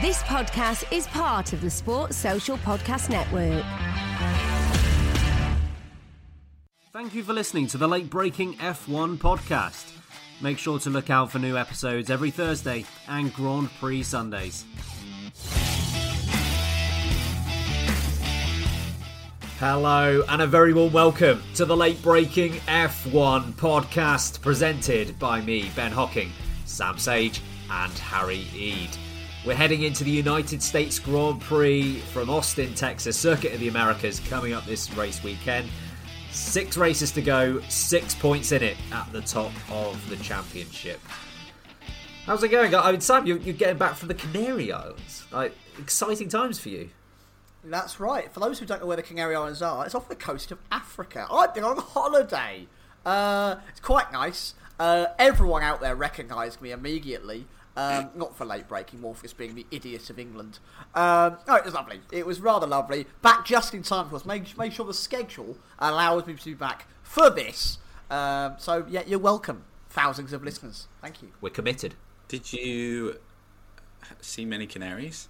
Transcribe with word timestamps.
This 0.00 0.22
podcast 0.22 0.90
is 0.90 1.06
part 1.08 1.52
of 1.52 1.60
the 1.60 1.68
Sports 1.68 2.16
Social 2.16 2.56
Podcast 2.56 3.10
Network. 3.10 3.62
Thank 6.94 7.14
you 7.14 7.22
for 7.22 7.34
listening 7.34 7.66
to 7.66 7.76
the 7.76 7.86
late 7.86 8.08
braking 8.08 8.54
F1 8.54 9.18
podcast. 9.18 9.92
Make 10.40 10.56
sure 10.56 10.78
to 10.78 10.88
look 10.88 11.10
out 11.10 11.30
for 11.30 11.38
new 11.40 11.58
episodes 11.58 12.08
every 12.08 12.30
Thursday 12.30 12.86
and 13.06 13.34
Grand 13.34 13.68
Prix 13.80 14.04
Sundays. 14.04 14.64
Hello, 19.58 20.24
and 20.26 20.40
a 20.40 20.46
very 20.46 20.72
warm 20.72 20.94
welcome 20.94 21.42
to 21.56 21.66
the 21.66 21.76
late 21.76 22.02
braking 22.02 22.52
F1 22.66 23.52
podcast 23.52 24.40
presented 24.40 25.18
by 25.18 25.42
me, 25.42 25.70
Ben 25.76 25.92
Hocking, 25.92 26.32
Sam 26.64 26.96
Sage, 26.96 27.42
and 27.70 27.92
Harry 27.98 28.46
Eade. 28.56 28.96
We're 29.44 29.54
heading 29.56 29.82
into 29.82 30.04
the 30.04 30.10
United 30.10 30.62
States 30.62 31.00
Grand 31.00 31.40
Prix 31.40 31.98
from 32.12 32.30
Austin, 32.30 32.74
Texas, 32.74 33.18
Circuit 33.18 33.52
of 33.52 33.58
the 33.58 33.66
Americas, 33.66 34.20
coming 34.20 34.52
up 34.52 34.64
this 34.66 34.88
race 34.92 35.24
weekend. 35.24 35.68
Six 36.30 36.76
races 36.76 37.10
to 37.10 37.22
go, 37.22 37.60
six 37.62 38.14
points 38.14 38.52
in 38.52 38.62
it 38.62 38.76
at 38.92 39.12
the 39.12 39.20
top 39.20 39.50
of 39.68 40.08
the 40.08 40.14
championship. 40.18 41.00
How's 42.24 42.44
it 42.44 42.50
going? 42.50 42.72
I 42.72 42.92
mean, 42.92 43.00
Sam, 43.00 43.26
you're, 43.26 43.38
getting 43.38 43.78
back 43.78 43.96
from 43.96 44.06
the 44.06 44.14
Canary 44.14 44.70
Islands. 44.70 45.24
Like, 45.32 45.56
exciting 45.76 46.28
times 46.28 46.60
for 46.60 46.68
you. 46.68 46.90
That's 47.64 47.98
right. 47.98 48.32
For 48.32 48.38
those 48.38 48.60
who 48.60 48.66
don't 48.66 48.80
know 48.80 48.86
where 48.86 48.96
the 48.96 49.02
Canary 49.02 49.34
Islands 49.34 49.60
are, 49.60 49.84
it's 49.84 49.96
off 49.96 50.08
the 50.08 50.14
coast 50.14 50.52
of 50.52 50.60
Africa. 50.70 51.26
I've 51.28 51.52
been 51.52 51.64
on 51.64 51.78
holiday. 51.78 52.68
Uh, 53.04 53.56
it's 53.70 53.80
quite 53.80 54.12
nice. 54.12 54.54
Uh, 54.78 55.06
everyone 55.18 55.64
out 55.64 55.80
there 55.80 55.96
recognised 55.96 56.62
me 56.62 56.70
immediately. 56.70 57.46
Um, 57.74 58.10
not 58.14 58.36
for 58.36 58.44
late 58.44 58.68
braking, 58.68 59.00
more 59.00 59.14
for 59.14 59.22
just 59.22 59.38
being 59.38 59.54
the 59.54 59.66
idiot 59.70 60.10
of 60.10 60.18
England. 60.18 60.58
Um, 60.94 61.38
no, 61.48 61.54
it 61.54 61.64
was 61.64 61.72
lovely. 61.72 62.00
It 62.10 62.26
was 62.26 62.40
rather 62.40 62.66
lovely. 62.66 63.06
Back 63.22 63.46
just 63.46 63.72
in 63.72 63.82
time 63.82 64.10
for 64.10 64.16
us. 64.16 64.26
Make, 64.26 64.56
make 64.58 64.72
sure 64.72 64.84
the 64.84 64.92
schedule 64.92 65.56
allows 65.78 66.26
me 66.26 66.34
to 66.34 66.44
be 66.44 66.54
back 66.54 66.86
for 67.02 67.30
this. 67.30 67.78
Um, 68.10 68.56
so, 68.58 68.84
yeah, 68.90 69.02
you're 69.06 69.18
welcome, 69.18 69.64
thousands 69.88 70.34
of 70.34 70.44
listeners. 70.44 70.86
Thank 71.00 71.22
you. 71.22 71.30
We're 71.40 71.48
committed. 71.50 71.94
Did 72.28 72.52
you 72.52 73.16
see 74.20 74.44
many 74.44 74.66
canaries? 74.66 75.28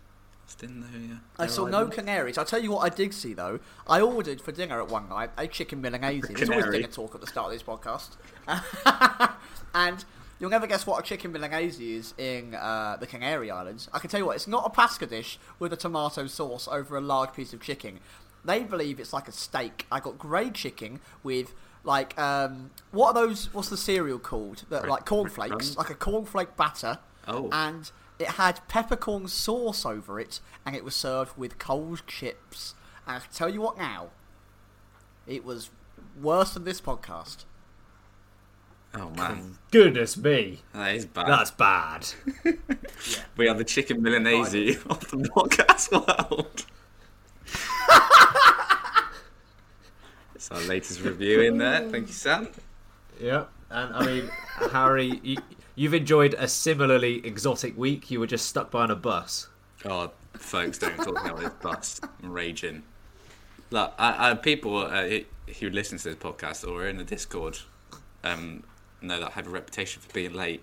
Didn't 0.59 0.81
they? 0.81 1.15
Uh, 1.15 1.19
I 1.39 1.47
saw 1.47 1.67
no 1.67 1.87
canaries. 1.87 2.37
I'll 2.37 2.45
tell 2.45 2.63
you 2.63 2.73
what 2.73 2.81
I 2.81 2.95
did 2.95 3.15
see 3.15 3.33
though. 3.33 3.61
I 3.87 4.01
ordered 4.01 4.41
for 4.41 4.53
dinner 4.53 4.81
at 4.81 4.89
one 4.89 5.09
night 5.09 5.31
a 5.39 5.47
chicken 5.47 5.81
milanese. 5.81 6.27
There's 6.27 6.51
always 6.51 6.65
Canary. 6.65 6.83
dinner 6.83 6.93
talk 6.93 7.15
at 7.15 7.21
the 7.21 7.27
start 7.27 7.47
of 7.47 7.53
this 7.53 7.63
podcast. 7.63 8.17
and 9.75 10.05
you'll 10.43 10.51
never 10.51 10.67
guess 10.67 10.85
what 10.89 10.99
a 10.99 11.03
chicken 11.07 11.33
milanese 11.33 11.81
is 11.81 12.15
in 12.19 12.57
uh, 12.57 12.97
the 12.99 13.07
Canary 13.07 13.49
Islands. 13.49 13.89
I 13.93 14.01
can 14.01 14.11
tell 14.11 14.19
you 14.19 14.27
what, 14.27 14.35
it's 14.35 14.49
not 14.49 14.67
a 14.67 14.71
pasta 14.71 15.07
dish 15.07 15.39
with 15.61 15.73
a 15.73 15.77
tomato 15.77 16.27
sauce 16.27 16.67
over 16.67 16.97
a 16.97 17.01
large 17.01 17.33
piece 17.33 17.53
of 17.53 17.61
chicken. 17.61 18.01
They 18.45 18.65
believe 18.65 18.99
it's 18.99 19.13
like 19.13 19.29
a 19.29 19.33
steak. 19.33 19.87
I 19.93 20.01
got 20.01 20.19
grey 20.19 20.51
chicken 20.51 20.99
with 21.23 21.55
like 21.85 22.19
um, 22.19 22.73
what 22.91 23.11
are 23.11 23.27
those? 23.27 23.55
What's 23.55 23.69
the 23.69 23.77
cereal 23.77 24.19
called? 24.19 24.65
That 24.69 24.89
like 24.89 25.07
cornflakes, 25.07 25.77
like 25.77 25.91
a 25.91 25.95
cornflake 25.95 26.57
batter. 26.57 26.99
Oh. 27.29 27.49
And 27.53 27.89
it 28.19 28.31
had 28.31 28.67
peppercorn 28.67 29.29
sauce 29.29 29.87
over 29.87 30.19
it, 30.19 30.41
and 30.67 30.75
it 30.75 30.83
was 30.83 30.97
served 30.97 31.39
with 31.39 31.61
cold 31.61 32.03
chips. 32.09 32.75
And 33.07 33.19
I 33.19 33.21
can 33.21 33.33
tell 33.33 33.49
you 33.49 33.61
what 33.61 33.79
now, 33.79 34.09
it 35.25 35.45
was 35.45 35.71
worse 36.21 36.55
than 36.55 36.65
this 36.65 36.81
podcast. 36.81 37.45
Oh 38.95 39.09
man, 39.11 39.57
Goodness 39.71 40.17
me. 40.19 40.61
that 40.75 40.95
is 40.95 41.07
bad. 41.07 41.29
That's 41.29 41.51
bad. 41.51 42.09
We 43.37 43.49
are 43.49 43.55
the 43.55 43.65
chicken 43.65 44.03
Milanese 44.03 44.77
of 44.87 45.01
the 45.11 45.17
podcast 45.17 45.91
world. 45.91 46.67
it's 50.35 50.51
our 50.51 50.61
latest 50.61 51.01
review 51.01 51.41
in 51.41 51.59
there. 51.59 51.89
Thank 51.89 52.09
you, 52.09 52.13
Sam. 52.13 52.49
Yeah, 53.19 53.45
and 53.71 53.95
I 53.95 54.07
mean, 54.07 54.31
Harry, 54.71 55.21
you, 55.23 55.39
you've 55.75 55.95
enjoyed 55.95 56.35
a 56.35 56.47
similarly 56.47 57.27
exotic 57.27 57.77
week. 57.77 58.11
You 58.11 58.21
were 58.21 58.27
just 58.27 58.47
stuck 58.47 58.71
behind 58.71 58.93
a 58.93 58.97
bus. 58.97 59.49
Oh, 59.85 60.13
folks, 60.35 60.79
don't 60.79 60.97
talk 60.97 61.25
about 61.25 61.41
this 61.41 61.51
bus. 61.63 62.01
I'm 62.23 62.33
raging. 62.33 62.83
Look, 63.71 63.95
I, 63.99 64.31
I, 64.31 64.35
people 64.35 64.77
uh, 64.77 65.09
who 65.59 65.71
listen 65.71 65.99
to 65.99 66.05
this 66.05 66.17
podcast 66.17 66.69
or 66.69 66.83
are 66.83 66.89
in 66.89 66.99
the 66.99 67.05
Discord 67.05 67.59
um, 68.23 68.63
know 69.09 69.21
that 69.21 69.29
I 69.29 69.33
have 69.33 69.47
a 69.47 69.51
reputation 69.51 70.03
for 70.03 70.13
being 70.13 70.33
late. 70.33 70.63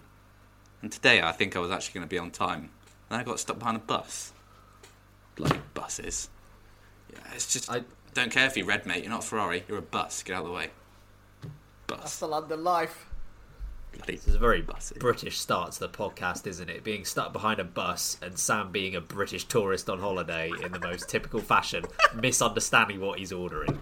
And 0.82 0.92
today, 0.92 1.22
I 1.22 1.32
think 1.32 1.56
I 1.56 1.60
was 1.60 1.72
actually 1.72 1.96
going 2.00 2.08
to 2.08 2.10
be 2.10 2.18
on 2.18 2.32
time, 2.32 2.70
and 3.10 3.20
I 3.20 3.24
got 3.24 3.40
stuck 3.40 3.60
behind 3.60 3.78
a 3.78 3.82
bus. 3.82 4.32
Bloody 5.36 5.60
buses. 5.74 6.30
Yeah, 7.12 7.20
it's 7.34 7.52
just. 7.52 7.70
I- 7.72 7.84
I 8.10 8.12
don't 8.14 8.32
care 8.32 8.48
if 8.48 8.58
you're 8.58 8.66
red, 8.66 8.88
mate. 8.88 9.04
You're 9.04 9.12
not 9.12 9.24
a 9.24 9.28
Ferrari. 9.28 9.64
You're 9.68 9.78
a 9.78 9.82
bus. 9.84 10.24
Get 10.24 10.34
out 10.36 10.40
of 10.42 10.48
the 10.48 10.52
way. 10.54 10.72
That's 11.88 12.02
Bus. 12.02 12.20
the 12.20 12.28
London 12.28 12.64
life. 12.64 13.06
Bloody 13.96 14.14
It's 14.14 14.26
a 14.28 14.40
very 14.40 14.64
buses. 14.64 14.98
British 14.98 15.38
start 15.40 15.74
to 15.74 15.80
the 15.82 15.90
podcast, 15.90 16.48
isn't 16.48 16.70
it? 16.72 16.84
Being 16.84 17.06
stuck 17.06 17.32
behind 17.34 17.60
a 17.60 17.64
bus 17.64 18.18
and 18.24 18.38
Sam 18.38 18.72
being 18.72 18.96
a 18.96 19.02
British 19.02 19.46
tourist 19.46 19.92
on 19.92 20.00
holiday 20.00 20.52
in 20.64 20.72
the 20.72 20.80
most 20.80 21.08
typical 21.08 21.40
fashion, 21.40 21.86
misunderstanding 22.16 23.00
what 23.00 23.20
he's 23.20 23.32
ordering. 23.32 23.78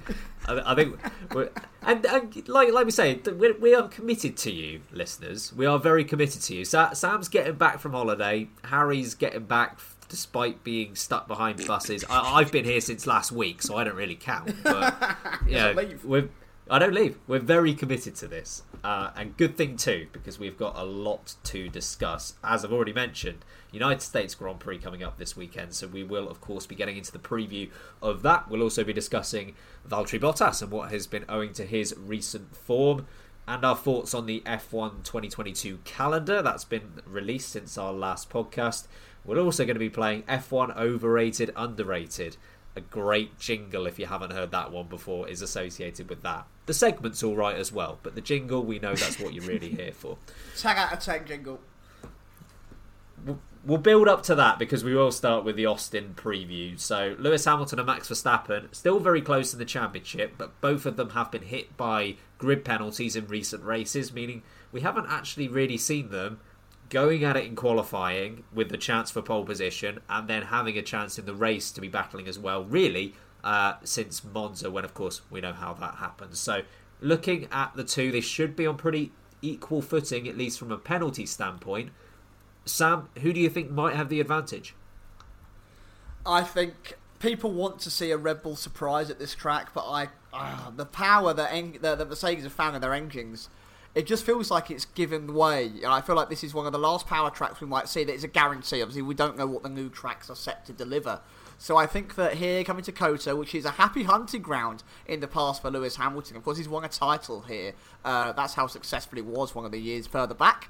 I, 0.48 0.72
I 0.72 0.76
think, 0.76 0.98
we're, 1.34 1.50
and, 1.82 2.06
and 2.06 2.48
like 2.48 2.72
like 2.72 2.86
we 2.86 2.92
say, 2.92 3.20
we, 3.38 3.52
we 3.54 3.76
are 3.76 3.88
committed 3.88 4.38
to 4.38 4.52
you, 4.52 4.82
listeners. 4.92 5.54
We 5.54 5.66
are 5.66 5.78
very 5.80 6.04
committed 6.06 6.42
to 6.44 6.56
you. 6.56 6.66
Sa- 6.66 6.94
Sam's 6.94 7.28
getting 7.30 7.56
back 7.56 7.80
from 7.80 7.92
holiday. 7.94 8.50
Harry's 8.66 9.14
getting 9.16 9.46
back. 9.46 9.74
f- 9.78 9.94
Despite 10.10 10.64
being 10.64 10.96
stuck 10.96 11.28
behind 11.28 11.68
buses, 11.68 12.06
I, 12.10 12.36
I've 12.36 12.50
been 12.50 12.64
here 12.64 12.80
since 12.80 13.06
last 13.06 13.30
week, 13.34 13.62
so 13.62 13.76
I 13.76 13.84
don't 13.84 13.98
really 13.98 14.16
count. 14.16 14.56
But 14.64 15.18
yeah, 15.46 15.74
we're 16.06 16.30
I 16.70 16.80
don't 16.80 16.94
leave. 16.94 17.18
We're 17.28 17.40
very 17.40 17.74
committed 17.74 18.16
to 18.16 18.28
this, 18.30 18.64
uh, 18.88 19.12
and 19.18 19.36
good 19.36 19.58
thing 19.58 19.76
too 19.76 20.08
because 20.14 20.40
we've 20.40 20.58
got 20.58 20.78
a 20.78 20.84
lot 20.86 21.36
to 21.44 21.68
discuss. 21.68 22.36
As 22.42 22.64
I've 22.64 22.72
already 22.72 22.94
mentioned, 22.94 23.44
United 23.74 24.02
States 24.02 24.34
Grand 24.34 24.62
Prix 24.62 24.78
coming 24.78 25.04
up 25.04 25.18
this 25.18 25.36
weekend, 25.36 25.74
so 25.74 25.88
we 25.88 26.06
will 26.06 26.30
of 26.30 26.40
course 26.40 26.66
be 26.66 26.74
getting 26.74 26.96
into 26.96 27.12
the 27.12 27.20
preview 27.20 27.70
of 28.02 28.22
that. 28.22 28.50
We'll 28.50 28.62
also 28.62 28.86
be 28.86 28.94
discussing 28.94 29.56
Valtteri 29.86 30.22
Bottas 30.22 30.62
and 30.62 30.72
what 30.72 30.90
has 30.92 31.06
been 31.06 31.26
owing 31.28 31.52
to 31.56 31.66
his 31.66 31.94
recent 31.98 32.56
form. 32.56 33.08
and 33.46 33.66
our 33.66 33.76
thoughts 33.76 34.14
on 34.14 34.26
the 34.26 34.42
F1 34.46 35.04
2022 35.04 35.80
calendar 35.84 36.42
that's 36.42 36.64
been 36.64 37.02
released 37.06 37.50
since 37.50 37.78
our 37.78 37.92
last 37.92 38.30
podcast. 38.30 38.88
We're 39.26 39.42
also 39.42 39.66
going 39.66 39.76
to 39.76 39.80
be 39.80 39.90
playing 39.90 40.24
F1 40.24 40.78
Overrated, 40.78 41.52
Underrated. 41.58 42.38
A 42.78 42.80
great 42.80 43.38
jingle, 43.38 43.86
if 43.86 44.00
you 44.00 44.06
haven't 44.06 44.32
heard 44.32 44.52
that 44.52 44.72
one 44.72 44.88
before, 44.88 45.28
is 45.28 45.42
associated 45.42 46.08
with 46.08 46.22
that. 46.22 46.48
The 46.68 46.74
segment's 46.74 47.24
all 47.24 47.36
right 47.36 47.56
as 47.56 47.72
well, 47.72 47.98
but 48.04 48.14
the 48.14 48.22
jingle, 48.22 48.62
we 48.62 48.78
know 48.78 48.94
that's 48.94 49.20
what 49.20 49.34
you're 49.34 49.46
really 49.46 49.70
here 49.70 49.94
for. 49.94 50.18
Tag 50.58 50.78
out 50.78 50.94
a 50.94 50.98
10 50.98 51.26
jingle. 51.26 51.62
We'll 53.66 53.78
build 53.80 54.08
up 54.08 54.22
to 54.24 54.36
that 54.36 54.60
because 54.60 54.84
we 54.84 54.94
will 54.94 55.12
start 55.12 55.44
with 55.46 55.56
the 55.56 55.66
Austin 55.66 56.14
preview. 56.16 56.78
So, 56.80 57.16
Lewis 57.20 57.46
Hamilton 57.46 57.80
and 57.80 57.86
Max 57.86 58.10
Verstappen 58.10 58.74
still 58.76 59.00
very 59.00 59.22
close 59.22 59.54
in 59.54 59.60
the 59.60 59.66
championship, 59.66 60.34
but 60.38 60.60
both 60.60 60.86
of 60.86 60.98
them 60.98 61.12
have 61.12 61.32
been 61.32 61.42
hit 61.42 61.76
by 61.78 62.18
grid 62.38 62.64
penalties 62.66 63.16
in 63.16 63.28
recent 63.28 63.64
races, 63.64 64.14
meaning 64.14 64.44
we 64.72 64.82
haven't 64.82 65.08
actually 65.10 65.48
really 65.48 65.78
seen 65.78 66.10
them 66.10 66.40
going 66.90 67.24
at 67.24 67.38
it 67.38 67.46
in 67.46 67.56
qualifying 67.56 68.44
with 68.54 68.70
the 68.70 68.78
chance 68.78 69.12
for 69.12 69.22
pole 69.22 69.44
position 69.44 70.00
and 70.10 70.28
then 70.28 70.44
having 70.44 70.78
a 70.78 70.82
chance 70.82 71.18
in 71.18 71.26
the 71.26 71.34
race 71.34 71.72
to 71.72 71.82
be 71.82 71.88
battling 71.88 72.28
as 72.28 72.40
well, 72.40 72.64
really, 72.64 73.14
uh, 73.44 73.76
since 73.84 74.24
Monza, 74.24 74.70
when 74.70 74.86
of 74.86 74.94
course 74.94 75.22
we 75.30 75.42
know 75.42 75.54
how 75.54 75.74
that 75.74 75.96
happens. 75.96 76.40
So, 76.40 76.62
looking 77.02 77.48
at 77.52 77.76
the 77.76 77.84
two, 77.84 78.12
they 78.12 78.22
should 78.22 78.56
be 78.56 78.66
on 78.66 78.78
pretty 78.78 79.12
equal 79.42 79.82
footing, 79.82 80.28
at 80.28 80.38
least 80.38 80.60
from 80.60 80.72
a 80.72 80.78
penalty 80.78 81.26
standpoint. 81.26 81.92
Sam, 82.66 83.10
who 83.22 83.32
do 83.34 83.40
you 83.40 83.50
think 83.50 83.72
might 83.72 83.96
have 83.96 84.10
the 84.10 84.20
advantage? 84.20 84.76
I 86.26 86.44
think 86.44 86.98
people 87.20 87.52
want 87.52 87.80
to 87.80 87.90
see 87.90 88.12
a 88.12 88.18
Red 88.18 88.44
Bull 88.44 88.56
surprise 88.56 89.10
at 89.10 89.20
this 89.20 89.34
track, 89.34 89.74
but 89.74 89.86
I 89.88 90.10
uh, 90.34 90.72
the 90.76 90.86
power 90.86 91.34
that, 91.34 91.52
en- 91.52 91.78
that, 91.82 92.08
Mercedes 92.08 92.44
have 92.44 92.54
found 92.54 92.76
in 92.76 92.82
their 92.82 92.94
engines, 92.94 93.50
it 93.96 94.06
just 94.06 94.26
feels 94.26 94.52
like 94.52 94.70
it's 94.70 94.86
given 94.86 95.34
way. 95.34 95.66
And 95.66 95.88
I 95.88 96.02
feel 96.02 96.16
like 96.16 96.30
this 96.30 96.44
is 96.44 96.54
one 96.54 96.66
of 96.66 96.72
the 96.72 96.80
last 96.80 97.08
power 97.08 97.30
tracks 97.30 97.60
we 97.62 97.68
might 97.68 97.88
see 97.88 98.04
that 98.04 98.14
is 98.14 98.24
a 98.24 98.28
guarantee. 98.28 98.82
Obviously, 98.82 99.02
we 99.02 99.16
don't 99.16 99.38
know 99.38 99.48
what 99.48 99.64
the 99.64 99.70
new 99.70 99.90
tracks 99.90 100.30
are 100.30 100.36
set 100.36 100.66
to 100.66 100.74
deliver. 100.74 101.22
So 101.58 101.76
I 101.76 101.88
think 101.88 102.16
that 102.16 102.36
here, 102.36 102.64
coming 102.64 102.84
to 102.84 102.92
COTA, 102.92 103.36
which 103.36 103.56
is 103.56 103.66
a 103.66 103.72
happy 103.72 104.04
hunting 104.04 104.42
ground 104.42 104.84
in 105.08 105.20
the 105.20 105.28
past 105.28 105.62
for 105.62 105.72
Lewis 105.72 105.96
Hamilton, 105.96 106.38
of 106.38 106.44
course, 106.44 106.58
he's 106.58 106.70
won 106.70 106.84
a 106.84 106.90
title 106.90 107.42
here. 107.42 107.74
Uh, 108.06 108.32
that's 108.34 108.54
how 108.54 108.68
successful 108.68 109.16
he 109.16 109.24
was 109.24 109.56
one 109.56 109.66
of 109.66 109.72
the 109.72 109.80
years 109.80 110.06
further 110.06 110.36
back. 110.36 110.70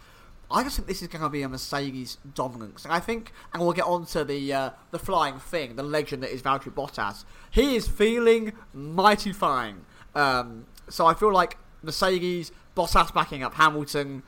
I 0.49 0.63
just 0.63 0.77
think 0.77 0.87
this 0.87 1.01
is 1.01 1.09
going 1.09 1.23
to 1.23 1.29
be 1.29 1.41
a 1.41 1.49
Mercedes 1.49 2.17
dominance, 2.33 2.85
and 2.85 2.93
I 2.93 3.01
think, 3.01 3.33
and 3.53 3.61
we'll 3.61 3.73
get 3.73 3.83
on 3.83 4.05
to 4.07 4.23
the 4.23 4.53
uh, 4.53 4.69
the 4.91 4.99
flying 4.99 5.39
thing, 5.39 5.75
the 5.75 5.83
legend 5.83 6.23
that 6.23 6.31
is 6.31 6.41
Valtteri 6.41 6.73
Bottas. 6.73 7.25
He 7.51 7.75
is 7.75 7.85
feeling 7.85 8.53
mighty 8.73 9.33
fine. 9.33 9.81
Um, 10.15 10.65
so 10.89 11.05
I 11.05 11.15
feel 11.15 11.33
like 11.33 11.57
Mercedes, 11.83 12.53
Bottas 12.77 13.13
backing 13.13 13.43
up 13.43 13.55
Hamilton. 13.55 14.23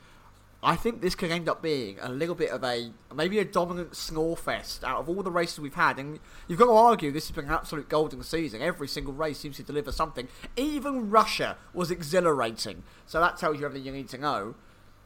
I 0.62 0.76
think 0.76 1.00
this 1.00 1.14
could 1.14 1.30
end 1.30 1.48
up 1.48 1.62
being 1.62 1.98
a 2.00 2.10
little 2.10 2.34
bit 2.34 2.50
of 2.50 2.62
a 2.62 2.92
maybe 3.14 3.38
a 3.38 3.44
dominant 3.46 3.96
snore 3.96 4.36
fest 4.36 4.84
out 4.84 5.00
of 5.00 5.08
all 5.08 5.22
the 5.22 5.30
races 5.30 5.58
we've 5.58 5.74
had, 5.74 5.98
and 5.98 6.20
you've 6.48 6.58
got 6.58 6.66
to 6.66 6.72
argue 6.72 7.10
this 7.10 7.28
has 7.28 7.34
been 7.34 7.46
an 7.46 7.52
absolute 7.52 7.88
golden 7.88 8.22
season. 8.22 8.60
Every 8.60 8.86
single 8.86 9.14
race 9.14 9.38
seems 9.38 9.56
to 9.56 9.62
deliver 9.62 9.90
something. 9.90 10.28
Even 10.56 11.08
Russia 11.10 11.56
was 11.72 11.90
exhilarating, 11.90 12.82
so 13.06 13.20
that 13.20 13.38
tells 13.38 13.58
you 13.58 13.64
everything 13.64 13.86
you 13.86 13.92
need 13.92 14.08
to 14.10 14.18
know. 14.18 14.54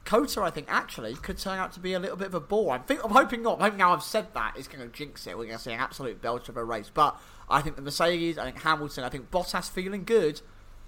COTA, 0.05 0.43
I 0.43 0.51
think, 0.51 0.67
actually 0.69 1.15
could 1.15 1.39
turn 1.39 1.59
out 1.59 1.73
to 1.73 1.81
be 1.81 1.95
a 1.95 1.99
little 1.99 2.17
bit 2.17 2.27
of 2.27 2.35
a 2.35 2.41
bore. 2.41 2.75
I 2.75 2.79
think 2.79 3.03
I'm 3.05 3.13
hoping 3.13 3.43
not. 3.43 3.55
I'm 3.55 3.61
hoping 3.61 3.79
now 3.79 3.95
I've 3.95 4.03
said 4.03 4.35
that 4.35 4.55
it's 4.57 4.69
going 4.69 4.85
to 4.85 4.95
jinx 4.95 5.27
it. 5.27 5.39
We're 5.39 5.47
going 5.47 5.57
to 5.57 5.63
see 5.63 5.73
an 5.73 5.81
absolute 5.81 6.21
belter 6.21 6.51
of 6.51 6.57
a 6.57 6.65
race. 6.65 6.91
But 6.93 7.19
I 7.49 7.63
think 7.63 7.77
the 7.77 7.83
Mercedes, 7.83 8.39
I 8.39 8.45
think 8.45 8.63
Hamilton, 8.63 9.05
I 9.05 9.09
think 9.09 9.31
Bottas 9.31 9.71
feeling 9.71 10.05
good. 10.05 10.43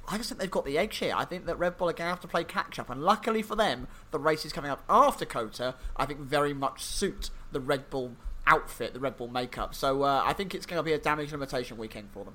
I 0.08 0.16
just 0.16 0.28
think 0.28 0.40
they've 0.40 0.50
got 0.50 0.64
the 0.64 0.78
edge 0.78 0.98
here. 0.98 1.14
I 1.16 1.24
think 1.24 1.46
that 1.46 1.58
Red 1.58 1.76
Bull 1.76 1.88
are 1.88 1.92
going 1.92 2.06
to 2.06 2.10
have 2.10 2.20
to 2.20 2.28
play 2.28 2.44
catch 2.44 2.78
up, 2.78 2.90
and 2.90 3.02
luckily 3.02 3.42
for 3.42 3.56
them, 3.56 3.88
the 4.10 4.18
races 4.18 4.52
coming 4.52 4.70
up 4.70 4.82
after 4.88 5.24
COTA, 5.24 5.74
I 5.96 6.06
think 6.06 6.20
very 6.20 6.54
much 6.54 6.82
suit 6.82 7.30
the 7.52 7.60
Red 7.60 7.90
Bull 7.90 8.16
outfit, 8.46 8.94
the 8.94 9.00
Red 9.00 9.16
Bull 9.16 9.28
makeup. 9.28 9.74
So 9.74 10.02
uh, 10.02 10.22
I 10.24 10.32
think 10.32 10.54
it's 10.54 10.66
going 10.66 10.78
to 10.78 10.82
be 10.82 10.92
a 10.92 10.98
damage 10.98 11.32
limitation 11.32 11.76
weekend 11.76 12.10
for 12.12 12.24
them. 12.24 12.34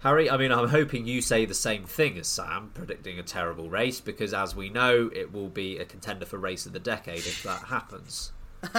Harry, 0.00 0.30
I 0.30 0.36
mean, 0.36 0.52
I'm 0.52 0.68
hoping 0.68 1.06
you 1.06 1.20
say 1.20 1.44
the 1.44 1.54
same 1.54 1.84
thing 1.84 2.18
as 2.18 2.28
Sam, 2.28 2.70
predicting 2.72 3.18
a 3.18 3.24
terrible 3.24 3.68
race, 3.68 4.00
because 4.00 4.32
as 4.32 4.54
we 4.54 4.68
know, 4.68 5.10
it 5.12 5.32
will 5.32 5.48
be 5.48 5.78
a 5.78 5.84
contender 5.84 6.24
for 6.24 6.38
race 6.38 6.66
of 6.66 6.72
the 6.72 6.78
decade 6.78 7.18
if 7.18 7.42
that 7.42 7.64
happens. 7.64 8.32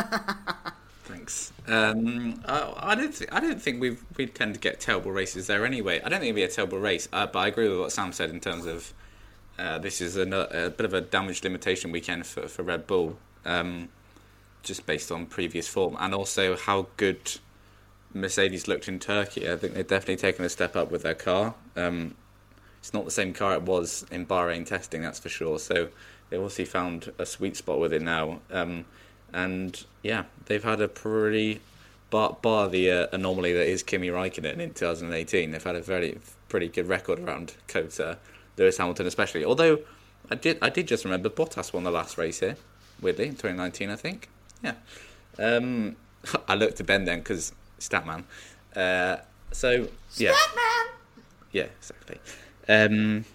Thanks. 1.10 1.52
Um, 1.68 2.40
I, 2.46 2.92
I 2.92 2.96
don't. 2.96 3.12
Th- 3.12 3.30
I 3.34 3.40
don't 3.40 3.60
think 3.60 3.82
we 3.82 3.98
we 4.16 4.28
tend 4.28 4.54
to 4.54 4.60
get 4.60 4.80
terrible 4.80 5.12
races 5.12 5.48
there 5.48 5.66
anyway. 5.66 6.00
I 6.04 6.10
don't 6.10 6.20
think 6.20 6.30
it'd 6.30 6.36
be 6.36 6.44
a 6.44 6.48
terrible 6.48 6.78
race, 6.78 7.10
uh, 7.12 7.26
but 7.26 7.40
I 7.40 7.48
agree 7.48 7.68
with 7.68 7.80
what 7.80 7.92
Sam 7.92 8.12
said 8.12 8.30
in 8.30 8.40
terms 8.40 8.68
of 8.68 8.94
uh, 9.58 9.80
this 9.80 10.02
is 10.02 10.18
a, 10.18 10.26
bit 10.26 10.86
of 10.86 10.94
a 10.94 11.02
damage 11.02 11.44
limitation 11.44 11.92
weekend 11.92 12.28
for 12.28 12.48
for 12.48 12.62
Red 12.62 12.86
Bull, 12.86 13.18
um, 13.44 13.90
just 14.62 14.86
based 14.86 15.12
on 15.12 15.26
previous 15.26 15.68
form 15.68 15.98
and 16.00 16.14
also 16.14 16.56
how 16.56 16.88
good 16.98 17.40
Mercedes 18.14 18.68
looked 18.68 18.88
in 18.88 19.00
Turkey. 19.00 19.50
I 19.50 19.56
think 19.56 19.74
they've 19.74 19.88
definitely 19.88 20.18
taken 20.18 20.46
a 20.46 20.50
step 20.50 20.76
up 20.76 20.92
with 20.92 21.02
their 21.02 21.16
car. 21.16 21.56
Um, 21.76 22.14
it's 22.78 22.94
not 22.94 23.06
the 23.06 23.12
same 23.12 23.34
car 23.34 23.56
it 23.56 23.64
was 23.64 24.06
in 24.12 24.28
Bahrain 24.28 24.64
testing, 24.66 25.02
that's 25.02 25.20
for 25.20 25.30
sure. 25.30 25.58
So 25.58 25.90
they 26.30 26.38
obviously 26.38 26.66
found 26.66 27.12
a 27.18 27.26
sweet 27.26 27.58
spot 27.58 27.80
with 27.80 27.94
it 27.94 28.04
now. 28.04 28.42
Um, 28.52 28.86
and 29.34 29.84
yeah, 30.04 30.24
they've 30.46 30.64
had 30.64 30.82
a 30.82 30.88
pretty 30.88 31.62
bar, 32.10 32.38
bar 32.42 32.68
the 32.70 32.92
uh, 32.92 33.08
anomaly 33.12 33.54
that 33.54 33.68
is 33.68 33.84
Kimi 33.84 34.08
Raikkonen 34.08 34.60
in 34.60 34.74
2018. 34.74 35.52
They've 35.52 35.64
had 35.64 35.76
a 35.76 35.82
very 35.82 36.18
pretty 36.48 36.68
good 36.68 36.88
record 36.88 37.20
around 37.20 37.54
COTA, 37.68 38.18
Lewis 38.58 38.78
Hamilton 38.78 39.08
especially. 39.08 39.46
Although 39.46 39.80
I 40.30 40.36
did 40.36 40.58
I 40.62 40.70
did 40.70 40.88
just 40.88 41.04
remember 41.06 41.30
Bottas 41.30 41.74
won 41.74 41.84
the 41.84 41.92
last 41.92 42.18
race 42.18 42.40
here, 42.40 42.58
weirdly 43.02 43.26
in 43.26 43.32
2019 43.32 43.90
I 43.90 43.96
think. 43.96 44.30
Yeah, 44.64 44.74
um, 45.38 45.96
I 46.48 46.56
looked 46.56 46.78
to 46.78 46.84
Ben 46.84 47.06
then 47.06 47.20
because 47.20 47.54
Statman. 47.80 48.24
Uh, 48.76 49.18
so 49.52 49.88
yeah, 50.18 50.34
Statman. 50.34 50.88
yeah, 51.52 51.68
exactly. 51.80 52.20
Um, 52.68 53.26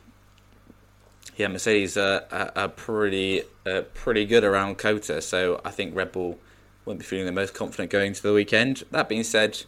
yeah, 1.37 1.49
Mercedes 1.49 1.97
are, 1.97 2.25
are, 2.31 2.69
pretty 2.69 3.43
uh, 3.67 3.83
pretty 3.93 4.25
good 4.25 4.45
around 4.45 4.79
COTA, 4.79 5.21
so 5.21 5.61
I 5.65 5.71
think 5.71 5.95
Red 5.95 6.13
Bull 6.13 6.39
won't 6.85 7.01
be 7.01 7.05
feeling 7.05 7.27
the 7.27 7.33
most 7.33 7.55
confident 7.55 7.91
going 7.91 8.13
to 8.13 8.23
the 8.23 8.33
weekend. 8.33 8.85
That 8.91 9.09
being 9.09 9.25
said, 9.25 9.63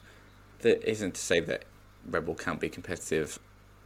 that 0.60 0.88
isn't 0.88 1.14
to 1.14 1.20
say 1.20 1.40
that 1.40 1.64
Red 2.08 2.26
Bull 2.26 2.34
can't 2.34 2.60
be 2.60 2.68
competitive 2.68 3.38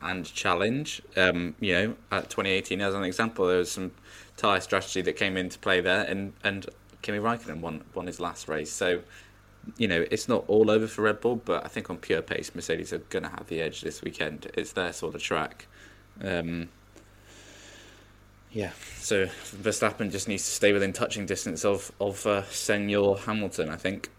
and 0.03 0.25
challenge. 0.25 1.01
Um, 1.17 1.55
you 1.61 1.73
know, 1.73 1.97
at 2.13 2.25
2018 2.31 2.81
as 2.81 2.95
an 2.95 3.05
example, 3.05 3.47
there 3.47 3.59
was 3.59 3.71
some 3.71 3.93
tyre 4.37 4.61
strategy 4.61 5.01
that 5.03 5.15
came 5.15 5.37
into 5.37 5.59
play 5.59 5.81
there, 5.81 6.05
and 6.05 6.35
and 6.45 6.67
Kimi 7.01 7.19
Raikkonen 7.19 7.61
won 7.61 7.85
won 7.95 8.07
his 8.07 8.21
last 8.21 8.47
race. 8.47 8.71
So, 8.71 9.01
you 9.79 9.89
know, 9.89 10.05
it's 10.11 10.29
not 10.29 10.45
all 10.49 10.71
over 10.71 10.87
for 10.87 11.03
Red 11.03 11.21
Bull, 11.21 11.37
but 11.37 11.65
I 11.65 11.69
think 11.69 11.89
on 11.89 11.97
pure 11.97 12.21
pace, 12.21 12.55
Mercedes 12.55 12.93
are 12.93 12.99
going 12.99 13.23
to 13.23 13.31
have 13.31 13.47
the 13.47 13.63
edge 13.63 13.81
this 13.81 14.03
weekend. 14.03 14.51
It's 14.53 14.73
their 14.73 14.93
sort 14.93 15.15
of 15.15 15.23
track. 15.23 15.67
Um, 16.23 16.69
yeah, 18.53 18.73
so 18.99 19.27
Verstappen 19.27 20.11
just 20.11 20.27
needs 20.27 20.45
to 20.45 20.51
stay 20.51 20.73
within 20.73 20.93
touching 20.93 21.27
distance 21.27 21.65
of 21.65 21.93
of 22.01 22.27
uh, 22.27 22.45
Senor 22.45 23.19
Hamilton, 23.19 23.69
I 23.69 23.77
think. 23.77 24.11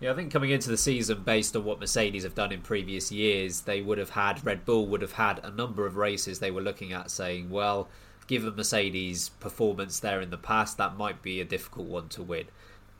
Yeah, 0.00 0.10
I 0.10 0.14
think 0.14 0.32
coming 0.32 0.50
into 0.50 0.68
the 0.68 0.76
season, 0.76 1.22
based 1.22 1.54
on 1.54 1.62
what 1.62 1.78
Mercedes 1.78 2.24
have 2.24 2.34
done 2.34 2.50
in 2.50 2.60
previous 2.60 3.12
years, 3.12 3.60
they 3.60 3.80
would 3.80 3.98
have 3.98 4.10
had 4.10 4.44
Red 4.44 4.64
Bull 4.64 4.88
would 4.88 5.00
have 5.00 5.12
had 5.12 5.38
a 5.44 5.50
number 5.52 5.86
of 5.86 5.96
races 5.96 6.40
they 6.40 6.50
were 6.50 6.60
looking 6.60 6.92
at, 6.92 7.08
saying, 7.08 7.50
"Well, 7.50 7.88
given 8.26 8.56
Mercedes' 8.56 9.28
performance 9.28 10.00
there 10.00 10.20
in 10.20 10.30
the 10.30 10.38
past, 10.38 10.76
that 10.78 10.96
might 10.96 11.22
be 11.22 11.40
a 11.40 11.44
difficult 11.44 11.86
one 11.86 12.08
to 12.10 12.22
win." 12.24 12.46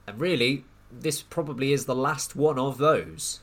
And 0.06 0.21
really, 0.21 0.64
this 0.92 1.23
probably 1.23 1.73
is 1.73 1.87
the 1.87 1.94
last 1.97 2.37
one 2.37 2.59
of 2.59 2.78
those. 2.78 3.40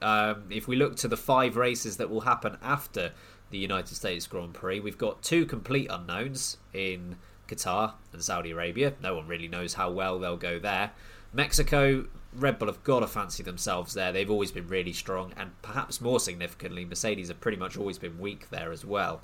Um, 0.00 0.44
if 0.48 0.68
we 0.68 0.76
look 0.76 0.94
to 0.96 1.08
the 1.08 1.16
five 1.16 1.56
races 1.56 1.96
that 1.96 2.10
will 2.10 2.22
happen 2.22 2.58
after 2.62 3.12
the 3.50 3.58
United 3.58 3.94
States 3.94 4.26
Grand 4.26 4.54
Prix, 4.54 4.80
we've 4.80 4.98
got 4.98 5.22
two 5.22 5.46
complete 5.46 5.88
unknowns 5.90 6.56
in 6.72 7.16
Qatar 7.48 7.94
and 8.12 8.22
Saudi 8.22 8.52
Arabia. 8.52 8.94
No 9.02 9.14
one 9.14 9.26
really 9.26 9.48
knows 9.48 9.74
how 9.74 9.90
well 9.90 10.18
they'll 10.18 10.36
go 10.36 10.58
there. 10.58 10.92
Mexico, 11.32 12.06
Red 12.32 12.58
Bull 12.58 12.68
have 12.68 12.82
got 12.82 13.00
to 13.00 13.06
fancy 13.06 13.42
themselves 13.42 13.94
there. 13.94 14.12
They've 14.12 14.30
always 14.30 14.52
been 14.52 14.68
really 14.68 14.92
strong, 14.92 15.32
and 15.36 15.50
perhaps 15.62 16.00
more 16.00 16.20
significantly, 16.20 16.84
Mercedes 16.84 17.28
have 17.28 17.40
pretty 17.40 17.58
much 17.58 17.76
always 17.76 17.98
been 17.98 18.18
weak 18.18 18.50
there 18.50 18.72
as 18.72 18.84
well. 18.84 19.22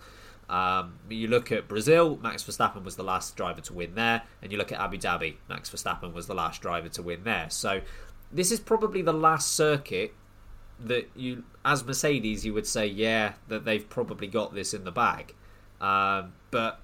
Um, 0.48 0.98
you 1.08 1.26
look 1.26 1.50
at 1.50 1.66
Brazil, 1.66 2.18
Max 2.22 2.44
Verstappen 2.44 2.84
was 2.84 2.94
the 2.94 3.02
last 3.02 3.36
driver 3.36 3.60
to 3.62 3.72
win 3.72 3.94
there, 3.96 4.22
and 4.42 4.52
you 4.52 4.58
look 4.58 4.70
at 4.70 4.80
Abu 4.80 4.98
Dhabi, 4.98 5.36
Max 5.48 5.70
Verstappen 5.70 6.12
was 6.12 6.28
the 6.28 6.34
last 6.34 6.62
driver 6.62 6.88
to 6.90 7.02
win 7.02 7.24
there. 7.24 7.46
So 7.50 7.80
this 8.32 8.52
is 8.52 8.60
probably 8.60 9.02
the 9.02 9.12
last 9.12 9.54
circuit 9.54 10.14
that 10.80 11.10
you, 11.14 11.44
as 11.64 11.84
Mercedes, 11.84 12.44
you 12.44 12.52
would 12.54 12.66
say, 12.66 12.86
yeah, 12.86 13.34
that 13.48 13.64
they've 13.64 13.88
probably 13.88 14.26
got 14.26 14.54
this 14.54 14.74
in 14.74 14.84
the 14.84 14.92
bag. 14.92 15.34
Um, 15.80 16.32
but 16.50 16.80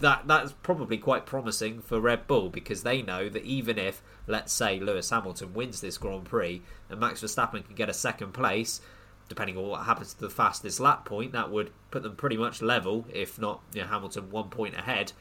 that 0.00 0.26
that's 0.26 0.52
probably 0.62 0.98
quite 0.98 1.24
promising 1.24 1.80
for 1.80 2.00
Red 2.00 2.26
Bull 2.26 2.48
because 2.48 2.82
they 2.82 3.00
know 3.02 3.28
that 3.28 3.44
even 3.44 3.78
if, 3.78 4.02
let's 4.26 4.52
say, 4.52 4.80
Lewis 4.80 5.10
Hamilton 5.10 5.54
wins 5.54 5.80
this 5.80 5.98
Grand 5.98 6.24
Prix 6.24 6.62
and 6.90 7.00
Max 7.00 7.22
Verstappen 7.22 7.64
can 7.64 7.74
get 7.74 7.88
a 7.88 7.94
second 7.94 8.32
place, 8.32 8.80
depending 9.28 9.56
on 9.56 9.68
what 9.68 9.84
happens 9.84 10.14
to 10.14 10.20
the 10.20 10.30
fastest 10.30 10.80
lap 10.80 11.04
point, 11.04 11.32
that 11.32 11.50
would 11.50 11.70
put 11.90 12.02
them 12.02 12.16
pretty 12.16 12.36
much 12.36 12.60
level, 12.60 13.06
if 13.12 13.38
not 13.38 13.60
you 13.72 13.82
know, 13.82 13.86
Hamilton 13.88 14.30
one 14.30 14.48
point 14.48 14.74
ahead. 14.74 15.12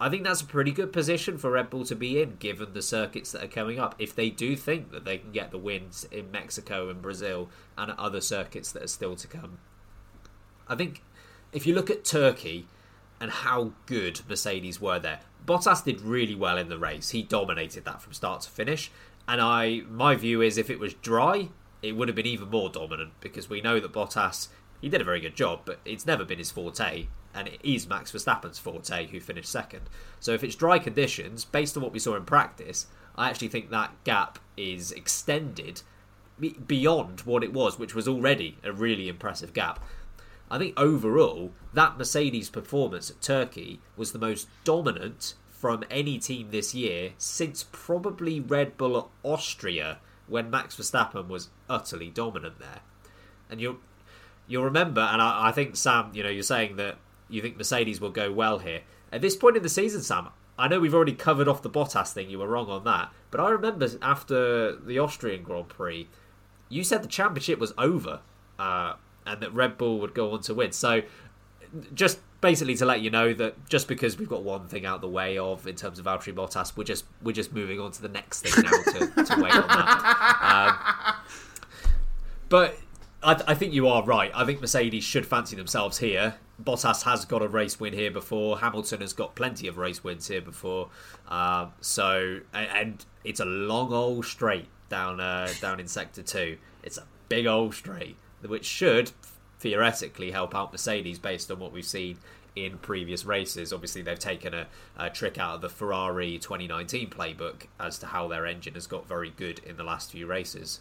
I 0.00 0.08
think 0.08 0.22
that's 0.22 0.42
a 0.42 0.46
pretty 0.46 0.70
good 0.70 0.92
position 0.92 1.38
for 1.38 1.50
Red 1.50 1.70
Bull 1.70 1.84
to 1.86 1.96
be 1.96 2.22
in, 2.22 2.36
given 2.36 2.72
the 2.72 2.82
circuits 2.82 3.32
that 3.32 3.42
are 3.42 3.48
coming 3.48 3.80
up. 3.80 3.96
If 3.98 4.14
they 4.14 4.30
do 4.30 4.54
think 4.54 4.92
that 4.92 5.04
they 5.04 5.18
can 5.18 5.32
get 5.32 5.50
the 5.50 5.58
wins 5.58 6.06
in 6.12 6.30
Mexico 6.30 6.88
and 6.88 7.02
Brazil 7.02 7.48
and 7.76 7.90
other 7.92 8.20
circuits 8.20 8.70
that 8.72 8.84
are 8.84 8.88
still 8.88 9.16
to 9.16 9.26
come, 9.26 9.58
I 10.68 10.76
think 10.76 11.02
if 11.52 11.66
you 11.66 11.74
look 11.74 11.90
at 11.90 12.04
Turkey 12.04 12.66
and 13.20 13.30
how 13.30 13.72
good 13.86 14.20
Mercedes 14.28 14.80
were 14.80 15.00
there, 15.00 15.20
Bottas 15.44 15.84
did 15.84 16.00
really 16.00 16.34
well 16.34 16.58
in 16.58 16.68
the 16.68 16.78
race. 16.78 17.10
He 17.10 17.22
dominated 17.22 17.84
that 17.84 18.00
from 18.00 18.12
start 18.12 18.42
to 18.42 18.50
finish. 18.50 18.92
And 19.26 19.40
I, 19.40 19.82
my 19.90 20.14
view 20.14 20.42
is, 20.42 20.58
if 20.58 20.70
it 20.70 20.78
was 20.78 20.94
dry, 20.94 21.48
it 21.82 21.92
would 21.92 22.08
have 22.08 22.14
been 22.14 22.26
even 22.26 22.50
more 22.50 22.68
dominant 22.68 23.12
because 23.20 23.50
we 23.50 23.60
know 23.60 23.80
that 23.80 23.92
Bottas 23.92 24.48
he 24.80 24.88
did 24.88 25.00
a 25.00 25.04
very 25.04 25.20
good 25.20 25.34
job, 25.34 25.60
but 25.64 25.80
it's 25.84 26.06
never 26.06 26.24
been 26.24 26.38
his 26.38 26.50
forte, 26.50 27.06
and 27.38 27.46
it 27.46 27.60
is 27.62 27.88
Max 27.88 28.10
Verstappen's 28.10 28.58
forte, 28.58 29.06
who 29.06 29.20
finished 29.20 29.48
second. 29.48 29.82
So 30.18 30.32
if 30.32 30.42
it's 30.42 30.56
dry 30.56 30.80
conditions, 30.80 31.44
based 31.44 31.76
on 31.76 31.84
what 31.84 31.92
we 31.92 32.00
saw 32.00 32.16
in 32.16 32.24
practice, 32.24 32.88
I 33.14 33.30
actually 33.30 33.48
think 33.48 33.70
that 33.70 33.92
gap 34.02 34.40
is 34.56 34.90
extended 34.90 35.82
beyond 36.66 37.20
what 37.20 37.44
it 37.44 37.52
was, 37.52 37.78
which 37.78 37.94
was 37.94 38.08
already 38.08 38.58
a 38.64 38.72
really 38.72 39.08
impressive 39.08 39.52
gap. 39.52 39.78
I 40.50 40.58
think 40.58 40.74
overall, 40.76 41.52
that 41.74 41.96
Mercedes 41.96 42.50
performance 42.50 43.08
at 43.08 43.20
Turkey 43.20 43.80
was 43.96 44.10
the 44.10 44.18
most 44.18 44.48
dominant 44.64 45.34
from 45.48 45.84
any 45.90 46.18
team 46.18 46.50
this 46.50 46.74
year 46.74 47.12
since 47.18 47.66
probably 47.70 48.40
Red 48.40 48.76
Bull 48.76 49.10
Austria 49.22 49.98
when 50.26 50.50
Max 50.50 50.74
Verstappen 50.74 51.28
was 51.28 51.50
utterly 51.68 52.10
dominant 52.10 52.58
there. 52.58 52.80
And 53.48 53.60
you'll 53.60 53.78
you'll 54.48 54.64
remember, 54.64 55.02
and 55.02 55.22
I, 55.22 55.48
I 55.48 55.52
think 55.52 55.76
Sam, 55.76 56.10
you 56.14 56.24
know, 56.24 56.30
you're 56.30 56.42
saying 56.42 56.76
that 56.76 56.96
you 57.28 57.42
think 57.42 57.56
Mercedes 57.56 58.00
will 58.00 58.10
go 58.10 58.32
well 58.32 58.58
here. 58.58 58.82
At 59.12 59.20
this 59.20 59.36
point 59.36 59.56
in 59.56 59.62
the 59.62 59.68
season, 59.68 60.02
Sam, 60.02 60.28
I 60.58 60.68
know 60.68 60.80
we've 60.80 60.94
already 60.94 61.14
covered 61.14 61.48
off 61.48 61.62
the 61.62 61.70
Bottas 61.70 62.12
thing. 62.12 62.28
You 62.28 62.38
were 62.40 62.48
wrong 62.48 62.68
on 62.68 62.84
that, 62.84 63.12
but 63.30 63.40
I 63.40 63.50
remember 63.50 63.88
after 64.02 64.76
the 64.76 64.98
Austrian 64.98 65.42
Grand 65.42 65.68
Prix, 65.68 66.08
you 66.68 66.84
said 66.84 67.02
the 67.02 67.08
championship 67.08 67.58
was 67.58 67.72
over, 67.78 68.20
uh, 68.58 68.94
and 69.24 69.40
that 69.40 69.54
Red 69.54 69.78
Bull 69.78 69.98
would 70.00 70.14
go 70.14 70.32
on 70.32 70.40
to 70.42 70.54
win. 70.54 70.72
So, 70.72 71.02
just 71.94 72.18
basically 72.40 72.74
to 72.76 72.84
let 72.84 73.00
you 73.00 73.10
know 73.10 73.34
that 73.34 73.68
just 73.68 73.88
because 73.88 74.18
we've 74.18 74.28
got 74.28 74.42
one 74.42 74.68
thing 74.68 74.86
out 74.86 75.00
the 75.00 75.08
way 75.08 75.38
of 75.38 75.66
in 75.66 75.74
terms 75.74 75.98
of 75.98 76.06
Valtteri 76.06 76.34
Bottas, 76.34 76.76
we're 76.76 76.84
just 76.84 77.04
we're 77.22 77.32
just 77.32 77.52
moving 77.52 77.80
on 77.80 77.92
to 77.92 78.02
the 78.02 78.08
next 78.08 78.42
thing 78.42 78.64
now 78.64 78.70
to, 78.70 79.24
to 79.24 79.40
wait 79.40 79.54
on 79.54 79.68
that. 79.68 80.24
Um, 80.48 81.14
but 82.48 82.78
I, 83.22 83.42
I, 83.48 83.54
think 83.54 83.72
you 83.72 83.88
are 83.88 84.04
right. 84.04 84.30
I 84.34 84.44
think 84.44 84.60
Mercedes 84.60 85.04
should 85.04 85.26
fancy 85.26 85.56
themselves 85.56 85.98
here. 85.98 86.36
Bottas 86.62 87.02
has 87.02 87.24
got 87.24 87.42
a 87.42 87.48
race 87.48 87.80
win 87.80 87.92
here 87.92 88.10
before. 88.10 88.58
Hamilton 88.58 89.00
has 89.00 89.12
got 89.12 89.34
plenty 89.34 89.66
of 89.66 89.76
race 89.76 90.04
wins 90.04 90.28
here 90.28 90.40
before. 90.40 90.90
Um, 91.28 91.72
so 91.80 92.40
and 92.52 93.04
it's 93.24 93.40
a 93.40 93.44
long 93.44 93.92
old 93.92 94.24
straight 94.24 94.68
down 94.88 95.20
uh, 95.20 95.48
down 95.60 95.80
in 95.80 95.88
sector 95.88 96.22
two. 96.22 96.58
It's 96.82 96.98
a 96.98 97.04
big 97.28 97.46
old 97.46 97.74
straight 97.74 98.16
which 98.46 98.64
should 98.64 99.10
theoretically 99.58 100.30
help 100.30 100.54
out 100.54 100.72
Mercedes 100.72 101.18
based 101.18 101.50
on 101.50 101.58
what 101.58 101.72
we've 101.72 101.84
seen 101.84 102.18
in 102.54 102.78
previous 102.78 103.24
races. 103.24 103.72
Obviously, 103.72 104.02
they've 104.02 104.18
taken 104.18 104.54
a, 104.54 104.66
a, 104.96 105.10
trick 105.10 105.38
out 105.38 105.56
of 105.56 105.60
the 105.60 105.68
Ferrari 105.68 106.38
2019 106.38 107.10
playbook 107.10 107.66
as 107.78 107.98
to 107.98 108.06
how 108.06 108.28
their 108.28 108.46
engine 108.46 108.74
has 108.74 108.86
got 108.86 109.08
very 109.08 109.30
good 109.30 109.60
in 109.60 109.76
the 109.76 109.84
last 109.84 110.12
few 110.12 110.26
races. 110.26 110.80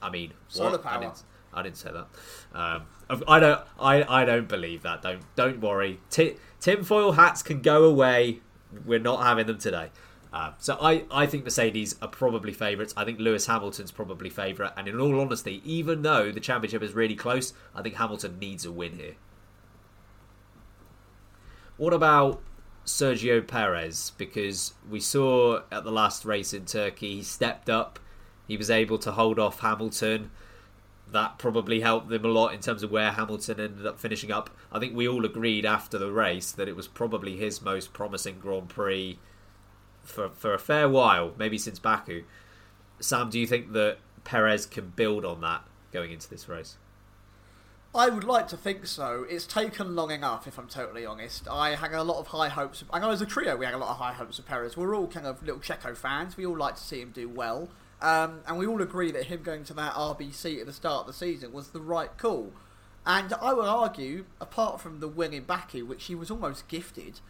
I 0.00 0.10
mean, 0.10 0.32
solar 0.48 0.78
power. 0.78 1.14
I 1.56 1.62
didn't 1.62 1.78
say 1.78 1.90
that. 1.90 2.06
Um, 2.54 2.82
I 3.26 3.40
don't. 3.40 3.60
I, 3.80 4.22
I 4.22 4.24
don't 4.24 4.48
believe 4.48 4.82
that. 4.82 5.02
Don't 5.02 5.22
don't 5.34 5.60
worry. 5.60 6.00
T- 6.10 6.36
tinfoil 6.60 7.12
hats 7.12 7.42
can 7.42 7.62
go 7.62 7.84
away. 7.84 8.40
We're 8.84 8.98
not 8.98 9.22
having 9.22 9.46
them 9.46 9.58
today. 9.58 9.90
Uh, 10.32 10.52
so 10.58 10.76
I, 10.82 11.04
I 11.10 11.24
think 11.24 11.44
Mercedes 11.44 11.96
are 12.02 12.08
probably 12.08 12.52
favourites. 12.52 12.92
I 12.94 13.06
think 13.06 13.18
Lewis 13.18 13.46
Hamilton's 13.46 13.90
probably 13.90 14.28
favourite. 14.28 14.72
And 14.76 14.86
in 14.86 15.00
all 15.00 15.18
honesty, 15.18 15.62
even 15.64 16.02
though 16.02 16.30
the 16.30 16.40
championship 16.40 16.82
is 16.82 16.92
really 16.92 17.14
close, 17.14 17.54
I 17.74 17.80
think 17.80 17.94
Hamilton 17.94 18.38
needs 18.38 18.66
a 18.66 18.72
win 18.72 18.98
here. 18.98 19.14
What 21.78 21.94
about 21.94 22.42
Sergio 22.84 23.46
Perez? 23.46 24.12
Because 24.18 24.74
we 24.90 25.00
saw 25.00 25.62
at 25.72 25.84
the 25.84 25.92
last 25.92 26.26
race 26.26 26.52
in 26.52 26.66
Turkey, 26.66 27.16
he 27.16 27.22
stepped 27.22 27.70
up. 27.70 27.98
He 28.46 28.58
was 28.58 28.70
able 28.70 28.98
to 28.98 29.12
hold 29.12 29.38
off 29.38 29.60
Hamilton 29.60 30.30
that 31.12 31.38
probably 31.38 31.80
helped 31.80 32.08
them 32.08 32.24
a 32.24 32.28
lot 32.28 32.52
in 32.52 32.60
terms 32.60 32.82
of 32.82 32.90
where 32.90 33.12
Hamilton 33.12 33.60
ended 33.60 33.86
up 33.86 33.98
finishing 33.98 34.32
up. 34.32 34.50
I 34.72 34.78
think 34.78 34.94
we 34.94 35.06
all 35.06 35.24
agreed 35.24 35.64
after 35.64 35.98
the 35.98 36.10
race 36.10 36.50
that 36.52 36.68
it 36.68 36.76
was 36.76 36.88
probably 36.88 37.36
his 37.36 37.62
most 37.62 37.92
promising 37.92 38.38
Grand 38.40 38.68
Prix 38.68 39.18
for 40.02 40.30
for 40.30 40.54
a 40.54 40.58
fair 40.58 40.88
while, 40.88 41.32
maybe 41.38 41.58
since 41.58 41.78
Baku. 41.78 42.24
Sam, 43.00 43.30
do 43.30 43.38
you 43.38 43.46
think 43.46 43.72
that 43.72 43.98
Perez 44.24 44.66
can 44.66 44.90
build 44.96 45.24
on 45.24 45.40
that 45.42 45.64
going 45.92 46.12
into 46.12 46.28
this 46.28 46.48
race? 46.48 46.76
I 47.94 48.10
would 48.10 48.24
like 48.24 48.46
to 48.48 48.58
think 48.58 48.86
so. 48.86 49.24
It's 49.28 49.46
taken 49.46 49.94
long 49.94 50.10
enough, 50.10 50.46
if 50.46 50.58
I'm 50.58 50.68
totally 50.68 51.06
honest. 51.06 51.48
I 51.48 51.74
had 51.74 51.92
a 51.92 52.02
lot 52.02 52.18
of 52.18 52.26
high 52.26 52.50
hopes. 52.50 52.84
I 52.92 52.98
know 52.98 53.10
as 53.10 53.22
a 53.22 53.26
trio 53.26 53.56
we 53.56 53.64
had 53.64 53.74
a 53.74 53.78
lot 53.78 53.90
of 53.90 53.96
high 53.96 54.12
hopes 54.12 54.38
of 54.38 54.44
Perez. 54.44 54.76
We're 54.76 54.94
all 54.94 55.06
kind 55.06 55.26
of 55.26 55.42
little 55.42 55.60
Checo 55.60 55.96
fans. 55.96 56.36
We 56.36 56.44
all 56.44 56.56
like 56.56 56.74
to 56.74 56.82
see 56.82 57.00
him 57.00 57.12
do 57.12 57.28
well. 57.28 57.70
Um, 58.02 58.40
and 58.46 58.58
we 58.58 58.66
all 58.66 58.82
agree 58.82 59.10
that 59.12 59.24
him 59.24 59.42
going 59.42 59.64
to 59.64 59.74
that 59.74 59.94
RBC 59.94 60.60
at 60.60 60.66
the 60.66 60.72
start 60.72 61.02
of 61.02 61.06
the 61.06 61.12
season 61.12 61.52
was 61.52 61.68
the 61.68 61.80
right 61.80 62.16
call. 62.18 62.52
And 63.06 63.32
I 63.40 63.54
would 63.54 63.66
argue, 63.66 64.24
apart 64.40 64.80
from 64.80 65.00
the 65.00 65.08
win 65.08 65.32
in 65.32 65.44
Baku, 65.44 65.86
which 65.86 66.04
he 66.04 66.14
was 66.14 66.30
almost 66.30 66.68
gifted, 66.68 67.20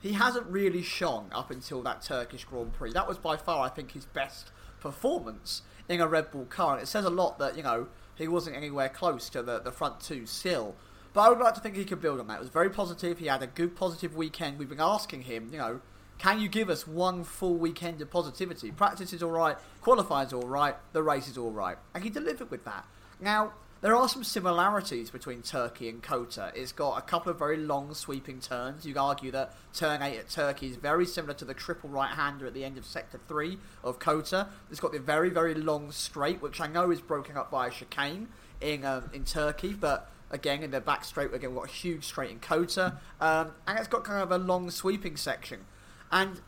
he 0.00 0.12
hasn't 0.12 0.46
really 0.46 0.82
shone 0.82 1.30
up 1.32 1.50
until 1.50 1.82
that 1.82 2.02
Turkish 2.02 2.44
Grand 2.44 2.74
Prix. 2.74 2.92
That 2.92 3.08
was 3.08 3.16
by 3.16 3.36
far, 3.36 3.64
I 3.64 3.70
think, 3.70 3.92
his 3.92 4.04
best 4.04 4.50
performance 4.80 5.62
in 5.88 6.00
a 6.00 6.06
Red 6.06 6.30
Bull 6.30 6.44
car. 6.44 6.74
And 6.74 6.82
it 6.82 6.86
says 6.86 7.06
a 7.06 7.10
lot 7.10 7.38
that, 7.38 7.56
you 7.56 7.62
know, 7.62 7.88
he 8.14 8.28
wasn't 8.28 8.56
anywhere 8.56 8.90
close 8.90 9.28
to 9.30 9.42
the, 9.42 9.58
the 9.60 9.72
front 9.72 10.00
two 10.00 10.26
still. 10.26 10.74
But 11.14 11.22
I 11.22 11.28
would 11.30 11.38
like 11.38 11.54
to 11.54 11.60
think 11.60 11.76
he 11.76 11.84
could 11.84 12.02
build 12.02 12.20
on 12.20 12.26
that. 12.26 12.36
It 12.36 12.40
was 12.40 12.48
very 12.50 12.70
positive. 12.70 13.18
He 13.18 13.26
had 13.26 13.42
a 13.42 13.46
good 13.46 13.76
positive 13.76 14.14
weekend. 14.14 14.58
We've 14.58 14.68
been 14.68 14.80
asking 14.80 15.22
him, 15.22 15.48
you 15.50 15.58
know, 15.58 15.80
can 16.18 16.40
you 16.40 16.48
give 16.48 16.70
us 16.70 16.86
one 16.86 17.24
full 17.24 17.56
weekend 17.56 18.00
of 18.00 18.10
positivity? 18.10 18.70
Practice 18.70 19.12
is 19.12 19.22
all 19.22 19.30
right, 19.30 19.56
qualifying 19.80 20.26
is 20.26 20.32
all 20.32 20.46
right, 20.46 20.76
the 20.92 21.02
race 21.02 21.28
is 21.28 21.36
all 21.36 21.50
right, 21.50 21.76
and 21.94 22.04
he 22.04 22.10
delivered 22.10 22.50
with 22.50 22.64
that. 22.64 22.86
Now 23.20 23.52
there 23.84 23.94
are 23.94 24.08
some 24.08 24.24
similarities 24.24 25.10
between 25.10 25.42
Turkey 25.42 25.90
and 25.90 26.02
COTA. 26.02 26.52
It's 26.54 26.72
got 26.72 26.96
a 26.96 27.02
couple 27.02 27.30
of 27.30 27.38
very 27.38 27.58
long 27.58 27.92
sweeping 27.92 28.40
turns. 28.40 28.86
You 28.86 28.94
could 28.94 29.00
argue 29.00 29.30
that 29.32 29.52
turn 29.74 30.00
8 30.00 30.18
at 30.18 30.30
Turkey 30.30 30.68
is 30.68 30.76
very 30.76 31.04
similar 31.04 31.34
to 31.34 31.44
the 31.44 31.52
triple 31.52 31.90
right 31.90 32.10
hander 32.10 32.46
at 32.46 32.54
the 32.54 32.64
end 32.64 32.78
of 32.78 32.86
Sector 32.86 33.20
3 33.28 33.58
of 33.82 33.98
COTA. 33.98 34.48
It's 34.70 34.80
got 34.80 34.92
the 34.92 35.00
very, 35.00 35.28
very 35.28 35.52
long 35.54 35.92
straight, 35.92 36.40
which 36.40 36.62
I 36.62 36.66
know 36.66 36.90
is 36.90 37.02
broken 37.02 37.36
up 37.36 37.50
by 37.50 37.66
a 37.66 37.70
chicane 37.70 38.28
in, 38.62 38.86
um, 38.86 39.10
in 39.12 39.24
Turkey, 39.24 39.74
but 39.74 40.10
again 40.30 40.62
in 40.62 40.70
the 40.70 40.80
back 40.80 41.04
straight, 41.04 41.34
again, 41.34 41.50
we've 41.50 41.58
got 41.58 41.68
a 41.68 41.72
huge 41.72 42.04
straight 42.04 42.30
in 42.30 42.38
COTA. 42.38 42.98
Um, 43.20 43.50
and 43.66 43.78
it's 43.78 43.88
got 43.88 44.02
kind 44.02 44.22
of 44.22 44.32
a 44.32 44.38
long 44.38 44.70
sweeping 44.70 45.18
section. 45.18 45.66
And 46.14 46.40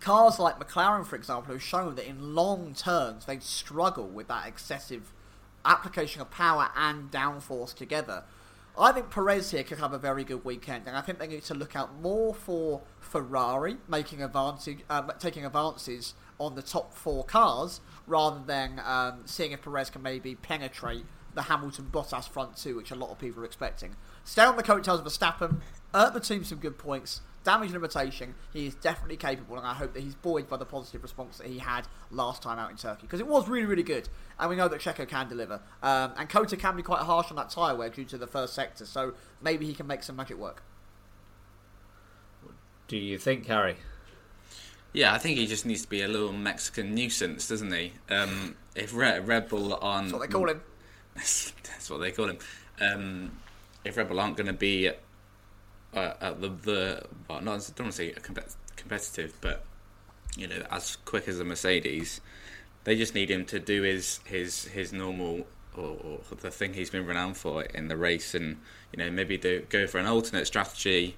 cars 0.00 0.38
like 0.38 0.58
McLaren, 0.58 1.06
for 1.06 1.14
example, 1.14 1.52
have 1.52 1.62
shown 1.62 1.96
that 1.96 2.08
in 2.08 2.34
long 2.34 2.74
turns 2.74 3.26
they 3.26 3.38
struggle 3.38 4.08
with 4.08 4.28
that 4.28 4.48
excessive 4.48 5.12
application 5.66 6.22
of 6.22 6.30
power 6.30 6.70
and 6.74 7.10
downforce 7.10 7.74
together. 7.74 8.24
I 8.78 8.92
think 8.92 9.10
Perez 9.10 9.50
here 9.50 9.64
could 9.64 9.78
have 9.78 9.92
a 9.92 9.98
very 9.98 10.24
good 10.24 10.46
weekend, 10.46 10.86
and 10.86 10.96
I 10.96 11.02
think 11.02 11.18
they 11.18 11.26
need 11.26 11.44
to 11.44 11.54
look 11.54 11.76
out 11.76 12.00
more 12.00 12.32
for 12.32 12.80
Ferrari 13.00 13.76
making 13.86 14.22
advantage, 14.22 14.78
um, 14.88 15.12
taking 15.18 15.44
advances 15.44 16.14
on 16.38 16.54
the 16.54 16.62
top 16.62 16.94
four 16.94 17.22
cars, 17.24 17.82
rather 18.06 18.40
than 18.46 18.80
um, 18.82 19.22
seeing 19.26 19.52
if 19.52 19.60
Perez 19.60 19.90
can 19.90 20.02
maybe 20.02 20.36
penetrate 20.36 21.04
the 21.34 21.42
Hamilton 21.42 21.90
Bottas 21.92 22.26
front 22.26 22.56
two, 22.56 22.76
which 22.76 22.90
a 22.90 22.94
lot 22.94 23.10
of 23.10 23.18
people 23.18 23.42
are 23.42 23.44
expecting. 23.44 23.94
Stay 24.24 24.42
on 24.42 24.56
the 24.56 24.62
coattails 24.62 25.00
of 25.00 25.06
Verstappen, 25.06 25.60
earn 25.94 26.14
the 26.14 26.20
team 26.20 26.44
some 26.44 26.58
good 26.58 26.78
points, 26.78 27.20
damage 27.44 27.72
limitation, 27.72 28.34
he 28.52 28.66
is 28.66 28.74
definitely 28.74 29.16
capable, 29.16 29.56
and 29.56 29.66
I 29.66 29.74
hope 29.74 29.94
that 29.94 30.02
he's 30.02 30.14
buoyed 30.14 30.48
by 30.48 30.56
the 30.56 30.64
positive 30.64 31.02
response 31.02 31.38
that 31.38 31.46
he 31.46 31.58
had 31.58 31.86
last 32.10 32.42
time 32.42 32.58
out 32.58 32.70
in 32.70 32.76
Turkey 32.76 33.02
because 33.02 33.20
it 33.20 33.26
was 33.26 33.48
really, 33.48 33.66
really 33.66 33.82
good, 33.82 34.08
and 34.38 34.50
we 34.50 34.56
know 34.56 34.68
that 34.68 34.80
Checo 34.80 35.08
can 35.08 35.28
deliver. 35.28 35.60
Um, 35.82 36.12
and 36.16 36.28
COTA 36.28 36.56
can 36.56 36.76
be 36.76 36.82
quite 36.82 37.02
harsh 37.02 37.30
on 37.30 37.36
that 37.36 37.50
tyre 37.50 37.76
wear 37.76 37.88
due 37.88 38.04
to 38.06 38.18
the 38.18 38.26
first 38.26 38.54
sector, 38.54 38.84
so 38.84 39.14
maybe 39.40 39.66
he 39.66 39.74
can 39.74 39.86
make 39.86 40.02
some 40.02 40.16
magic 40.16 40.36
work. 40.36 40.62
Do 42.88 42.96
you 42.96 43.18
think, 43.18 43.46
Harry? 43.46 43.76
Yeah, 44.92 45.14
I 45.14 45.18
think 45.18 45.38
he 45.38 45.46
just 45.46 45.64
needs 45.64 45.82
to 45.82 45.88
be 45.88 46.02
a 46.02 46.08
little 46.08 46.32
Mexican 46.32 46.94
nuisance, 46.94 47.46
doesn't 47.46 47.72
he? 47.72 47.92
Um, 48.08 48.56
if 48.74 48.94
Red, 48.94 49.28
Red 49.28 49.48
Bull 49.48 49.74
on 49.74 50.04
that's 50.04 50.12
what 50.12 50.22
they 50.22 50.32
call 50.32 50.48
him. 50.48 50.60
that's 51.14 51.88
what 51.88 52.00
they 52.00 52.10
call 52.10 52.28
him. 52.28 52.38
Um, 52.80 53.30
if 53.84 53.96
Red 53.96 54.08
Bull 54.08 54.18
aren't 54.18 54.36
going 54.36 54.48
to 54.48 54.52
be 54.52 54.90
uh, 55.94 56.14
at 56.20 56.40
the 56.40 56.48
the 56.48 57.02
well, 57.28 57.40
not 57.40 57.60
I 57.60 57.72
don't 57.74 57.86
want 57.86 57.92
to 57.92 57.92
say 57.92 58.14
competitive, 58.76 59.34
but 59.40 59.64
you 60.36 60.46
know, 60.46 60.62
as 60.70 60.96
quick 61.04 61.28
as 61.28 61.40
a 61.40 61.44
Mercedes, 61.44 62.20
they 62.84 62.96
just 62.96 63.14
need 63.14 63.30
him 63.30 63.44
to 63.46 63.58
do 63.58 63.82
his 63.82 64.20
his 64.24 64.66
his 64.66 64.92
normal 64.92 65.46
or, 65.76 65.96
or 66.02 66.36
the 66.40 66.50
thing 66.50 66.74
he's 66.74 66.90
been 66.90 67.06
renowned 67.06 67.36
for 67.36 67.62
in 67.62 67.88
the 67.88 67.96
race, 67.96 68.34
and 68.34 68.58
you 68.92 68.98
know 68.98 69.10
maybe 69.10 69.36
do 69.36 69.66
go 69.68 69.86
for 69.86 69.98
an 69.98 70.06
alternate 70.06 70.46
strategy, 70.46 71.16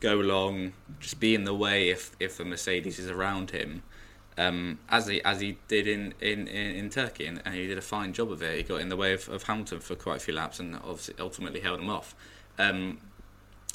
go 0.00 0.20
along, 0.20 0.72
just 1.00 1.20
be 1.20 1.34
in 1.34 1.44
the 1.44 1.54
way 1.54 1.90
if 1.90 2.12
if 2.20 2.36
the 2.36 2.44
Mercedes 2.44 2.98
is 2.98 3.10
around 3.10 3.50
him, 3.50 3.82
um, 4.38 4.78
as 4.88 5.06
he 5.06 5.22
as 5.22 5.40
he 5.40 5.58
did 5.68 5.86
in 5.86 6.14
in, 6.20 6.48
in, 6.48 6.76
in 6.76 6.90
Turkey, 6.90 7.26
and, 7.26 7.42
and, 7.44 7.54
he 7.54 7.66
did 7.66 7.78
a 7.78 7.82
fine 7.82 8.12
job 8.12 8.30
of 8.30 8.42
it. 8.42 8.56
He 8.56 8.62
got 8.62 8.80
in 8.80 8.88
the 8.88 8.96
way 8.96 9.12
of, 9.12 9.28
of 9.28 9.44
Hamilton 9.44 9.80
for 9.80 9.94
quite 9.94 10.16
a 10.16 10.20
few 10.20 10.34
laps, 10.34 10.60
and 10.60 10.76
obviously 10.76 11.14
ultimately 11.18 11.60
held 11.60 11.80
him 11.80 11.90
off. 11.90 12.14
Um, 12.58 12.98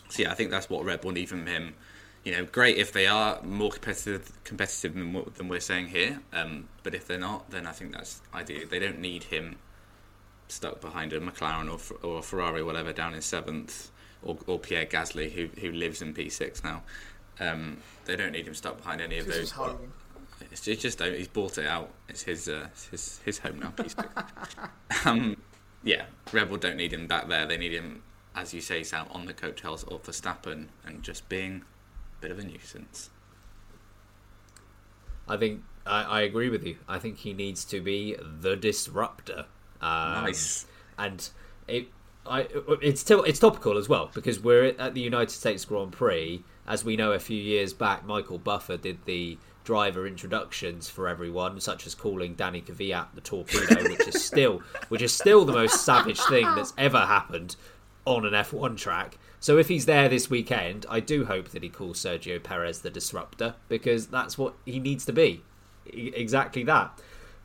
so 0.10 0.24
yeah, 0.24 0.32
I 0.32 0.36
think 0.36 0.52
that's 0.52 0.70
what 0.70 0.84
Red 0.84 1.02
Bull 1.02 1.12
need 1.12 1.30
from 1.30 1.46
him. 1.46 1.76
You 2.24 2.34
know, 2.34 2.46
great 2.46 2.78
if 2.78 2.92
they 2.92 3.08
are 3.08 3.42
more 3.44 3.72
competitive 3.72 4.32
competitive 4.44 4.94
than, 4.94 5.14
what, 5.14 5.36
than 5.36 5.48
we're 5.48 5.62
saying 5.62 5.88
here. 5.88 6.20
Um, 6.34 6.68
but 6.84 6.94
if 6.94 7.08
they're 7.08 7.20
not, 7.20 7.50
then 7.50 7.66
I 7.66 7.72
think 7.72 7.94
that's 7.94 8.22
ideal. 8.34 8.68
They 8.70 8.80
don't 8.80 9.00
need 9.00 9.24
him 9.24 9.58
stuck 10.50 10.82
behind 10.82 11.14
a 11.14 11.20
McLaren 11.20 11.70
or 11.70 12.08
or 12.08 12.22
Ferrari 12.22 12.62
or 12.62 12.66
whatever 12.66 12.92
down 12.92 13.14
in 13.14 13.22
seventh, 13.22 13.92
or, 14.24 14.38
or 14.48 14.60
Pierre 14.60 14.86
Gasly 14.86 15.32
who 15.32 15.48
who 15.62 15.72
lives 15.72 16.02
in 16.02 16.14
P 16.14 16.30
six 16.30 16.64
now. 16.64 16.84
Um, 17.40 17.78
they 18.06 18.16
don't 18.18 18.34
need 18.34 18.48
him 18.48 18.56
stuck 18.56 18.78
behind 18.78 19.00
any 19.00 19.20
of 19.20 19.28
those. 19.28 19.54
It's 20.52 20.62
just, 20.62 20.82
just 20.82 21.02
he's 21.02 21.28
bought 21.28 21.58
it 21.58 21.68
out. 21.68 21.92
It's 22.10 22.24
his 22.24 22.50
uh, 22.50 22.68
his 22.92 23.20
his 23.24 23.38
home 23.40 23.60
now. 23.60 23.70
P 23.70 23.84
six. 23.88 24.08
um, 25.06 25.38
yeah, 25.84 26.06
Red 26.34 26.50
Bull 26.50 26.58
don't 26.58 26.76
need 26.76 26.94
him 26.94 27.08
back 27.08 27.28
there. 27.28 27.46
They 27.46 27.58
need 27.58 27.72
him, 27.72 28.02
as 28.36 28.54
you 28.54 28.62
say, 28.62 28.84
Sam, 28.84 29.08
on 29.12 29.26
the 29.26 29.34
coattails 29.34 29.84
of 29.84 30.04
Verstappen 30.04 30.68
and 30.86 31.04
just 31.04 31.28
being 31.30 31.64
a 32.18 32.22
bit 32.22 32.32
of 32.32 32.40
a 32.40 32.44
nuisance. 32.44 33.10
I 35.28 35.38
think 35.38 35.62
I, 35.86 36.04
I 36.04 36.22
agree 36.22 36.50
with 36.50 36.66
you. 36.66 36.78
I 36.88 37.00
think 37.00 37.18
he 37.18 37.34
needs 37.34 37.66
to 37.66 37.82
be 37.82 38.16
the 38.20 38.56
disruptor. 38.56 39.46
Um, 39.82 40.24
nice. 40.24 40.66
And 40.98 41.30
it, 41.68 41.88
I, 42.26 42.48
it's 42.82 43.02
still 43.02 43.24
it's 43.24 43.40
topical 43.40 43.78
as 43.78 43.88
well 43.88 44.12
because 44.14 44.40
we're 44.40 44.66
at 44.66 44.94
the 44.94 45.02
United 45.02 45.32
States 45.32 45.66
Grand 45.66 45.92
Prix. 45.92 46.44
As 46.68 46.86
we 46.86 46.96
know, 46.96 47.14
a 47.14 47.20
few 47.20 47.38
years 47.42 47.74
back, 47.74 48.06
Michael 48.06 48.38
Buffer 48.38 48.78
did 48.78 49.06
the 49.06 49.38
driver 49.64 50.08
introductions 50.08 50.90
for 50.90 51.08
everyone, 51.08 51.60
such 51.60 51.86
as 51.86 51.96
calling 51.96 52.34
Danny 52.34 52.62
Kvyat 52.62 53.08
the 53.14 53.22
torpedo, 53.22 53.84
which 53.84 54.08
is 54.08 54.24
still 54.24 54.62
which 54.90 55.02
is 55.02 55.14
still 55.14 55.46
the 55.46 55.54
most 55.54 55.86
savage 55.86 56.20
thing 56.22 56.46
that's 56.56 56.74
ever 56.78 57.00
happened 57.00 57.56
on 58.06 58.26
an 58.26 58.34
F1 58.34 58.78
track. 58.78 59.18
So 59.40 59.58
if 59.58 59.68
he's 59.68 59.86
there 59.86 60.10
this 60.10 60.30
weekend, 60.30 60.86
I 60.90 61.00
do 61.00 61.26
hope 61.26 61.50
that 61.50 61.64
he 61.64 61.70
calls 61.70 62.00
Sergio 62.00 62.42
Perez 62.42 62.82
the 62.82 62.90
disruptor 62.90 63.56
because 63.68 64.08
that's 64.08 64.38
what 64.38 64.56
he 64.66 64.80
needs 64.80 65.06
to 65.06 65.14
be. 65.14 65.44
Exactly 65.86 66.64
that. 66.64 67.00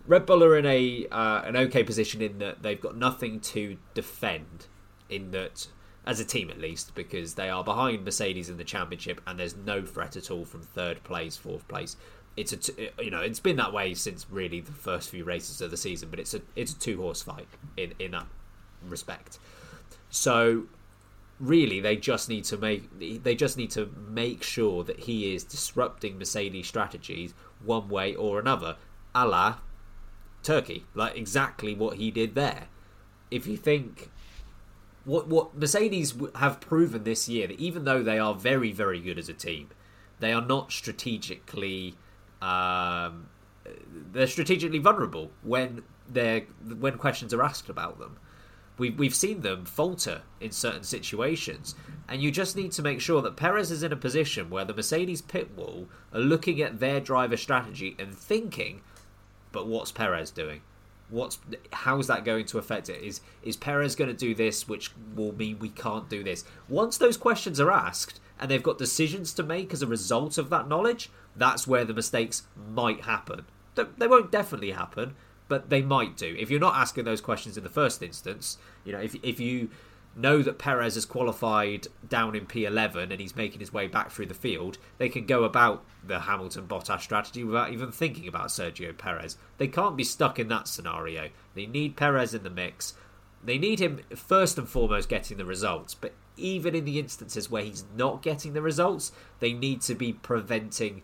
Red 0.06 0.26
Bull 0.26 0.44
are 0.44 0.56
in 0.56 0.66
a 0.66 1.06
uh, 1.10 1.42
an 1.42 1.56
okay 1.56 1.82
position 1.82 2.20
in 2.20 2.38
that 2.38 2.62
they've 2.62 2.80
got 2.80 2.96
nothing 2.96 3.40
to 3.40 3.76
defend. 3.94 4.66
In 5.08 5.30
that, 5.32 5.68
as 6.06 6.18
a 6.18 6.24
team 6.24 6.50
at 6.50 6.58
least, 6.58 6.94
because 6.94 7.34
they 7.34 7.48
are 7.50 7.62
behind 7.62 8.04
Mercedes 8.04 8.48
in 8.48 8.56
the 8.56 8.64
championship, 8.64 9.20
and 9.26 9.38
there's 9.38 9.54
no 9.54 9.82
threat 9.82 10.16
at 10.16 10.30
all 10.30 10.44
from 10.44 10.62
third 10.62 11.02
place, 11.04 11.36
fourth 11.36 11.66
place. 11.68 11.96
It's 12.36 12.52
a 12.52 12.56
t- 12.56 12.90
you 13.00 13.10
know 13.10 13.20
it's 13.20 13.40
been 13.40 13.56
that 13.56 13.72
way 13.72 13.94
since 13.94 14.26
really 14.30 14.60
the 14.60 14.72
first 14.72 15.10
few 15.10 15.24
races 15.24 15.60
of 15.60 15.70
the 15.70 15.76
season, 15.76 16.10
but 16.10 16.18
it's 16.18 16.34
a 16.34 16.40
it's 16.56 16.72
a 16.72 16.78
two 16.78 17.00
horse 17.00 17.22
fight 17.22 17.46
in 17.76 17.94
in 17.98 18.10
that 18.12 18.26
respect. 18.82 19.38
So 20.14 20.66
really 21.40 21.80
they 21.80 21.96
just 21.96 22.28
need 22.28 22.44
to 22.44 22.56
make 22.56 23.24
they 23.24 23.34
just 23.34 23.56
need 23.56 23.70
to 23.72 23.90
make 24.08 24.44
sure 24.44 24.84
that 24.84 25.00
he 25.00 25.34
is 25.34 25.42
disrupting 25.42 26.18
Mercedes 26.18 26.68
strategies 26.68 27.34
one 27.64 27.88
way 27.88 28.14
or 28.14 28.38
another, 28.38 28.76
a 29.12 29.26
la 29.26 29.56
Turkey, 30.44 30.86
like 30.94 31.16
exactly 31.16 31.74
what 31.74 31.96
he 31.96 32.12
did 32.12 32.36
there. 32.36 32.68
If 33.32 33.48
you 33.48 33.56
think 33.56 34.12
what 35.04 35.26
what 35.26 35.56
Mercedes 35.58 36.14
have 36.36 36.60
proven 36.60 37.02
this 37.02 37.28
year 37.28 37.48
that 37.48 37.58
even 37.58 37.84
though 37.84 38.04
they 38.04 38.20
are 38.20 38.34
very 38.34 38.70
very 38.70 39.00
good 39.00 39.18
as 39.18 39.28
a 39.28 39.34
team, 39.34 39.70
they 40.20 40.32
are 40.32 40.46
not 40.46 40.70
strategically 40.70 41.96
um, 42.40 43.30
they're 44.12 44.28
strategically 44.28 44.78
vulnerable 44.78 45.32
when 45.42 45.82
they're 46.08 46.42
when 46.78 46.98
questions 46.98 47.34
are 47.34 47.42
asked 47.42 47.68
about 47.68 47.98
them. 47.98 48.16
We've 48.76 48.98
we've 48.98 49.14
seen 49.14 49.42
them 49.42 49.64
falter 49.64 50.22
in 50.40 50.50
certain 50.50 50.82
situations, 50.82 51.74
and 52.08 52.20
you 52.20 52.30
just 52.30 52.56
need 52.56 52.72
to 52.72 52.82
make 52.82 53.00
sure 53.00 53.22
that 53.22 53.36
Perez 53.36 53.70
is 53.70 53.82
in 53.82 53.92
a 53.92 53.96
position 53.96 54.50
where 54.50 54.64
the 54.64 54.74
Mercedes 54.74 55.22
pit 55.22 55.56
wall 55.56 55.88
are 56.12 56.20
looking 56.20 56.60
at 56.60 56.80
their 56.80 57.00
driver 57.00 57.36
strategy 57.36 57.94
and 57.98 58.14
thinking, 58.14 58.80
but 59.52 59.66
what's 59.68 59.92
Perez 59.92 60.30
doing? 60.30 60.62
What's 61.08 61.38
how's 61.72 62.08
that 62.08 62.24
going 62.24 62.46
to 62.46 62.58
affect 62.58 62.88
it? 62.88 63.00
Is 63.02 63.20
is 63.42 63.56
Perez 63.56 63.94
going 63.94 64.10
to 64.10 64.16
do 64.16 64.34
this, 64.34 64.66
which 64.68 64.90
will 65.14 65.32
mean 65.32 65.60
we 65.60 65.68
can't 65.68 66.08
do 66.08 66.24
this? 66.24 66.44
Once 66.68 66.98
those 66.98 67.16
questions 67.16 67.60
are 67.60 67.70
asked 67.70 68.20
and 68.40 68.50
they've 68.50 68.62
got 68.62 68.78
decisions 68.78 69.32
to 69.34 69.44
make 69.44 69.72
as 69.72 69.82
a 69.82 69.86
result 69.86 70.36
of 70.38 70.50
that 70.50 70.66
knowledge, 70.66 71.10
that's 71.36 71.68
where 71.68 71.84
the 71.84 71.94
mistakes 71.94 72.42
might 72.72 73.02
happen. 73.02 73.44
They 73.76 74.06
won't 74.06 74.32
definitely 74.32 74.70
happen, 74.72 75.14
but 75.48 75.70
they 75.70 75.82
might 75.82 76.16
do. 76.16 76.34
If 76.38 76.50
you're 76.50 76.60
not 76.60 76.76
asking 76.76 77.04
those 77.04 77.20
questions 77.20 77.56
in 77.56 77.64
the 77.64 77.70
first 77.70 78.02
instance, 78.02 78.58
you 78.84 78.92
know, 78.92 79.00
if 79.00 79.14
if 79.22 79.40
you 79.40 79.70
know 80.16 80.42
that 80.42 80.58
Perez 80.58 80.94
has 80.94 81.04
qualified 81.04 81.88
down 82.08 82.34
in 82.34 82.46
P11 82.46 83.10
and 83.10 83.20
he's 83.20 83.34
making 83.34 83.60
his 83.60 83.72
way 83.72 83.86
back 83.86 84.10
through 84.10 84.26
the 84.26 84.34
field, 84.34 84.78
they 84.98 85.08
can 85.08 85.26
go 85.26 85.44
about 85.44 85.84
the 86.06 86.20
Hamilton 86.20 86.66
Bottas 86.66 87.00
strategy 87.00 87.42
without 87.42 87.72
even 87.72 87.90
thinking 87.90 88.28
about 88.28 88.48
Sergio 88.48 88.96
Perez. 88.96 89.36
They 89.58 89.66
can't 89.66 89.96
be 89.96 90.04
stuck 90.04 90.38
in 90.38 90.48
that 90.48 90.68
scenario. 90.68 91.30
They 91.54 91.66
need 91.66 91.96
Perez 91.96 92.34
in 92.34 92.44
the 92.44 92.50
mix. 92.50 92.94
They 93.42 93.58
need 93.58 93.80
him 93.80 94.00
first 94.14 94.56
and 94.56 94.68
foremost 94.68 95.08
getting 95.08 95.36
the 95.36 95.44
results, 95.44 95.94
but 95.94 96.14
even 96.36 96.74
in 96.74 96.84
the 96.84 96.98
instances 96.98 97.50
where 97.50 97.62
he's 97.62 97.84
not 97.94 98.22
getting 98.22 98.54
the 98.54 98.62
results, 98.62 99.12
they 99.40 99.52
need 99.52 99.80
to 99.82 99.94
be 99.94 100.12
preventing 100.12 101.02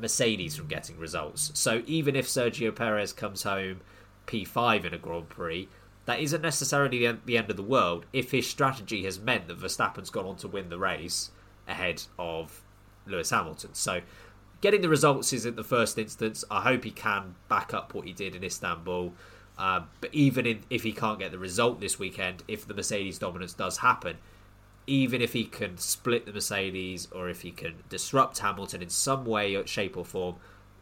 Mercedes 0.00 0.56
from 0.56 0.66
getting 0.66 0.98
results. 0.98 1.50
So 1.54 1.82
even 1.86 2.16
if 2.16 2.26
Sergio 2.26 2.74
Perez 2.74 3.12
comes 3.12 3.42
home 3.42 3.80
P5 4.26 4.84
in 4.84 4.94
a 4.94 4.98
Grand 4.98 5.28
Prix, 5.28 5.68
that 6.06 6.20
isn't 6.20 6.40
necessarily 6.40 7.06
the 7.24 7.36
end 7.36 7.50
of 7.50 7.56
the 7.56 7.62
world 7.62 8.06
if 8.12 8.30
his 8.30 8.48
strategy 8.48 9.04
has 9.04 9.18
meant 9.18 9.48
that 9.48 9.58
Verstappen's 9.60 10.10
gone 10.10 10.24
on 10.24 10.36
to 10.36 10.48
win 10.48 10.70
the 10.70 10.78
race 10.78 11.30
ahead 11.66 12.02
of 12.18 12.62
Lewis 13.06 13.30
Hamilton. 13.30 13.74
So 13.74 14.00
getting 14.60 14.80
the 14.80 14.88
results 14.88 15.32
is 15.32 15.44
in 15.44 15.56
the 15.56 15.64
first 15.64 15.98
instance. 15.98 16.44
I 16.50 16.62
hope 16.62 16.84
he 16.84 16.90
can 16.90 17.34
back 17.48 17.74
up 17.74 17.94
what 17.94 18.06
he 18.06 18.12
did 18.12 18.34
in 18.34 18.42
Istanbul. 18.42 19.12
Uh, 19.58 19.82
but 20.00 20.14
even 20.14 20.46
in, 20.46 20.60
if 20.70 20.84
he 20.84 20.92
can't 20.92 21.18
get 21.18 21.32
the 21.32 21.38
result 21.38 21.80
this 21.80 21.98
weekend, 21.98 22.44
if 22.46 22.66
the 22.66 22.74
Mercedes 22.74 23.18
dominance 23.18 23.52
does 23.52 23.78
happen, 23.78 24.16
even 24.88 25.20
if 25.20 25.34
he 25.34 25.44
can 25.44 25.76
split 25.76 26.24
the 26.24 26.32
Mercedes 26.32 27.08
or 27.12 27.28
if 27.28 27.42
he 27.42 27.50
can 27.50 27.74
disrupt 27.90 28.38
Hamilton 28.38 28.80
in 28.80 28.88
some 28.88 29.26
way, 29.26 29.62
shape, 29.66 29.98
or 29.98 30.04
form, 30.04 30.36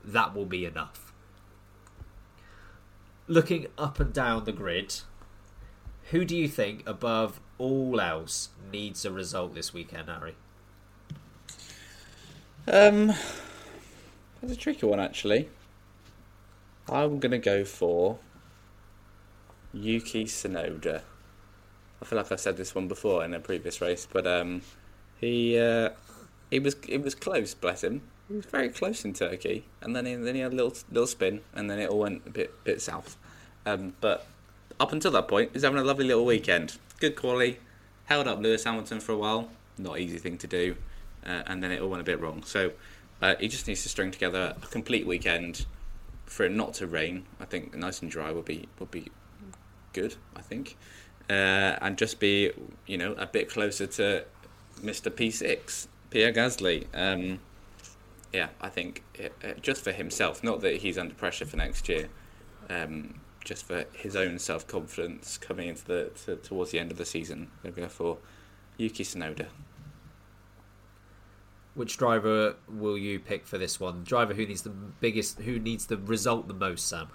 that 0.04 0.32
will 0.32 0.46
be 0.46 0.64
enough. 0.64 1.12
Looking 3.26 3.66
up 3.76 3.98
and 3.98 4.12
down 4.12 4.44
the 4.44 4.52
grid, 4.52 5.00
who 6.12 6.24
do 6.24 6.36
you 6.36 6.46
think, 6.46 6.84
above 6.86 7.40
all 7.58 8.00
else, 8.00 8.50
needs 8.72 9.04
a 9.04 9.10
result 9.10 9.56
this 9.56 9.74
weekend, 9.74 10.08
Harry? 10.08 10.36
Um, 12.68 13.08
that's 14.40 14.52
a 14.52 14.56
tricky 14.56 14.86
one, 14.86 15.00
actually. 15.00 15.48
I'm 16.88 17.18
going 17.18 17.32
to 17.32 17.38
go 17.38 17.64
for 17.64 18.20
Yuki 19.72 20.26
Tsunoda. 20.26 21.02
I 22.00 22.04
feel 22.04 22.18
like 22.18 22.30
I've 22.30 22.40
said 22.40 22.56
this 22.56 22.74
one 22.74 22.88
before 22.88 23.24
in 23.24 23.34
a 23.34 23.40
previous 23.40 23.80
race, 23.80 24.06
but 24.10 24.26
um, 24.26 24.62
he 25.18 25.58
uh, 25.58 25.90
he 26.50 26.58
was 26.58 26.76
it 26.88 27.02
was 27.02 27.14
close. 27.14 27.54
Bless 27.54 27.82
him. 27.82 28.02
He 28.28 28.34
was 28.34 28.46
very 28.46 28.68
close 28.68 29.04
in 29.04 29.12
Turkey, 29.12 29.64
and 29.80 29.94
then 29.94 30.04
he, 30.04 30.14
then 30.14 30.34
he 30.34 30.40
had 30.40 30.52
a 30.52 30.56
little 30.56 30.74
little 30.90 31.06
spin, 31.06 31.40
and 31.54 31.70
then 31.70 31.78
it 31.78 31.88
all 31.88 32.00
went 32.00 32.22
a 32.26 32.30
bit 32.30 32.64
bit 32.64 32.82
south. 32.82 33.16
Um, 33.64 33.94
but 34.00 34.26
up 34.78 34.92
until 34.92 35.10
that 35.12 35.28
point, 35.28 35.50
he's 35.52 35.62
having 35.62 35.78
a 35.78 35.84
lovely 35.84 36.04
little 36.06 36.24
weekend. 36.24 36.78
Good 37.00 37.16
quality. 37.16 37.58
Held 38.04 38.28
up 38.28 38.40
Lewis 38.40 38.64
Hamilton 38.64 39.00
for 39.00 39.12
a 39.12 39.16
while. 39.16 39.48
Not 39.78 39.98
easy 39.98 40.18
thing 40.18 40.38
to 40.38 40.46
do. 40.46 40.76
Uh, 41.24 41.42
and 41.46 41.62
then 41.62 41.72
it 41.72 41.80
all 41.80 41.88
went 41.88 42.00
a 42.00 42.04
bit 42.04 42.20
wrong. 42.20 42.42
So 42.44 42.70
uh, 43.20 43.34
he 43.40 43.48
just 43.48 43.66
needs 43.66 43.82
to 43.82 43.88
string 43.88 44.12
together 44.12 44.54
a 44.62 44.66
complete 44.66 45.06
weekend 45.06 45.66
for 46.24 46.44
it 46.44 46.52
not 46.52 46.74
to 46.74 46.86
rain. 46.86 47.24
I 47.40 47.44
think 47.44 47.74
nice 47.74 48.00
and 48.02 48.10
dry 48.10 48.30
would 48.30 48.44
be 48.44 48.68
would 48.78 48.90
be 48.90 49.10
good. 49.92 50.16
I 50.36 50.42
think, 50.42 50.76
uh, 51.28 51.76
and 51.80 51.98
just 51.98 52.20
be 52.20 52.52
you 52.86 52.98
know 52.98 53.12
a 53.12 53.26
bit 53.26 53.50
closer 53.50 53.86
to 53.86 54.24
Mr. 54.82 55.10
P6 55.10 55.88
Pierre 56.10 56.32
Gasly. 56.32 56.86
Um, 56.94 57.40
yeah, 58.32 58.48
I 58.60 58.68
think 58.68 59.02
it, 59.14 59.32
uh, 59.44 59.52
just 59.60 59.82
for 59.82 59.92
himself, 59.92 60.42
not 60.44 60.60
that 60.60 60.76
he's 60.76 60.98
under 60.98 61.14
pressure 61.14 61.46
for 61.46 61.56
next 61.56 61.88
year. 61.88 62.08
Um, 62.68 63.20
just 63.46 63.64
for 63.64 63.84
his 63.92 64.16
own 64.16 64.38
self 64.38 64.66
confidence 64.66 65.38
coming 65.38 65.68
into 65.68 65.84
the 65.84 66.10
to, 66.24 66.36
towards 66.36 66.72
the 66.72 66.80
end 66.80 66.90
of 66.90 66.98
the 66.98 67.04
season. 67.04 67.50
They'll 67.62 67.72
go 67.72 67.88
for 67.88 68.18
Yuki 68.76 69.04
Tsunoda. 69.04 69.46
Which 71.74 71.96
driver 71.96 72.56
will 72.68 72.98
you 72.98 73.20
pick 73.20 73.46
for 73.46 73.56
this 73.56 73.78
one? 73.78 74.02
Driver 74.02 74.34
who 74.34 74.46
needs 74.46 74.62
the 74.62 74.70
biggest, 74.70 75.40
who 75.40 75.58
needs 75.58 75.86
the 75.86 75.96
result 75.96 76.48
the 76.48 76.54
most, 76.54 76.88
Sam? 76.88 77.08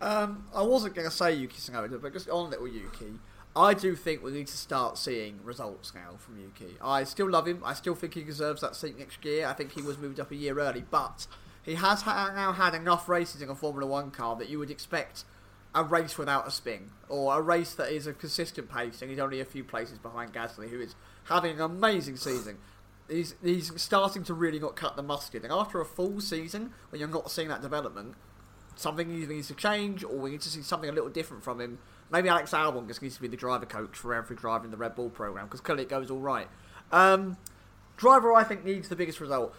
Um, 0.00 0.46
I 0.54 0.62
wasn't 0.62 0.94
going 0.94 1.08
to 1.08 1.14
say 1.14 1.34
Yuki 1.34 1.56
Tsunoda, 1.56 2.00
but 2.00 2.12
just 2.12 2.28
on 2.30 2.50
little 2.50 2.66
Yuki, 2.66 3.18
I 3.54 3.74
do 3.74 3.94
think 3.94 4.22
we 4.22 4.30
need 4.30 4.46
to 4.46 4.56
start 4.56 4.96
seeing 4.96 5.40
results 5.44 5.92
now 5.94 6.16
from 6.18 6.40
Yuki. 6.40 6.76
I 6.80 7.04
still 7.04 7.28
love 7.28 7.46
him. 7.46 7.62
I 7.64 7.74
still 7.74 7.94
think 7.94 8.14
he 8.14 8.22
deserves 8.22 8.60
that 8.62 8.76
seat 8.76 8.98
next 8.98 9.24
year. 9.24 9.46
I 9.46 9.52
think 9.52 9.72
he 9.72 9.82
was 9.82 9.98
moved 9.98 10.20
up 10.20 10.30
a 10.30 10.36
year 10.36 10.58
early, 10.58 10.84
but 10.90 11.26
he 11.62 11.74
has 11.74 12.02
ha- 12.02 12.32
now 12.34 12.52
had 12.52 12.74
enough 12.74 13.08
races 13.08 13.42
in 13.42 13.50
a 13.50 13.54
Formula 13.54 13.86
One 13.86 14.10
car 14.10 14.36
that 14.36 14.48
you 14.48 14.58
would 14.58 14.70
expect 14.70 15.24
a 15.74 15.84
race 15.84 16.16
without 16.16 16.48
a 16.48 16.50
spin, 16.50 16.90
or 17.08 17.38
a 17.38 17.42
race 17.42 17.74
that 17.74 17.92
is 17.92 18.06
a 18.06 18.12
consistent 18.12 18.68
pace, 18.70 19.02
and 19.02 19.10
he's 19.10 19.20
only 19.20 19.40
a 19.40 19.44
few 19.44 19.62
places 19.62 19.98
behind 19.98 20.32
Gasly, 20.32 20.68
who 20.68 20.80
is 20.80 20.94
having 21.24 21.56
an 21.56 21.60
amazing 21.60 22.16
season. 22.16 22.58
He's, 23.08 23.34
he's 23.42 23.80
starting 23.80 24.24
to 24.24 24.34
really 24.34 24.58
not 24.58 24.74
cut 24.74 24.96
the 24.96 25.02
mustard, 25.02 25.44
and 25.44 25.52
after 25.52 25.80
a 25.80 25.84
full 25.84 26.20
season, 26.20 26.72
when 26.90 26.98
you're 26.98 27.08
not 27.08 27.30
seeing 27.30 27.48
that 27.48 27.62
development, 27.62 28.14
something 28.80 29.10
either 29.10 29.32
needs 29.32 29.48
to 29.48 29.54
change, 29.54 30.02
or 30.02 30.16
we 30.16 30.30
need 30.30 30.40
to 30.40 30.48
see 30.48 30.62
something 30.62 30.88
a 30.90 30.92
little 30.92 31.10
different 31.10 31.44
from 31.44 31.60
him. 31.60 31.78
Maybe 32.10 32.28
Alex 32.28 32.50
Albon 32.50 32.88
just 32.88 33.02
needs 33.02 33.14
to 33.16 33.22
be 33.22 33.28
the 33.28 33.36
driver 33.36 33.66
coach 33.66 33.96
for 33.96 34.14
every 34.14 34.36
driver 34.36 34.64
in 34.64 34.70
the 34.70 34.76
Red 34.76 34.94
Bull 34.96 35.10
program, 35.10 35.46
because 35.46 35.60
clearly 35.60 35.84
it 35.84 35.88
goes 35.88 36.10
all 36.10 36.18
right. 36.18 36.48
Um, 36.90 37.36
driver, 37.96 38.32
I 38.34 38.42
think, 38.42 38.64
needs 38.64 38.88
the 38.88 38.96
biggest 38.96 39.20
result. 39.20 39.54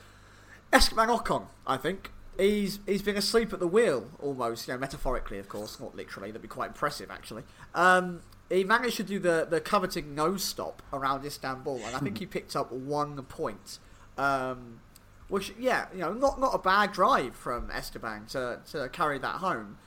Esteban 0.73 1.09
Ocon, 1.09 1.47
I 1.65 1.77
think. 1.77 2.11
He's 2.37 2.79
he's 2.85 3.01
been 3.01 3.17
asleep 3.17 3.53
at 3.53 3.59
the 3.59 3.67
wheel 3.67 4.09
almost, 4.19 4.67
you 4.67 4.73
know, 4.73 4.79
metaphorically, 4.79 5.37
of 5.37 5.47
course, 5.47 5.79
not 5.79 5.95
literally. 5.95 6.31
That'd 6.31 6.41
be 6.41 6.47
quite 6.47 6.69
impressive, 6.69 7.11
actually. 7.11 7.43
Um, 7.75 8.21
he 8.49 8.63
managed 8.63 8.97
to 8.97 9.03
do 9.03 9.19
the 9.19 9.45
the 9.49 9.61
coveted 9.61 10.07
no-stop 10.07 10.81
around 10.91 11.25
Istanbul, 11.25 11.81
and 11.85 11.95
I 11.95 11.99
think 11.99 12.17
he 12.17 12.25
picked 12.25 12.55
up 12.55 12.71
one 12.71 13.21
point. 13.23 13.79
Um, 14.17 14.79
which, 15.31 15.53
yeah, 15.57 15.85
you 15.93 15.99
know, 15.99 16.11
not 16.11 16.41
not 16.41 16.53
a 16.53 16.57
bad 16.57 16.91
drive 16.91 17.33
from 17.35 17.71
Esteban 17.71 18.25
to 18.27 18.59
to 18.71 18.89
carry 18.89 19.17
that 19.19 19.35
home. 19.35 19.77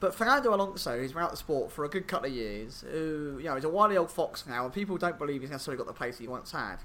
But 0.00 0.12
Fernando 0.12 0.52
Alonso, 0.52 0.98
who's 0.98 1.12
been 1.12 1.22
out 1.22 1.26
of 1.26 1.30
the 1.30 1.36
sport 1.36 1.70
for 1.70 1.84
a 1.84 1.88
good 1.88 2.08
couple 2.08 2.28
of 2.28 2.34
years, 2.34 2.82
who 2.90 3.36
you 3.38 3.44
know 3.44 3.54
is 3.54 3.62
a 3.62 3.68
wily 3.68 3.96
old 3.96 4.10
fox 4.10 4.44
now, 4.44 4.64
and 4.64 4.74
people 4.74 4.96
don't 4.96 5.16
believe 5.16 5.40
he's 5.40 5.50
necessarily 5.50 5.78
got 5.78 5.86
the 5.86 5.92
pace 5.92 6.18
he 6.18 6.26
once 6.26 6.50
had. 6.50 6.78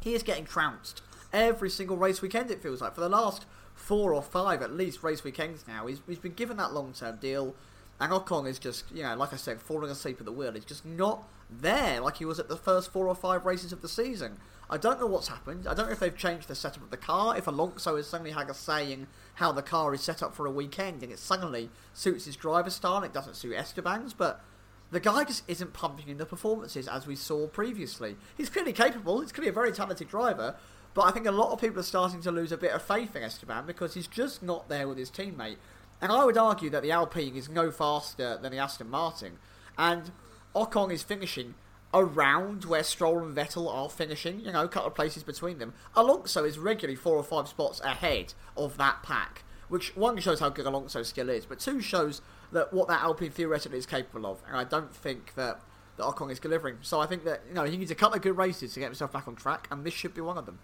He 0.00 0.14
is 0.14 0.22
getting 0.22 0.46
trounced 0.46 1.02
every 1.30 1.68
single 1.68 1.98
race 1.98 2.22
weekend. 2.22 2.50
It 2.50 2.62
feels 2.62 2.80
like 2.80 2.94
for 2.94 3.02
the 3.02 3.08
last 3.10 3.44
four 3.74 4.14
or 4.14 4.22
five 4.22 4.62
at 4.62 4.72
least 4.72 5.02
race 5.02 5.22
weekends 5.22 5.68
now. 5.68 5.86
He's, 5.86 6.00
he's 6.08 6.18
been 6.18 6.32
given 6.32 6.56
that 6.56 6.72
long 6.72 6.94
term 6.94 7.16
deal, 7.16 7.54
and 8.00 8.12
Ocon 8.12 8.48
is 8.48 8.58
just 8.58 8.90
you 8.90 9.02
know 9.02 9.14
like 9.14 9.34
I 9.34 9.36
said, 9.36 9.60
falling 9.60 9.90
asleep 9.90 10.16
at 10.20 10.24
the 10.24 10.32
wheel. 10.32 10.52
He's 10.54 10.64
just 10.64 10.86
not 10.86 11.28
there 11.50 12.00
like 12.00 12.16
he 12.16 12.24
was 12.24 12.38
at 12.38 12.48
the 12.48 12.56
first 12.56 12.90
four 12.90 13.06
or 13.08 13.14
five 13.14 13.44
races 13.44 13.72
of 13.72 13.82
the 13.82 13.90
season. 13.90 14.38
I 14.68 14.76
don't 14.76 14.98
know 14.98 15.06
what's 15.06 15.28
happened. 15.28 15.66
I 15.66 15.74
don't 15.74 15.86
know 15.86 15.92
if 15.92 16.00
they've 16.00 16.16
changed 16.16 16.48
the 16.48 16.54
setup 16.54 16.82
of 16.82 16.90
the 16.90 16.96
car. 16.96 17.36
If 17.36 17.46
Alonso 17.46 17.96
has 17.96 18.08
suddenly 18.08 18.32
had 18.32 18.50
a 18.50 18.54
say 18.54 18.92
in 18.92 19.06
how 19.34 19.52
the 19.52 19.62
car 19.62 19.94
is 19.94 20.00
set 20.00 20.22
up 20.22 20.34
for 20.34 20.46
a 20.46 20.50
weekend, 20.50 21.02
and 21.02 21.12
it 21.12 21.18
suddenly 21.18 21.70
suits 21.92 22.24
his 22.24 22.36
driver 22.36 22.70
style, 22.70 22.96
and 22.96 23.04
it 23.04 23.12
doesn't 23.12 23.36
suit 23.36 23.54
Esteban's, 23.54 24.12
but. 24.12 24.42
The 24.88 25.00
guy 25.00 25.24
just 25.24 25.42
isn't 25.48 25.72
pumping 25.72 26.06
in 26.06 26.16
the 26.16 26.24
performances 26.24 26.86
as 26.86 27.08
we 27.08 27.16
saw 27.16 27.48
previously. 27.48 28.14
He's 28.36 28.48
clearly 28.48 28.72
capable. 28.72 29.20
He's 29.20 29.32
clearly 29.32 29.48
a 29.50 29.52
very 29.52 29.72
talented 29.72 30.08
driver, 30.08 30.54
but 30.94 31.02
I 31.02 31.10
think 31.10 31.26
a 31.26 31.32
lot 31.32 31.50
of 31.50 31.60
people 31.60 31.80
are 31.80 31.82
starting 31.82 32.22
to 32.22 32.30
lose 32.30 32.52
a 32.52 32.56
bit 32.56 32.70
of 32.70 32.82
faith 32.82 33.16
in 33.16 33.24
Esteban 33.24 33.66
because 33.66 33.94
he's 33.94 34.06
just 34.06 34.44
not 34.44 34.68
there 34.68 34.86
with 34.86 34.96
his 34.96 35.10
teammate. 35.10 35.56
And 36.00 36.12
I 36.12 36.24
would 36.24 36.38
argue 36.38 36.70
that 36.70 36.82
the 36.82 36.92
Alpine 36.92 37.34
is 37.34 37.48
no 37.48 37.72
faster 37.72 38.38
than 38.40 38.52
the 38.52 38.58
Aston 38.58 38.88
Martin. 38.88 39.38
And 39.76 40.12
Ocon 40.54 40.92
is 40.92 41.02
finishing 41.02 41.54
around 41.96 42.66
where 42.66 42.82
Stroll 42.82 43.24
and 43.24 43.34
Vettel 43.34 43.72
are 43.72 43.88
finishing, 43.88 44.40
you 44.40 44.52
know, 44.52 44.64
a 44.64 44.68
couple 44.68 44.88
of 44.88 44.94
places 44.94 45.22
between 45.22 45.58
them. 45.58 45.72
Alonso 45.94 46.44
is 46.44 46.58
regularly 46.58 46.94
four 46.94 47.16
or 47.16 47.22
five 47.22 47.48
spots 47.48 47.80
ahead 47.80 48.34
of 48.54 48.76
that 48.76 49.02
pack, 49.02 49.44
which 49.68 49.96
one 49.96 50.18
shows 50.20 50.40
how 50.40 50.50
good 50.50 50.66
Alonso's 50.66 51.08
skill 51.08 51.30
is, 51.30 51.46
but 51.46 51.58
two 51.58 51.80
shows 51.80 52.20
that 52.52 52.70
what 52.72 52.86
that 52.88 53.02
Alpine 53.02 53.30
theoretically 53.30 53.78
is 53.78 53.86
capable 53.86 54.30
of. 54.30 54.42
And 54.46 54.58
I 54.58 54.64
don't 54.64 54.94
think 54.94 55.34
that, 55.36 55.62
that 55.96 56.02
Ocon 56.02 56.30
is 56.30 56.38
delivering. 56.38 56.76
So 56.82 57.00
I 57.00 57.06
think 57.06 57.24
that, 57.24 57.40
you 57.48 57.54
know, 57.54 57.64
he 57.64 57.78
needs 57.78 57.90
a 57.90 57.94
couple 57.94 58.16
of 58.16 58.22
good 58.22 58.36
races 58.36 58.74
to 58.74 58.80
get 58.80 58.86
himself 58.86 59.12
back 59.12 59.26
on 59.26 59.34
track, 59.34 59.66
and 59.70 59.82
this 59.82 59.94
should 59.94 60.12
be 60.12 60.20
one 60.20 60.36
of 60.36 60.44
them. 60.44 60.58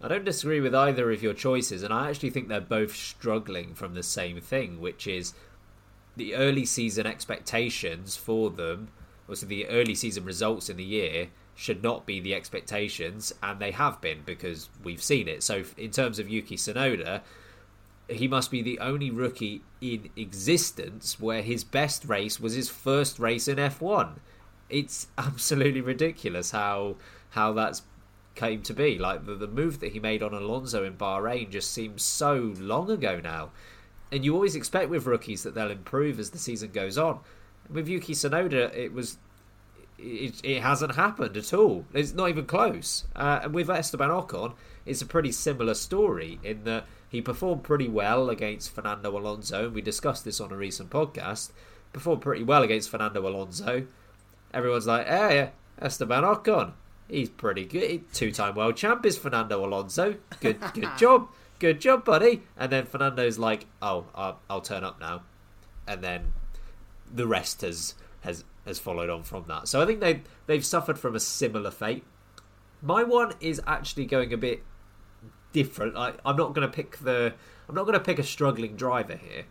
I 0.00 0.06
don't 0.06 0.24
disagree 0.24 0.60
with 0.60 0.74
either 0.74 1.10
of 1.10 1.20
your 1.20 1.34
choices, 1.34 1.82
and 1.82 1.92
I 1.92 2.08
actually 2.08 2.30
think 2.30 2.46
they're 2.46 2.60
both 2.60 2.94
struggling 2.94 3.74
from 3.74 3.94
the 3.94 4.04
same 4.04 4.40
thing, 4.40 4.80
which 4.80 5.08
is 5.08 5.34
the 6.16 6.36
early 6.36 6.64
season 6.64 7.06
expectations 7.06 8.16
for 8.16 8.50
them, 8.50 8.88
also 9.30 9.46
the 9.46 9.66
early 9.68 9.94
season 9.94 10.24
results 10.24 10.68
in 10.68 10.76
the 10.76 10.84
year, 10.84 11.28
should 11.54 11.82
not 11.82 12.06
be 12.06 12.20
the 12.20 12.34
expectations, 12.34 13.32
and 13.42 13.58
they 13.60 13.70
have 13.70 14.00
been 14.00 14.22
because 14.24 14.68
we've 14.82 15.02
seen 15.02 15.28
it. 15.28 15.42
So, 15.42 15.64
in 15.76 15.90
terms 15.90 16.18
of 16.18 16.28
Yuki 16.28 16.56
Tsunoda, 16.56 17.22
he 18.08 18.28
must 18.28 18.50
be 18.50 18.62
the 18.62 18.78
only 18.80 19.10
rookie 19.10 19.62
in 19.80 20.10
existence 20.16 21.20
where 21.20 21.42
his 21.42 21.64
best 21.64 22.04
race 22.04 22.40
was 22.40 22.54
his 22.54 22.68
first 22.68 23.18
race 23.18 23.46
in 23.46 23.56
F1. 23.56 24.16
It's 24.68 25.08
absolutely 25.18 25.80
ridiculous 25.80 26.50
how 26.50 26.96
how 27.30 27.52
that's 27.52 27.82
came 28.34 28.62
to 28.62 28.72
be. 28.72 28.98
Like 28.98 29.26
the, 29.26 29.34
the 29.34 29.46
move 29.46 29.80
that 29.80 29.92
he 29.92 30.00
made 30.00 30.22
on 30.22 30.32
Alonso 30.32 30.84
in 30.84 30.96
Bahrain 30.96 31.50
just 31.50 31.72
seems 31.72 32.02
so 32.02 32.54
long 32.58 32.90
ago 32.90 33.20
now. 33.22 33.50
And 34.12 34.24
you 34.24 34.34
always 34.34 34.56
expect 34.56 34.88
with 34.90 35.06
rookies 35.06 35.42
that 35.44 35.54
they'll 35.54 35.70
improve 35.70 36.18
as 36.18 36.30
the 36.30 36.38
season 36.38 36.70
goes 36.72 36.98
on. 36.98 37.20
With 37.72 37.88
Yuki 37.88 38.14
Tsunoda, 38.14 38.74
it 38.74 38.92
was 38.92 39.18
it, 39.98 40.40
it 40.44 40.62
hasn't 40.62 40.94
happened 40.96 41.36
at 41.36 41.52
all. 41.52 41.84
It's 41.92 42.12
not 42.12 42.28
even 42.28 42.46
close. 42.46 43.04
Uh, 43.14 43.40
and 43.44 43.54
with 43.54 43.68
Esteban 43.70 44.10
Ocon, 44.10 44.54
it's 44.86 45.02
a 45.02 45.06
pretty 45.06 45.32
similar 45.32 45.74
story 45.74 46.38
in 46.42 46.64
that 46.64 46.86
he 47.08 47.20
performed 47.20 47.62
pretty 47.62 47.88
well 47.88 48.30
against 48.30 48.74
Fernando 48.74 49.16
Alonso. 49.16 49.66
And 49.66 49.74
we 49.74 49.82
discussed 49.82 50.24
this 50.24 50.40
on 50.40 50.52
a 50.52 50.56
recent 50.56 50.90
podcast. 50.90 51.50
Performed 51.92 52.22
pretty 52.22 52.44
well 52.44 52.62
against 52.62 52.90
Fernando 52.90 53.26
Alonso. 53.26 53.86
Everyone's 54.54 54.86
like, 54.86 55.06
hey, 55.06 55.50
Esteban 55.80 56.22
Ocon, 56.22 56.72
he's 57.08 57.28
pretty 57.28 57.64
good. 57.64 58.12
Two-time 58.12 58.54
world 58.54 58.76
champ 58.76 59.04
is 59.04 59.18
Fernando 59.18 59.64
Alonso. 59.64 60.16
Good, 60.40 60.58
good 60.74 60.88
job, 60.96 61.28
good 61.58 61.80
job, 61.80 62.04
buddy. 62.04 62.42
And 62.56 62.70
then 62.70 62.86
Fernando's 62.86 63.38
like, 63.38 63.66
"Oh, 63.82 64.06
I'll, 64.14 64.40
I'll 64.48 64.60
turn 64.60 64.84
up 64.84 65.00
now," 65.00 65.22
and 65.86 66.02
then 66.02 66.32
the 67.12 67.26
rest 67.26 67.62
has 67.62 67.94
has 68.20 68.44
has 68.66 68.78
followed 68.78 69.10
on 69.10 69.22
from 69.22 69.44
that. 69.48 69.68
So 69.68 69.80
I 69.80 69.86
think 69.86 70.00
they 70.00 70.22
they've 70.46 70.64
suffered 70.64 70.98
from 70.98 71.14
a 71.14 71.20
similar 71.20 71.70
fate. 71.70 72.04
My 72.82 73.02
one 73.02 73.34
is 73.40 73.60
actually 73.66 74.06
going 74.06 74.32
a 74.32 74.38
bit 74.38 74.62
different. 75.52 75.96
I, 75.96 76.14
I'm 76.24 76.36
not 76.36 76.54
going 76.54 76.66
to 76.68 76.74
pick 76.74 76.98
the 76.98 77.34
I'm 77.68 77.74
not 77.74 77.84
going 77.84 77.98
to 77.98 78.04
pick 78.04 78.18
a 78.18 78.24
struggling 78.24 78.76
driver 78.76 79.16
here. 79.16 79.44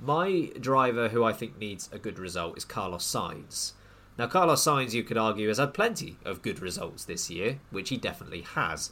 My 0.00 0.50
driver 0.60 1.08
who 1.08 1.24
I 1.24 1.32
think 1.32 1.58
needs 1.58 1.88
a 1.92 1.98
good 1.98 2.18
result 2.18 2.58
is 2.58 2.64
Carlos 2.64 3.04
Sainz. 3.04 3.72
Now, 4.18 4.26
Carlos 4.26 4.64
Sainz, 4.64 4.94
you 4.94 5.02
could 5.02 5.18
argue, 5.18 5.48
has 5.48 5.58
had 5.58 5.74
plenty 5.74 6.16
of 6.24 6.42
good 6.42 6.60
results 6.60 7.04
this 7.04 7.30
year, 7.30 7.60
which 7.70 7.90
he 7.90 7.96
definitely 7.96 8.42
has. 8.42 8.90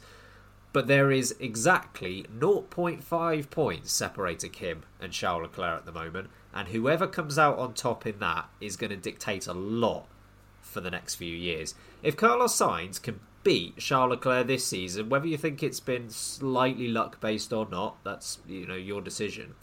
But 0.71 0.87
there 0.87 1.11
is 1.11 1.35
exactly 1.39 2.25
0.5 2.37 3.49
points 3.49 3.91
separating 3.91 4.53
him 4.53 4.83
and 4.99 5.11
Charles 5.11 5.43
Leclerc 5.43 5.79
at 5.79 5.85
the 5.85 5.91
moment, 5.91 6.29
and 6.55 6.69
whoever 6.69 7.05
comes 7.05 7.37
out 7.37 7.59
on 7.59 7.73
top 7.73 8.07
in 8.07 8.17
that 8.19 8.49
is 8.61 8.77
going 8.77 8.89
to 8.89 8.95
dictate 8.95 9.45
a 9.45 9.53
lot 9.53 10.07
for 10.61 10.79
the 10.79 10.89
next 10.89 11.15
few 11.15 11.35
years. 11.35 11.75
If 12.01 12.15
Carlos 12.15 12.57
Sainz 12.57 13.01
can 13.01 13.19
beat 13.43 13.77
Charles 13.77 14.11
Leclerc 14.11 14.47
this 14.47 14.65
season, 14.65 15.09
whether 15.09 15.27
you 15.27 15.37
think 15.37 15.61
it's 15.61 15.81
been 15.81 16.09
slightly 16.09 16.87
luck 16.87 17.19
based 17.19 17.51
or 17.51 17.67
not, 17.69 17.97
that's 18.05 18.39
you 18.47 18.65
know 18.65 18.75
your 18.75 19.01
decision. 19.01 19.53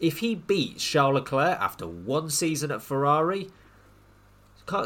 If 0.00 0.18
he 0.18 0.34
beats 0.34 0.84
Charles 0.84 1.14
Leclerc 1.14 1.58
after 1.60 1.86
one 1.86 2.28
season 2.28 2.72
at 2.72 2.82
Ferrari, 2.82 3.48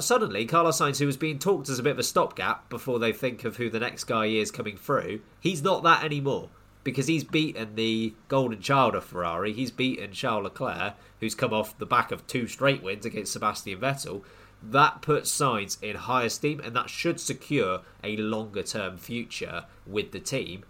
suddenly 0.01 0.45
Carlos 0.45 0.79
Sainz, 0.79 0.99
who 0.99 1.07
was 1.07 1.17
being 1.17 1.39
talked 1.39 1.71
as 1.71 1.79
a 1.79 1.83
bit 1.83 1.93
of 1.93 1.99
a 1.99 2.05
stopgap 2.05 2.69
before 2.69 2.99
they 2.99 3.13
think 3.13 3.45
of 3.45 3.57
who 3.57 3.71
the 3.71 3.81
next 3.81 4.05
guy 4.05 4.27
is 4.27 4.51
coming 4.51 4.77
through, 4.77 5.21
he's 5.41 5.63
not 5.63 5.83
that 5.83 6.05
anymore 6.05 6.51
because 6.85 7.07
he's 7.07 7.25
beaten 7.25 7.75
the 7.75 8.15
golden 8.29 8.61
child 8.61 8.95
of 8.95 9.05
Ferrari. 9.05 9.53
He's 9.53 9.71
beaten 9.71 10.13
Charles 10.13 10.45
Leclerc, 10.45 10.95
who's 11.21 11.35
come 11.35 11.53
off 11.53 11.79
the 11.79 11.87
back 11.87 12.11
of 12.11 12.27
two 12.27 12.47
straight 12.47 12.83
wins 12.83 13.07
against 13.07 13.33
Sebastian 13.33 13.81
Vettel. 13.81 14.23
That 14.63 15.03
puts 15.03 15.31
Sainz 15.31 15.83
in 15.83 15.97
high 15.97 16.25
esteem, 16.25 16.61
and 16.61 16.75
that 16.77 16.91
should 16.91 17.21
secure 17.21 17.81
a 18.03 18.17
longer 18.17 18.63
term 18.63 18.97
future 18.97 19.65
with 19.87 20.13
the 20.13 20.21
team. 20.21 20.65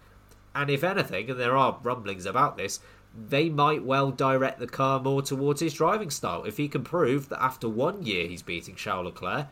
And 0.55 0.69
if 0.69 0.83
anything, 0.83 1.29
and 1.29 1.39
there 1.39 1.57
are 1.57 1.79
rumblings 1.81 2.25
about 2.25 2.57
this, 2.57 2.79
they 3.15 3.49
might 3.49 3.83
well 3.83 4.11
direct 4.11 4.59
the 4.59 4.67
car 4.67 4.99
more 4.99 5.21
towards 5.21 5.61
his 5.61 5.73
driving 5.73 6.09
style. 6.09 6.43
If 6.43 6.57
he 6.57 6.67
can 6.67 6.83
prove 6.83 7.29
that 7.29 7.43
after 7.43 7.69
one 7.69 8.03
year 8.03 8.27
he's 8.27 8.41
beating 8.41 8.75
Charles 8.75 9.05
Leclerc, 9.05 9.47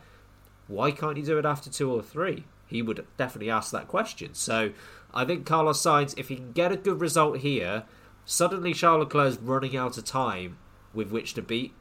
why 0.66 0.90
can't 0.90 1.16
he 1.16 1.22
do 1.22 1.38
it 1.38 1.44
after 1.44 1.70
two 1.70 1.90
or 1.92 2.02
three? 2.02 2.44
He 2.66 2.82
would 2.82 3.06
definitely 3.16 3.50
ask 3.50 3.70
that 3.72 3.88
question. 3.88 4.34
So 4.34 4.72
I 5.14 5.24
think 5.24 5.46
Carlos 5.46 5.80
Sainz, 5.80 6.14
if 6.16 6.28
he 6.28 6.36
can 6.36 6.52
get 6.52 6.72
a 6.72 6.76
good 6.76 7.00
result 7.00 7.38
here, 7.38 7.84
suddenly 8.24 8.72
Charles 8.72 9.04
Leclerc 9.04 9.28
is 9.28 9.38
running 9.38 9.76
out 9.76 9.98
of 9.98 10.04
time 10.04 10.58
with 10.94 11.10
which 11.10 11.34
to 11.34 11.42
beat 11.42 11.74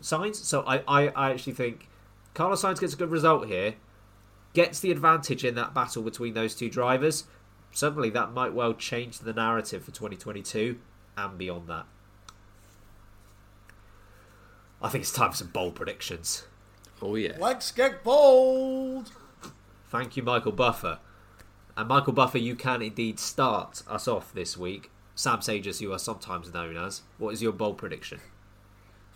Sainz. 0.00 0.36
So 0.36 0.62
I, 0.66 0.82
I, 0.86 1.08
I 1.08 1.30
actually 1.30 1.54
think 1.54 1.88
Carlos 2.34 2.62
Sainz 2.62 2.80
gets 2.80 2.94
a 2.94 2.96
good 2.96 3.10
result 3.10 3.46
here, 3.46 3.74
gets 4.52 4.80
the 4.80 4.90
advantage 4.90 5.44
in 5.44 5.54
that 5.54 5.74
battle 5.74 6.02
between 6.02 6.34
those 6.34 6.54
two 6.54 6.68
drivers. 6.68 7.24
Suddenly, 7.72 8.10
that 8.10 8.32
might 8.32 8.54
well 8.54 8.74
change 8.74 9.18
the 9.18 9.32
narrative 9.32 9.84
for 9.84 9.90
2022 9.90 10.78
and 11.16 11.38
beyond 11.38 11.68
that. 11.68 11.86
I 14.80 14.88
think 14.88 15.02
it's 15.02 15.12
time 15.12 15.30
for 15.30 15.36
some 15.36 15.48
bold 15.48 15.74
predictions. 15.74 16.44
Oh 17.00 17.14
yeah. 17.14 17.36
Let's 17.38 17.72
get 17.72 18.04
bold. 18.04 19.12
Thank 19.90 20.16
you, 20.16 20.22
Michael 20.22 20.52
Buffer. 20.52 20.98
And 21.76 21.88
Michael 21.88 22.12
Buffer, 22.14 22.38
you 22.38 22.54
can 22.56 22.80
indeed 22.82 23.18
start 23.18 23.82
us 23.88 24.08
off 24.08 24.32
this 24.32 24.56
week. 24.56 24.90
Sam 25.14 25.42
Sages, 25.42 25.80
you 25.80 25.92
are 25.92 25.98
sometimes 25.98 26.52
known 26.52 26.76
as. 26.76 27.02
What 27.18 27.30
is 27.34 27.42
your 27.42 27.52
bold 27.52 27.78
prediction? 27.78 28.20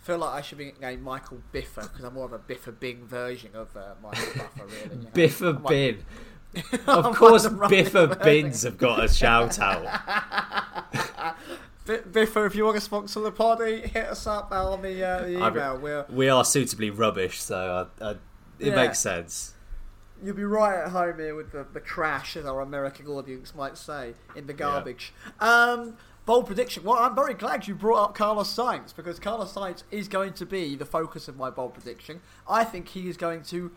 I 0.01 0.05
feel 0.05 0.17
like 0.19 0.31
I 0.33 0.41
should 0.41 0.57
be 0.57 0.73
named 0.81 1.03
Michael 1.03 1.39
Biffa 1.53 1.83
because 1.83 2.03
I'm 2.03 2.13
more 2.15 2.25
of 2.25 2.33
a 2.33 2.39
Biffa 2.39 2.79
Bing 2.79 3.05
version 3.05 3.51
of 3.53 3.75
uh, 3.77 3.93
Michael 4.01 4.33
Buffer, 4.35 4.65
really. 4.65 4.95
you 4.97 5.01
know. 5.03 5.09
Biffa 5.13 5.63
like- 5.63 5.67
Bin. 5.69 6.05
Of 6.87 7.15
course, 7.15 7.47
Biffa. 7.47 8.21
Bins 8.23 8.63
have 8.63 8.77
got 8.77 9.03
a 9.03 9.07
shout 9.07 9.57
out. 9.59 9.83
Bi- 11.85 11.97
Biffa, 11.99 12.45
if 12.45 12.55
you 12.55 12.65
want 12.65 12.75
to 12.75 12.81
sponsor 12.81 13.21
the 13.21 13.31
party, 13.31 13.81
hit 13.87 14.07
us 14.07 14.27
up 14.27 14.51
on 14.51 14.81
the, 14.81 15.03
uh, 15.03 15.21
the 15.21 15.29
email. 15.47 15.77
We're, 15.79 16.05
We 16.09 16.29
are 16.29 16.43
suitably 16.45 16.89
rubbish, 16.89 17.41
so 17.41 17.87
I, 18.01 18.05
I, 18.05 18.11
it 18.11 18.17
Yeah. 18.59 18.75
makes 18.75 18.99
sense. 18.99 19.53
You'll 20.23 20.35
be 20.35 20.43
right 20.43 20.83
at 20.83 20.91
home 20.91 21.17
here 21.17 21.35
with 21.35 21.51
the, 21.51 21.65
the 21.73 21.79
crash, 21.79 22.35
as 22.35 22.45
our 22.45 22.61
American 22.61 23.07
audience 23.07 23.53
might 23.55 23.77
say, 23.77 24.13
in 24.35 24.47
the 24.47 24.53
garbage. 24.53 25.13
Um, 25.39 25.97
bold 26.25 26.47
prediction. 26.47 26.83
Well, 26.83 26.97
I'm 26.97 27.15
very 27.15 27.33
glad 27.33 27.67
you 27.67 27.75
brought 27.75 28.03
up 28.03 28.15
Carlos 28.15 28.53
Sainz 28.53 28.95
because 28.95 29.19
Carlos 29.19 29.53
Sainz 29.53 29.83
is 29.91 30.07
going 30.07 30.33
to 30.33 30.45
be 30.45 30.75
the 30.75 30.85
focus 30.85 31.27
of 31.27 31.37
my 31.37 31.49
bold 31.49 31.73
prediction. 31.73 32.21
I 32.47 32.63
think 32.63 32.89
he 32.89 33.09
is 33.09 33.17
going 33.17 33.43
to 33.43 33.71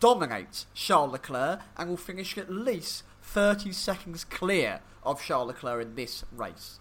dominate 0.00 0.66
Charles 0.74 1.12
Leclerc 1.12 1.60
and 1.76 1.88
will 1.88 1.96
finish 1.96 2.36
at 2.38 2.50
least 2.50 3.04
30 3.22 3.72
seconds 3.72 4.24
clear 4.24 4.80
of 5.02 5.22
Charles 5.22 5.48
Leclerc 5.48 5.82
in 5.82 5.94
this 5.94 6.24
race. 6.34 6.78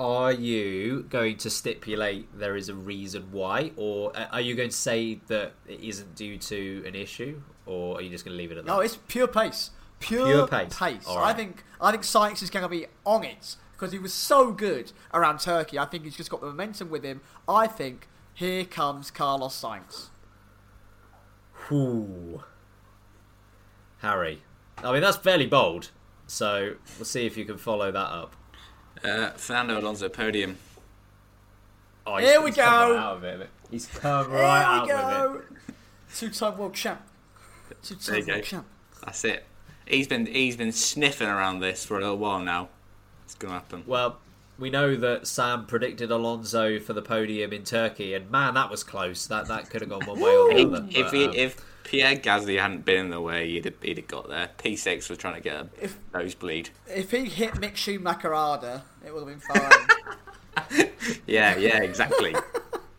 Are 0.00 0.32
you 0.32 1.04
going 1.10 1.36
to 1.36 1.50
stipulate 1.50 2.26
there 2.38 2.56
is 2.56 2.70
a 2.70 2.74
reason 2.74 3.28
why, 3.32 3.72
or 3.76 4.16
uh, 4.16 4.28
are 4.32 4.40
you 4.40 4.54
going 4.54 4.70
to 4.70 4.74
say 4.74 5.20
that 5.26 5.52
it 5.68 5.80
isn't 5.80 6.14
due 6.14 6.38
to 6.38 6.82
an 6.86 6.94
issue, 6.94 7.42
or 7.66 7.98
are 7.98 8.00
you 8.00 8.08
just 8.08 8.24
going 8.24 8.34
to 8.34 8.38
leave 8.38 8.50
it 8.50 8.56
at 8.56 8.64
that? 8.64 8.72
No, 8.72 8.80
it's 8.80 8.96
pure 9.08 9.28
pace. 9.28 9.72
Pure, 9.98 10.24
Pure 10.24 10.46
pace. 10.46 11.06
All 11.06 11.18
I 11.18 11.34
think 11.34 11.64
I 11.82 11.90
think 11.90 12.04
Sykes 12.04 12.40
is 12.40 12.48
going 12.48 12.62
to 12.62 12.68
be 12.70 12.86
on 13.04 13.24
it 13.24 13.56
because 13.72 13.92
he 13.92 13.98
was 13.98 14.14
so 14.14 14.52
good 14.52 14.90
around 15.12 15.40
Turkey. 15.40 15.78
I 15.78 15.84
think 15.84 16.04
he's 16.04 16.16
just 16.16 16.30
got 16.30 16.40
the 16.40 16.46
momentum 16.46 16.88
with 16.88 17.04
him. 17.04 17.20
I 17.46 17.66
think 17.66 18.08
here 18.32 18.64
comes 18.64 19.10
Carlos 19.10 19.62
Sainz. 19.62 20.08
Ooh. 21.70 22.42
Harry. 23.98 24.44
I 24.78 24.92
mean, 24.92 25.02
that's 25.02 25.18
fairly 25.18 25.46
bold, 25.46 25.90
so 26.26 26.76
we'll 26.96 27.04
see 27.04 27.26
if 27.26 27.36
you 27.36 27.44
can 27.44 27.58
follow 27.58 27.92
that 27.92 27.98
up. 27.98 28.34
Uh, 29.04 29.30
Fernando 29.30 29.78
Alonso 29.80 30.08
podium. 30.08 30.58
Oh, 32.06 32.16
Here 32.16 32.40
we 32.40 32.50
he's 32.50 32.56
come 32.56 32.88
go. 32.88 32.94
right 32.94 32.98
out 33.00 33.16
of 33.16 33.24
it. 33.24 33.50
He's 33.70 33.86
come 33.86 34.30
Here 34.30 34.38
right 34.38 34.84
we 34.84 34.92
out 34.92 35.42
with 35.42 35.42
it. 35.42 35.48
go. 35.68 35.76
Two-time 36.14 36.58
world 36.58 36.74
champ. 36.74 37.00
There 37.68 37.78
Two-time 37.82 38.16
you 38.16 38.26
go. 38.26 38.32
world 38.34 38.44
champ. 38.44 38.66
That's 39.04 39.24
it. 39.24 39.44
He's 39.86 40.06
been 40.08 40.26
he's 40.26 40.56
been 40.56 40.72
sniffing 40.72 41.28
around 41.28 41.60
this 41.60 41.84
for 41.84 41.96
a 41.96 42.00
little 42.00 42.18
while 42.18 42.40
now. 42.40 42.68
It's 43.24 43.34
gonna 43.34 43.54
happen. 43.54 43.84
Well, 43.86 44.18
we 44.58 44.70
know 44.70 44.94
that 44.96 45.26
Sam 45.26 45.66
predicted 45.66 46.10
Alonso 46.10 46.78
for 46.78 46.92
the 46.92 47.02
podium 47.02 47.52
in 47.52 47.64
Turkey, 47.64 48.14
and 48.14 48.30
man, 48.30 48.54
that 48.54 48.70
was 48.70 48.84
close. 48.84 49.26
That 49.26 49.46
that 49.48 49.70
could 49.70 49.80
have 49.80 49.90
gone 49.90 50.04
one 50.06 50.20
way 50.20 50.30
or 50.36 50.54
the 50.54 50.66
other. 50.76 50.86
if 50.90 51.04
but, 51.06 51.14
he, 51.14 51.24
um, 51.26 51.32
if 51.34 51.56
Pierre 51.90 52.14
Gasly 52.14 52.60
hadn't 52.60 52.84
been 52.84 53.06
in 53.06 53.10
the 53.10 53.20
way, 53.20 53.50
he'd 53.50 53.64
have, 53.64 53.74
he'd 53.82 53.96
have 53.96 54.06
got 54.06 54.28
there. 54.28 54.50
P6 54.58 55.08
was 55.10 55.18
trying 55.18 55.34
to 55.34 55.40
get 55.40 55.56
a 55.56 55.68
If- 55.80 55.98
nosebleed. 56.14 56.70
If 56.86 57.10
he 57.10 57.24
hit 57.24 57.54
Mick 57.54 57.74
Schumacher 57.74 58.32
harder, 58.32 58.82
it 59.04 59.12
would 59.12 59.26
have 59.26 59.28
been 59.28 59.40
fine. 59.40 60.86
Yeah, 61.26 61.56
yeah, 61.56 61.82
exactly. 61.82 62.34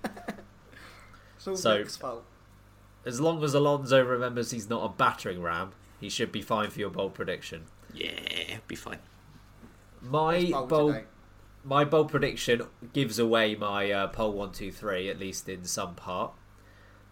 it's 0.04 1.62
So- 1.62 1.78
Mick's 1.78 1.96
fault. 1.96 2.26
as 3.06 3.22
long 3.22 3.42
as 3.44 3.54
Alonso 3.54 4.04
remembers 4.04 4.52
he's 4.52 4.70
not 4.70 4.84
a 4.84 4.90
battering 4.90 5.42
ram, 5.42 5.72
he 6.00 6.10
should 6.10 6.32
be 6.34 6.42
fine 6.42 6.70
for 6.70 6.80
your 6.80 6.90
bold 6.90 7.14
prediction. 7.14 7.64
yeah, 7.94 8.58
be 8.68 8.76
fine. 8.76 9.00
My 10.02 10.50
bold 10.52 10.70
bold, 10.70 10.96
my 11.64 11.86
bold 11.86 12.10
prediction 12.12 12.64
gives 12.92 13.20
away 13.20 13.56
my 13.56 13.90
uh, 13.92 14.08
pole 14.08 14.34
one 14.34 14.52
two 14.52 14.72
three 14.72 15.10
at 15.10 15.18
least 15.20 15.48
in 15.48 15.64
some 15.64 15.96
part. 15.96 16.34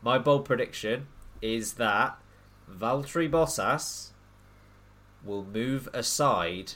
My 0.02 0.18
bold 0.18 0.44
prediction 0.46 1.08
is 1.41 1.73
that 1.73 2.17
Valtteri 2.69 3.30
Bottas 3.30 4.10
will 5.23 5.43
move 5.43 5.89
aside 5.93 6.73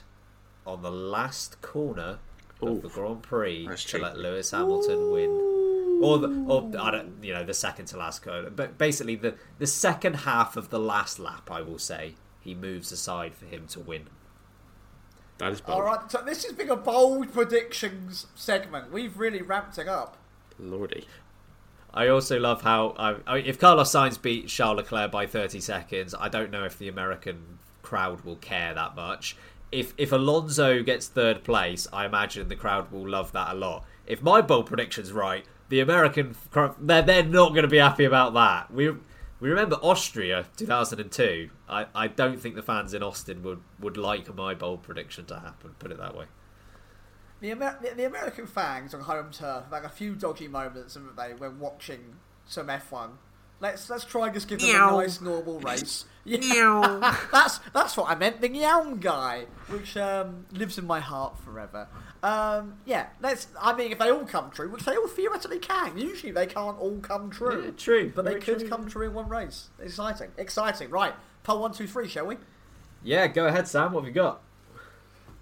on 0.66 0.82
the 0.82 0.92
last 0.92 1.62
corner 1.62 2.20
Ooh, 2.62 2.68
of 2.68 2.82
the 2.82 2.90
Grand 2.90 3.22
Prix 3.24 3.68
that's 3.68 3.84
to 3.84 3.92
cheeky. 3.92 4.04
let 4.04 4.18
Lewis 4.18 4.52
Hamilton 4.52 5.12
win. 5.12 5.50
Or, 6.02 6.18
the, 6.18 6.28
or 6.48 6.70
I 6.80 6.92
don't, 6.92 7.24
you 7.24 7.34
know, 7.34 7.46
the 7.46 7.54
second 7.54 7.86
to 7.88 7.98
last 7.98 8.24
corner, 8.24 8.50
but 8.50 8.78
basically 8.78 9.16
the 9.16 9.36
the 9.58 9.68
second 9.68 10.16
half 10.18 10.58
of 10.58 10.70
the 10.70 10.80
last 10.80 11.18
lap, 11.18 11.50
I 11.50 11.62
will 11.62 11.80
say, 11.80 12.16
he 12.42 12.54
moves 12.54 12.92
aside 12.92 13.36
for 13.36 13.46
him 13.46 13.68
to 13.68 13.80
win. 13.80 14.08
That 15.38 15.54
is 15.54 15.62
bold. 15.62 15.80
All 15.80 15.86
right, 15.86 16.12
so 16.12 16.22
this 16.26 16.44
has 16.44 16.54
been 16.54 16.70
a 16.70 16.76
bold 16.76 17.32
predictions 17.32 18.28
segment. 18.36 18.92
We've 18.92 19.18
really 19.18 19.42
ramped 19.42 19.78
it 19.78 19.88
up. 19.88 20.18
Lordy. 20.60 21.08
I 21.94 22.08
also 22.08 22.40
love 22.40 22.64
how 22.64 22.96
I, 22.98 23.16
I, 23.28 23.38
if 23.40 23.60
Carlos 23.60 23.92
Sainz 23.92 24.20
beat 24.20 24.48
Charles 24.48 24.78
Leclerc 24.78 25.12
by 25.12 25.28
30 25.28 25.60
seconds, 25.60 26.16
I 26.20 26.28
don't 26.28 26.52
know 26.52 26.64
if 26.64 26.78
the 26.78 26.88
American 26.88 27.60
crowd 27.84 28.22
will 28.22 28.38
care 28.38 28.74
that 28.74 28.96
much. 28.96 29.36
If 29.72 29.94
if 29.98 30.12
Alonso 30.12 30.82
gets 30.84 31.08
third 31.08 31.44
place, 31.44 31.88
I 31.94 32.06
imagine 32.06 32.48
the 32.48 32.56
crowd 32.56 32.92
will 32.92 33.08
love 33.08 33.32
that 33.34 33.52
a 33.52 33.56
lot. 33.56 33.86
If 34.08 34.22
my 34.22 34.42
bold 34.42 34.66
prediction's 34.66 35.12
right, 35.12 35.46
the 35.70 35.80
American 35.80 36.36
crowd 36.52 36.76
they're 36.80 37.02
they're 37.02 37.24
not 37.24 37.50
going 37.50 37.64
to 37.64 37.68
be 37.68 37.78
happy 37.78 38.06
about 38.06 38.34
that. 38.34 38.72
We 38.72 38.92
we 39.40 39.50
remember 39.50 39.76
Austria 39.78 40.46
2002. 40.58 41.50
I, 41.68 41.88
I 41.94 42.08
don't 42.08 42.40
think 42.40 42.56
the 42.56 42.62
fans 42.62 42.94
in 42.94 43.04
Austin 43.04 43.44
would 43.44 43.62
would 43.80 43.98
like 43.98 44.34
my 44.34 44.54
bold 44.54 44.84
prediction 44.84 45.26
to 45.26 45.40
happen. 45.40 45.72
Put 45.80 45.92
it 45.92 45.98
that 45.98 46.16
way. 46.16 46.26
The, 47.44 47.52
Amer- 47.52 47.78
the, 47.82 47.90
the 47.90 48.06
American 48.06 48.48
fans 48.48 48.94
on 48.94 49.02
home 49.02 49.30
turf 49.30 49.66
have 49.66 49.74
had 49.74 49.84
a 49.84 49.90
few 49.90 50.16
dodgy 50.16 50.48
moments, 50.48 50.94
haven't 50.94 51.18
they, 51.18 51.34
when 51.34 51.60
watching 51.60 52.16
some 52.46 52.68
F1. 52.68 53.10
Let's 53.60 53.90
let's 53.90 54.06
try 54.06 54.28
and 54.28 54.34
just 54.34 54.48
give 54.48 54.60
them 54.60 54.70
a 54.70 54.92
nice 54.92 55.20
normal 55.20 55.60
race. 55.60 56.06
Yeah. 56.24 57.18
that's 57.34 57.60
that's 57.74 57.98
what 57.98 58.10
I 58.10 58.16
meant. 58.16 58.40
The 58.40 58.50
Young 58.50 58.98
guy, 59.00 59.48
which 59.68 59.98
um, 59.98 60.46
lives 60.54 60.78
in 60.78 60.88
my 60.88 61.02
heart 61.02 61.38
forever. 61.38 61.90
Um, 62.24 62.76
yeah, 62.86 63.08
let's. 63.22 63.48
I 63.62 63.76
mean, 63.76 63.92
if 63.92 64.00
they 64.00 64.10
all 64.10 64.26
come 64.26 64.50
true, 64.50 64.70
which 64.70 64.86
they 64.86 64.96
all 64.96 65.10
theoretically 65.10 65.60
can. 65.60 65.98
Usually 65.98 66.32
they 66.32 66.46
can't 66.46 66.80
all 66.80 67.00
come 67.00 67.30
true. 67.30 67.66
Yeah, 67.66 67.72
true. 67.72 68.14
but 68.16 68.24
they 68.24 68.36
could 68.36 68.60
true. 68.60 68.70
come 68.70 68.88
true 68.88 69.08
in 69.08 69.14
one 69.14 69.28
race. 69.28 69.68
Exciting, 69.82 70.32
exciting. 70.38 70.90
Right, 70.90 71.14
pole 71.44 71.60
one, 71.60 71.74
two, 71.74 71.88
three, 71.88 72.08
shall 72.08 72.28
we? 72.28 72.38
Yeah, 73.04 73.28
go 73.28 73.48
ahead, 73.48 73.68
Sam. 73.68 73.92
What 73.92 74.06
have 74.06 74.08
you 74.08 74.14
got? 74.14 74.42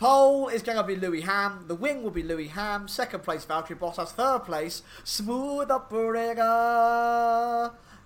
Pole 0.01 0.47
is 0.47 0.63
going 0.63 0.77
to 0.79 0.83
be 0.83 0.95
Lewis 0.95 1.25
Ham. 1.25 1.65
The 1.67 1.75
wing 1.75 2.01
will 2.01 2.09
be 2.09 2.23
Lewis 2.23 2.49
Ham. 2.53 2.87
Second 2.87 3.21
place, 3.21 3.45
Valtteri 3.45 3.77
Bottas. 3.77 4.09
Third 4.09 4.39
place, 4.45 4.81
Smooth 5.03 5.69
Operator. 5.69 6.41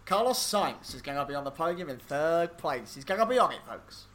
Carlos 0.06 0.38
Sainz 0.38 0.94
is 0.94 1.02
going 1.02 1.18
to 1.18 1.24
be 1.24 1.34
on 1.34 1.46
the 1.46 1.52
podium 1.52 1.88
in 1.90 1.98
third 1.98 2.58
place. 2.58 2.96
He's 2.96 3.06
going 3.06 3.22
to 3.22 3.26
be 3.26 3.40
on 3.40 3.54
it, 3.54 3.60
folks. 3.66 4.08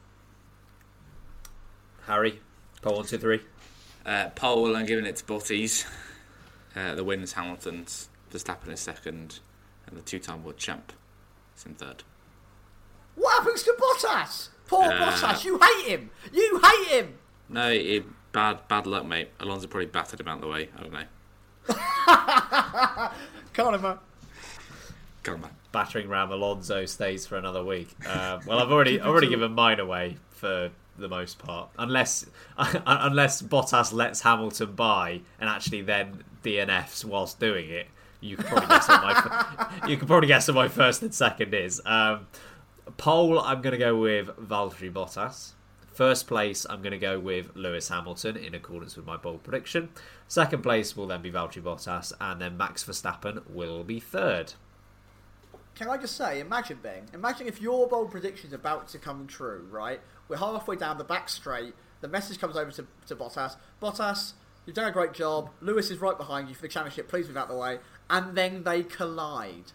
Harry, 2.07 2.41
pole 2.83 2.97
one 2.97 3.07
two 3.07 3.17
three. 3.17 3.41
Uh, 4.05 4.29
pole, 4.29 4.77
I'm 4.77 4.85
giving 4.85 5.07
it 5.07 5.17
to 5.17 5.25
Bottas. 5.25 5.87
Uh, 6.77 6.95
the 6.95 7.03
win's 7.03 7.33
Hamilton's. 7.33 8.11
Verstappen 8.31 8.69
is 8.69 8.81
second. 8.81 9.39
And 9.87 9.97
the 9.97 10.03
two 10.03 10.19
time 10.19 10.45
world 10.45 10.59
champ 10.59 10.93
is 11.57 11.65
in 11.65 11.77
third. 11.77 12.05
What 13.15 13.39
happens 13.43 13.63
to 13.63 13.75
Bottas? 13.81 14.51
Poor 14.67 14.85
Uh, 14.85 15.01
Bottas. 15.01 15.45
You 15.47 15.59
hate 15.59 15.87
him. 15.87 16.11
You 16.31 16.61
hate 16.63 16.89
him. 16.89 17.15
No, 17.51 17.71
it, 17.71 18.05
bad 18.33 18.67
bad 18.69 18.87
luck, 18.87 19.05
mate. 19.05 19.29
Alonso 19.41 19.67
probably 19.67 19.87
battered 19.87 20.21
him 20.21 20.29
out 20.29 20.37
of 20.37 20.43
the 20.43 20.49
way. 20.49 20.69
I 20.77 20.83
don't 20.83 20.93
know. 20.93 21.05
Can't 23.53 23.67
remember. 23.67 23.99
Come 25.23 25.35
on, 25.35 25.41
man. 25.43 25.51
battering 25.73 26.09
ram 26.09 26.31
Alonso 26.31 26.87
stays 26.87 27.27
for 27.27 27.37
another 27.37 27.63
week. 27.65 27.89
Uh, 28.07 28.41
well, 28.47 28.59
I've 28.59 28.71
already 28.71 29.01
already 29.01 29.29
given 29.29 29.53
mine 29.53 29.81
away 29.81 30.17
for 30.31 30.71
the 30.97 31.09
most 31.09 31.39
part, 31.39 31.71
unless 31.79 32.27
unless 32.57 33.43
Bottas 33.43 33.93
lets 33.93 34.21
Hamilton 34.21 34.73
by 34.73 35.21
and 35.41 35.51
actually 35.51 35.83
then 35.83 36.25
DNFs 36.43 37.05
whilst 37.05 37.41
doing 37.41 37.69
it. 37.69 37.89
You 38.21 38.37
can 38.37 38.47
probably 38.47 38.69
guess 38.69 38.89
what 38.89 39.03
my 39.03 39.71
you 39.89 39.97
can 39.97 40.07
probably 40.07 40.29
guess 40.29 40.47
what 40.49 40.55
my 40.55 40.69
first 40.69 41.03
and 41.03 41.13
second 41.15 41.55
is. 41.55 41.81
Um, 41.85 42.27
pole, 42.97 43.41
I'm 43.41 43.63
going 43.63 43.73
to 43.73 43.79
go 43.79 43.97
with 43.97 44.29
Valtteri 44.37 44.93
Bottas. 44.93 45.53
First 46.01 46.27
place, 46.27 46.65
I'm 46.71 46.81
going 46.81 46.93
to 46.93 46.99
go 46.99 47.21
with 47.21 47.55
Lewis 47.55 47.91
Hamilton 47.91 48.39
in 48.39 48.55
accordance 48.55 48.97
with 48.97 49.05
my 49.05 49.19
bold 49.19 49.43
prediction. 49.43 49.91
Second 50.29 50.63
place 50.63 50.97
will 50.97 51.07
then 51.07 51.21
be 51.21 51.31
Valtteri 51.31 51.61
Bottas, 51.61 52.15
and 52.19 52.41
then 52.41 52.57
Max 52.57 52.83
Verstappen 52.83 53.47
will 53.51 53.85
be 53.85 54.01
third. 54.01 54.55
Can 55.75 55.91
I 55.91 55.99
just 55.99 56.17
say, 56.17 56.41
imagine 56.41 56.79
Ben, 56.83 57.03
imagine 57.13 57.49
if 57.49 57.61
your 57.61 57.87
bold 57.87 58.11
prediction's 58.13 58.55
about 58.55 58.89
to 58.89 58.99
come 58.99 59.27
true, 59.27 59.69
right? 59.71 60.01
We're 60.27 60.39
halfway 60.39 60.77
down 60.77 60.97
the 60.97 61.05
back 61.05 61.29
straight. 61.29 61.75
The 62.01 62.09
message 62.09 62.39
comes 62.39 62.57
over 62.57 62.71
to, 62.71 62.87
to 63.09 63.15
Bottas. 63.15 63.57
Bottas, 63.83 64.33
You've 64.65 64.77
done 64.77 64.89
a 64.89 64.93
great 64.93 65.13
job. 65.13 65.51
Lewis 65.61 65.91
is 65.91 65.99
right 65.99 66.17
behind 66.17 66.49
you 66.49 66.55
for 66.55 66.63
the 66.63 66.69
championship. 66.69 67.09
Please 67.09 67.29
move 67.29 67.37
out 67.37 67.49
the 67.49 67.57
way. 67.57 67.79
And 68.09 68.35
then 68.35 68.63
they 68.63 68.85
collide. 68.85 69.73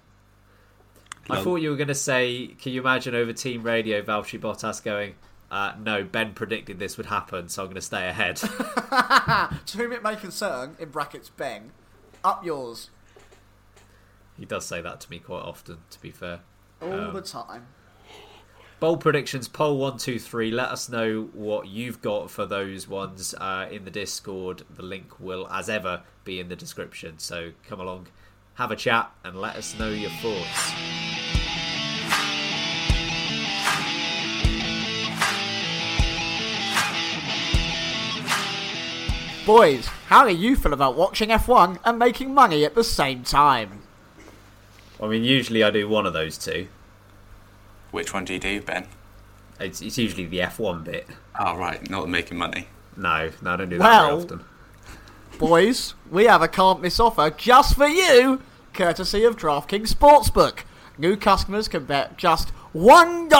I 1.29 1.43
thought 1.43 1.57
you 1.57 1.69
were 1.69 1.75
going 1.75 1.88
to 1.89 1.93
say, 1.93 2.47
can 2.59 2.71
you 2.71 2.81
imagine 2.81 3.13
over 3.13 3.31
team 3.31 3.61
radio 3.61 4.01
Valtteri 4.01 4.39
Bottas 4.39 4.83
going, 4.83 5.13
uh, 5.51 5.73
no, 5.79 6.03
Ben 6.03 6.34
predicted 6.34 6.79
this 6.79 6.97
would 6.97 7.05
happen, 7.08 7.49
so 7.49 7.63
I'm 7.63 7.67
going 7.67 7.75
to 7.75 7.81
stay 7.81 8.08
ahead. 8.08 8.41
To 9.65 9.77
whom 9.77 9.91
it 9.91 10.03
may 10.03 10.15
concern, 10.15 10.75
in 10.79 10.89
brackets, 10.89 11.29
Ben, 11.29 11.71
up 12.23 12.45
yours 12.45 12.89
he 14.38 14.45
does 14.45 14.65
say 14.65 14.81
that 14.81 14.99
to 15.01 15.10
me 15.10 15.19
quite 15.19 15.41
often, 15.43 15.77
to 15.89 16.01
be 16.01 16.12
fair. 16.12 16.41
all 16.81 16.91
Um, 16.93 17.13
the 17.13 17.21
time. 17.21 17.67
Bold 18.79 18.99
predictions, 18.99 19.47
pole 19.47 19.77
one, 19.77 19.97
two, 19.97 20.19
three. 20.19 20.51
Let 20.51 20.69
us 20.69 20.89
know 20.89 21.29
what 21.34 21.67
you've 21.67 22.01
got 22.01 22.29
for 22.29 22.45
those 22.45 22.88
ones 22.88 23.34
uh, 23.36 23.67
in 23.71 23.86
the 23.86 23.91
Discord. 23.91 24.63
The 24.69 24.84
link 24.84 25.19
will, 25.19 25.47
as 25.49 25.69
ever, 25.69 26.03
be 26.25 26.39
in 26.39 26.49
the 26.49 26.55
description. 26.55 27.17
So 27.17 27.51
come 27.67 27.79
along, 27.79 28.08
have 28.55 28.71
a 28.71 28.75
chat, 28.75 29.12
and 29.23 29.39
let 29.39 29.55
us 29.55 29.77
know 29.79 29.89
your 29.89 30.12
thoughts. 30.12 31.14
Boys, 39.45 39.86
how 40.08 40.25
do 40.27 40.34
you 40.34 40.55
feel 40.55 40.73
about 40.73 40.95
watching 40.95 41.29
F1 41.29 41.79
and 41.86 41.99
making 41.99 42.34
money 42.34 42.65
at 42.65 42.73
the 42.73 42.84
same 42.84 43.23
time? 43.23 43.81
I 45.01 45.08
mean, 45.08 45.23
usually 45.23 45.63
I 45.63 45.69
do 45.69 45.88
one 45.88 46.05
of 46.05 46.13
those 46.13 46.38
two. 46.38 46.67
Which 47.91 48.13
one 48.13 48.25
do 48.25 48.34
you 48.34 48.39
do, 48.39 48.62
Ben? 48.62 48.88
It's, 49.60 49.81
it's 49.81 49.97
usually 49.97 50.25
the 50.25 50.39
F1 50.39 50.84
bit. 50.84 51.08
Oh, 51.39 51.55
right, 51.58 51.88
not 51.89 52.10
making 52.10 52.38
money. 52.38 52.67
No, 52.97 53.29
no, 53.41 53.51
I 53.51 53.55
don't 53.58 53.69
do 53.69 53.77
that 53.77 53.84
very 53.84 54.08
Well- 54.15 54.21
often. 54.23 54.43
Boys, 55.38 55.95
we 56.10 56.25
have 56.25 56.41
a 56.41 56.47
can't 56.47 56.81
miss 56.81 56.97
offer 56.97 57.29
just 57.29 57.75
for 57.75 57.88
you, 57.88 58.41
courtesy 58.73 59.25
of 59.25 59.36
DraftKings 59.36 59.93
Sportsbook. 59.93 60.60
New 60.97 61.17
customers 61.17 61.67
can 61.67 61.86
bet 61.86 62.17
just 62.17 62.51
$1 62.73 63.31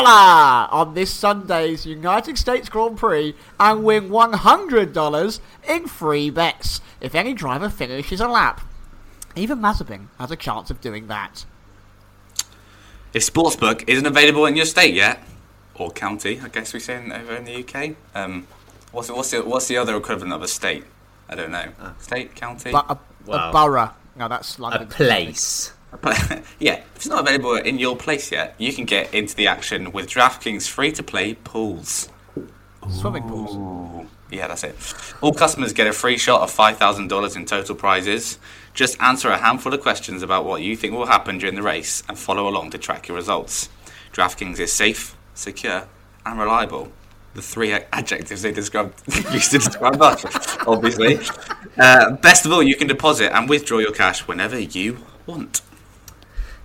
on 0.72 0.94
this 0.94 1.12
Sunday's 1.12 1.86
United 1.86 2.38
States 2.38 2.70
Grand 2.70 2.98
Prix 2.98 3.36
and 3.60 3.84
win 3.84 4.10
$100 4.10 5.39
in 5.68 5.88
free 5.88 6.30
bets 6.30 6.82
if 7.02 7.15
any 7.15 7.34
driver 7.34 7.70
finishes 7.70 8.20
a 8.20 8.28
lap. 8.28 8.62
Even 9.36 9.60
Mazepin 9.60 10.08
has 10.20 10.32
a 10.32 10.36
chance 10.36 10.70
of 10.70 10.80
doing 10.82 11.08
that. 11.08 11.46
If 13.13 13.24
Sportsbook 13.24 13.84
isn't 13.88 14.06
available 14.06 14.46
in 14.46 14.56
your 14.56 14.65
state 14.65 14.94
yet, 14.94 15.22
or 15.76 15.91
county, 15.91 16.39
I 16.41 16.48
guess 16.50 16.74
we 16.74 16.80
say 16.80 16.96
in, 16.98 17.12
over 17.12 17.36
in 17.36 17.46
the 17.46 17.56
UK, 17.63 17.96
um, 18.13 18.48
what's, 18.91 19.10
what's, 19.10 19.32
the, 19.32 19.41
what's 19.44 19.68
the 19.68 19.78
other 19.78 19.96
equivalent 19.96 20.34
of 20.34 20.41
a 20.41 20.48
state? 20.48 20.84
I 21.30 21.36
don't 21.36 21.52
know. 21.52 21.70
State, 22.00 22.36
county? 22.36 22.72
But 22.72 22.86
a, 22.89 22.98
Wow. 23.26 23.50
a 23.50 23.52
borough. 23.52 23.91
No, 24.15 24.28
that's 24.28 24.58
A 24.60 24.62
London. 24.62 24.88
place. 24.88 25.74
But 26.02 26.44
yeah, 26.60 26.76
if 26.76 26.96
it's 26.98 27.08
not 27.08 27.22
available 27.22 27.56
in 27.56 27.80
your 27.80 27.96
place 27.96 28.32
yet, 28.32 28.56
you 28.58 28.74
can 28.74 28.86
get 28.86 29.14
into 29.14 29.36
the 29.36 29.48
action 29.48 29.92
with 29.92 30.08
DraftKings 30.08 30.68
free 30.68 30.92
to 30.94 31.04
play 31.04 31.36
pools. 31.36 32.10
Swimming 32.90 33.28
pools. 33.28 34.08
Yeah, 34.32 34.48
that's 34.48 34.64
it. 34.64 34.76
All 35.22 35.34
customers 35.34 35.74
get 35.74 35.88
a 35.88 35.94
free 35.94 36.18
shot 36.18 36.42
of 36.42 36.52
$5,000 36.52 37.36
in 37.36 37.46
total 37.46 37.76
prizes. 37.76 38.40
Just 38.74 39.02
answer 39.02 39.30
a 39.30 39.38
handful 39.38 39.74
of 39.74 39.82
questions 39.82 40.22
about 40.24 40.46
what 40.46 40.62
you 40.62 40.76
think 40.76 40.94
will 40.94 41.06
happen 41.06 41.38
during 41.38 41.56
the 41.56 41.62
race 41.62 42.04
and 42.10 42.18
follow 42.18 42.48
along 42.48 42.72
to 42.72 42.78
track 42.78 43.08
your 43.08 43.16
results. 43.16 43.70
DraftKings 44.12 44.60
is 44.60 44.74
safe, 44.74 45.16
secure, 45.34 45.88
and 46.26 46.40
reliable. 46.40 46.92
The 47.34 47.42
three 47.42 47.72
adjectives 47.94 48.42
they 48.42 48.52
described 48.52 49.02
used 49.34 49.52
to 49.52 49.60
describe 49.60 50.02
us, 50.02 50.58
obviously. 50.68 51.20
Uh, 51.78 52.12
best 52.12 52.46
of 52.46 52.52
all, 52.52 52.64
you 52.64 52.76
can 52.76 52.88
deposit 52.88 53.36
and 53.36 53.48
withdraw 53.48 53.80
your 53.80 53.92
cash 53.92 54.28
whenever 54.28 54.60
you 54.60 54.98
want. 55.26 55.62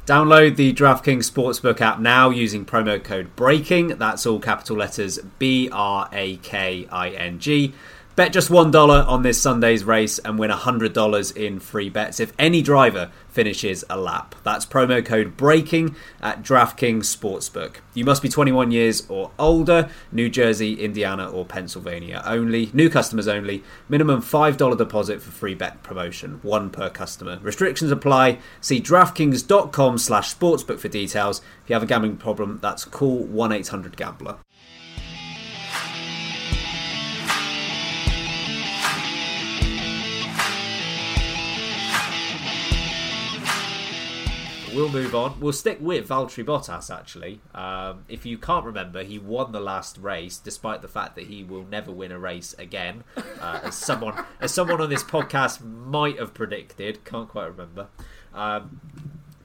Download 0.07 0.57
the 0.57 0.73
DraftKings 0.73 1.31
Sportsbook 1.31 1.81
app 1.81 2.01
now 2.01 2.31
using 2.31 2.65
promo 2.65 3.03
code 3.03 3.37
BREAKING. 3.37 3.99
That's 3.99 4.27
all 4.27 4.41
capital 4.41 4.77
letters 4.77 5.19
B 5.39 5.69
R 5.71 6.09
A 6.13 6.37
K 6.39 6.89
I 6.91 7.11
N 7.11 7.39
G. 7.39 7.73
Bet 8.21 8.35
just 8.35 8.51
$1 8.51 9.09
on 9.09 9.23
this 9.23 9.41
Sunday's 9.41 9.83
race 9.83 10.19
and 10.19 10.39
win 10.39 10.51
$100 10.51 11.37
in 11.39 11.59
free 11.59 11.89
bets 11.89 12.21
if 12.21 12.35
any 12.39 12.61
driver 12.61 13.11
finishes 13.29 13.83
a 13.89 13.97
lap. 13.97 14.35
That's 14.45 14.67
promo 14.67 15.03
code 15.03 15.39
BREAKING 15.39 15.95
at 16.21 16.43
DraftKings 16.43 17.17
Sportsbook. 17.17 17.77
You 17.95 18.05
must 18.05 18.21
be 18.21 18.29
21 18.29 18.73
years 18.73 19.09
or 19.09 19.31
older, 19.39 19.89
New 20.13 20.29
Jersey, 20.29 20.75
Indiana, 20.75 21.31
or 21.31 21.47
Pennsylvania 21.47 22.23
only. 22.27 22.69
New 22.75 22.91
customers 22.91 23.27
only. 23.27 23.65
Minimum 23.89 24.21
$5 24.21 24.77
deposit 24.77 25.23
for 25.23 25.31
free 25.31 25.55
bet 25.55 25.83
promotion, 25.83 26.41
one 26.43 26.69
per 26.69 26.91
customer. 26.91 27.39
Restrictions 27.41 27.91
apply. 27.91 28.37
See 28.61 28.83
DraftKings.com 28.83 29.97
slash 29.97 30.35
sportsbook 30.35 30.79
for 30.79 30.89
details. 30.89 31.41
If 31.65 31.71
you 31.71 31.73
have 31.73 31.85
a 31.85 31.87
gambling 31.87 32.19
problem, 32.19 32.59
that's 32.61 32.85
call 32.85 33.25
1-800-GAMBLER. 33.25 34.37
We'll 44.75 44.89
move 44.89 45.17
on. 45.17 45.41
We'll 45.41 45.53
stick 45.53 45.79
with 45.81 46.09
Valtteri 46.09 46.45
Bottas, 46.45 46.95
actually. 46.95 47.41
Um, 47.55 48.05
if 48.09 48.25
you 48.25 48.39
can't 48.39 48.65
remember, 48.65 49.03
he 49.03 49.19
won 49.19 49.51
the 49.51 49.61
last 49.61 49.99
race, 49.99 50.39
despite 50.39 50.81
the 50.81 50.89
fact 50.89 51.17
that 51.17 51.27
he 51.27 51.43
will 51.43 51.65
never 51.65 51.91
win 51.91 52.13
a 52.13 52.19
race 52.19 52.55
again, 52.59 53.03
uh, 53.41 53.61
as 53.65 53.75
someone 53.75 54.25
as 54.41 54.55
someone 54.55 54.81
on 54.81 54.89
this 54.89 55.03
podcast 55.03 55.61
might 55.63 56.19
have 56.19 56.35
predicted. 56.35 57.05
Can't 57.05 57.29
quite 57.29 57.47
remember. 57.47 57.89
Um, 58.33 58.81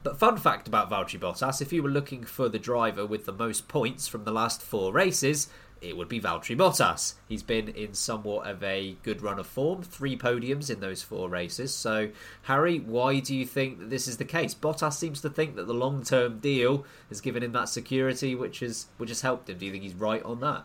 but 0.03 0.19
fun 0.19 0.37
fact 0.37 0.67
about 0.67 0.91
Valtteri 0.91 1.19
Bottas: 1.19 1.59
if 1.61 1.73
you 1.73 1.81
were 1.81 1.89
looking 1.89 2.23
for 2.23 2.47
the 2.47 2.59
driver 2.59 3.05
with 3.05 3.25
the 3.25 3.33
most 3.33 3.67
points 3.67 4.07
from 4.07 4.25
the 4.25 4.31
last 4.31 4.61
four 4.61 4.93
races, 4.93 5.49
it 5.85 5.95
would 5.95 6.09
be 6.09 6.19
Valtteri 6.19 6.57
Bottas. 6.57 7.13
He's 7.29 7.43
been 7.43 7.69
in 7.69 7.93
somewhat 7.93 8.47
of 8.47 8.63
a 8.63 8.95
good 9.03 9.21
run 9.21 9.39
of 9.39 9.47
form, 9.47 9.83
three 9.83 10.17
podiums 10.17 10.69
in 10.69 10.79
those 10.79 11.03
four 11.03 11.29
races. 11.29 11.73
So, 11.73 12.09
Harry, 12.43 12.79
why 12.79 13.19
do 13.19 13.35
you 13.35 13.45
think 13.45 13.79
that 13.79 13.89
this 13.89 14.07
is 14.07 14.17
the 14.17 14.25
case? 14.25 14.53
Bottas 14.53 14.93
seems 14.93 15.21
to 15.21 15.29
think 15.29 15.55
that 15.55 15.67
the 15.67 15.73
long-term 15.73 16.39
deal 16.39 16.85
has 17.09 17.21
given 17.21 17.43
him 17.43 17.51
that 17.53 17.69
security, 17.69 18.35
which 18.35 18.59
has 18.59 18.87
which 18.97 19.09
has 19.09 19.21
helped 19.21 19.49
him. 19.49 19.57
Do 19.57 19.65
you 19.65 19.71
think 19.71 19.83
he's 19.83 19.93
right 19.93 20.23
on 20.23 20.39
that? 20.41 20.63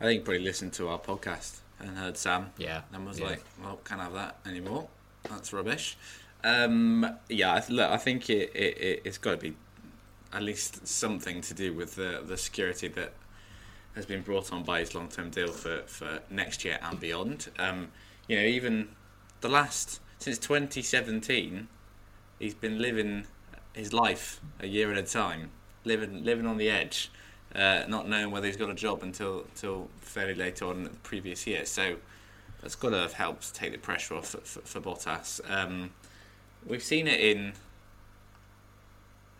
I 0.00 0.04
think 0.04 0.20
he 0.20 0.24
probably 0.24 0.42
listened 0.42 0.72
to 0.74 0.88
our 0.88 0.98
podcast 0.98 1.60
and 1.78 1.96
heard 1.96 2.16
Sam. 2.16 2.50
Yeah, 2.58 2.82
And 2.92 3.06
was 3.06 3.20
yeah. 3.20 3.26
like, 3.26 3.44
well, 3.62 3.78
can't 3.84 4.00
have 4.00 4.14
that 4.14 4.38
anymore. 4.46 4.88
That's 5.28 5.52
rubbish. 5.52 5.96
Um, 6.44 7.18
yeah, 7.28 7.52
I 7.54 7.62
look, 7.68 7.90
I 7.90 7.96
think 7.96 8.28
it, 8.28 8.50
it, 8.54 8.78
it, 8.78 9.02
it's 9.04 9.18
got 9.18 9.32
to 9.32 9.36
be 9.36 9.56
at 10.32 10.42
least 10.42 10.86
something 10.86 11.40
to 11.42 11.54
do 11.54 11.72
with 11.72 11.94
the, 11.94 12.22
the 12.26 12.36
security 12.36 12.88
that 12.88 13.12
has 13.94 14.06
been 14.06 14.22
brought 14.22 14.52
on 14.52 14.62
by 14.62 14.80
his 14.80 14.94
long 14.94 15.08
term 15.08 15.30
deal 15.30 15.52
for, 15.52 15.82
for 15.86 16.20
next 16.30 16.64
year 16.64 16.78
and 16.82 16.98
beyond. 16.98 17.50
Um, 17.58 17.88
you 18.28 18.36
know, 18.36 18.44
even 18.44 18.88
the 19.40 19.48
last, 19.48 20.00
since 20.18 20.38
2017, 20.38 21.68
he's 22.38 22.54
been 22.54 22.78
living 22.78 23.26
his 23.72 23.92
life 23.92 24.40
a 24.60 24.66
year 24.66 24.90
at 24.92 24.98
a 24.98 25.02
time, 25.02 25.50
living 25.84 26.24
living 26.24 26.46
on 26.46 26.56
the 26.56 26.68
edge, 26.68 27.10
uh, 27.54 27.84
not 27.88 28.08
knowing 28.08 28.30
whether 28.30 28.46
he's 28.46 28.56
got 28.56 28.70
a 28.70 28.74
job 28.74 29.02
until 29.02 29.40
until 29.40 29.88
fairly 30.00 30.34
late 30.34 30.62
on 30.62 30.84
the 30.84 30.90
previous 30.90 31.46
year. 31.46 31.64
So 31.66 31.96
that's 32.60 32.74
got 32.74 32.90
to 32.90 32.98
have 32.98 33.14
helped 33.14 33.54
take 33.54 33.72
the 33.72 33.78
pressure 33.78 34.14
off 34.14 34.28
for, 34.28 34.38
for, 34.38 34.60
for 34.60 34.80
Bottas. 34.80 35.40
Um, 35.50 35.90
we've 36.66 36.82
seen 36.82 37.06
it 37.06 37.20
in. 37.20 37.54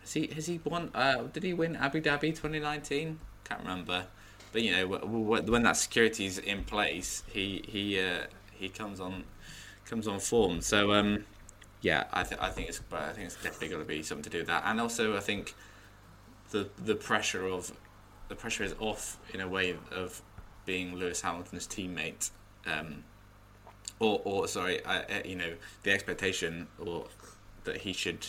Has 0.01 0.13
he 0.13 0.27
has 0.27 0.47
he 0.47 0.59
won? 0.63 0.91
Uh, 0.93 1.23
did 1.23 1.43
he 1.43 1.53
win 1.53 1.75
Abu 1.75 2.01
Dhabi 2.01 2.29
2019? 2.29 3.19
Can't 3.45 3.61
remember. 3.61 4.07
But 4.53 4.61
you 4.61 4.71
know, 4.71 4.87
when 4.87 5.63
that 5.63 5.77
security 5.77 6.27
is 6.27 6.37
in 6.37 6.63
place, 6.63 7.23
he 7.27 7.65
he 7.67 7.99
uh, 7.99 8.27
he 8.51 8.69
comes 8.69 8.99
on 8.99 9.23
comes 9.85 10.07
on 10.07 10.19
form. 10.19 10.61
So 10.61 10.93
um, 10.93 11.25
yeah, 11.81 12.05
I, 12.13 12.23
th- 12.23 12.39
I 12.39 12.49
think 12.49 12.69
it's 12.69 12.79
I 12.91 13.11
think 13.11 13.25
it's 13.25 13.35
definitely 13.35 13.69
got 13.69 13.79
to 13.79 13.85
be 13.85 14.03
something 14.03 14.23
to 14.23 14.29
do 14.29 14.37
with 14.37 14.47
that, 14.47 14.63
and 14.65 14.79
also 14.79 15.17
I 15.17 15.21
think 15.21 15.55
the 16.51 16.69
the 16.77 16.95
pressure 16.95 17.47
of 17.47 17.73
the 18.29 18.35
pressure 18.35 18.63
is 18.63 18.75
off 18.79 19.17
in 19.33 19.41
a 19.41 19.47
way 19.47 19.75
of 19.91 20.21
being 20.65 20.95
Lewis 20.95 21.21
Hamilton's 21.21 21.67
teammate, 21.67 22.29
um, 22.67 23.03
or 23.99 24.21
or 24.23 24.47
sorry, 24.47 24.85
uh, 24.85 25.01
uh, 25.01 25.21
you 25.25 25.35
know 25.35 25.53
the 25.81 25.91
expectation 25.91 26.67
or 26.79 27.07
that 27.63 27.77
he 27.77 27.91
should 27.91 28.27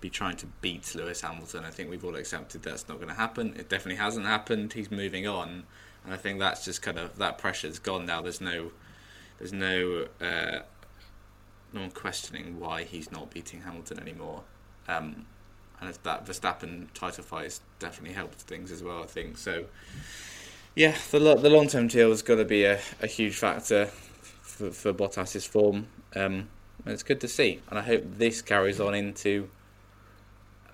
be 0.00 0.10
trying 0.10 0.36
to 0.36 0.46
beat 0.60 0.94
Lewis 0.94 1.20
Hamilton. 1.20 1.64
I 1.64 1.70
think 1.70 1.90
we've 1.90 2.04
all 2.04 2.16
accepted 2.16 2.62
that's 2.62 2.88
not 2.88 2.98
going 2.98 3.08
to 3.08 3.14
happen. 3.14 3.54
It 3.56 3.68
definitely 3.68 3.96
hasn't 3.96 4.26
happened. 4.26 4.72
He's 4.72 4.90
moving 4.90 5.26
on, 5.26 5.64
and 6.04 6.14
I 6.14 6.16
think 6.16 6.38
that's 6.38 6.64
just 6.64 6.82
kind 6.82 6.98
of 6.98 7.16
that 7.18 7.38
pressure's 7.38 7.78
gone 7.78 8.06
now. 8.06 8.22
There's 8.22 8.40
no 8.40 8.70
there's 9.38 9.52
no 9.52 10.06
uh, 10.20 10.60
no 11.72 11.80
one 11.80 11.90
questioning 11.90 12.58
why 12.58 12.84
he's 12.84 13.10
not 13.10 13.30
beating 13.30 13.62
Hamilton 13.62 14.00
anymore. 14.00 14.42
Um, 14.88 15.26
and 15.80 15.94
that 15.94 16.26
Verstappen 16.26 16.86
title 16.92 17.22
fight 17.22 17.44
has 17.44 17.60
definitely 17.78 18.14
helped 18.14 18.40
things 18.40 18.72
as 18.72 18.82
well, 18.82 19.02
I 19.02 19.06
think. 19.06 19.38
So, 19.38 19.66
yeah, 20.74 20.96
the 21.10 21.18
the 21.18 21.50
long 21.50 21.68
term 21.68 21.88
deal 21.88 22.10
has 22.10 22.22
got 22.22 22.36
to 22.36 22.44
be 22.44 22.64
a, 22.64 22.80
a 23.00 23.06
huge 23.06 23.36
factor 23.36 23.86
for, 23.86 24.70
for 24.70 24.92
Bottas's 24.92 25.46
form. 25.46 25.86
Um, 26.16 26.48
and 26.84 26.94
it's 26.94 27.02
good 27.02 27.20
to 27.20 27.28
see, 27.28 27.60
and 27.68 27.78
I 27.78 27.82
hope 27.82 28.04
this 28.06 28.40
carries 28.40 28.80
on 28.80 28.94
into 28.94 29.48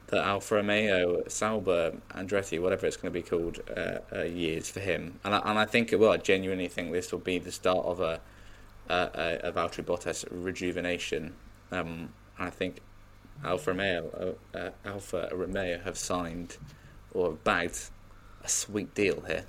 the 0.09 0.23
Alfa 0.23 0.57
Romeo, 0.57 1.23
Sauber, 1.29 1.95
Andretti, 2.11 2.61
whatever 2.61 2.87
it's 2.87 2.97
going 2.97 3.13
to 3.13 3.19
be 3.19 3.23
called, 3.23 3.61
uh, 3.75 3.99
uh, 4.15 4.23
years 4.23 4.71
for 4.71 4.81
him. 4.81 5.19
And 5.25 5.35
I, 5.35 5.39
and 5.39 5.59
I 5.59 5.65
think 5.65 5.93
it 5.93 5.99
will. 5.99 6.11
I 6.11 6.19
genuinely 6.19 6.69
think 6.69 6.93
this 6.93 7.11
will 7.11 7.21
be 7.21 7.39
the 7.39 7.53
start 7.53 7.85
of 7.87 8.01
a 8.01 8.21
a, 8.89 9.41
a 9.45 9.53
Valtteri 9.53 9.85
Bottas 9.85 10.25
rejuvenation. 10.31 11.35
Um, 11.73 12.13
I 12.39 12.51
think 12.51 12.81
Alfa 13.45 13.71
Romeo, 13.71 14.37
uh, 14.55 14.59
uh, 14.59 14.71
Alfa 14.85 15.31
Romeo 15.33 15.79
have 15.79 15.99
signed 15.99 16.57
or 17.13 17.33
bagged 17.33 17.91
a 18.43 18.49
sweet 18.49 18.95
deal 18.95 19.23
here. 19.23 19.45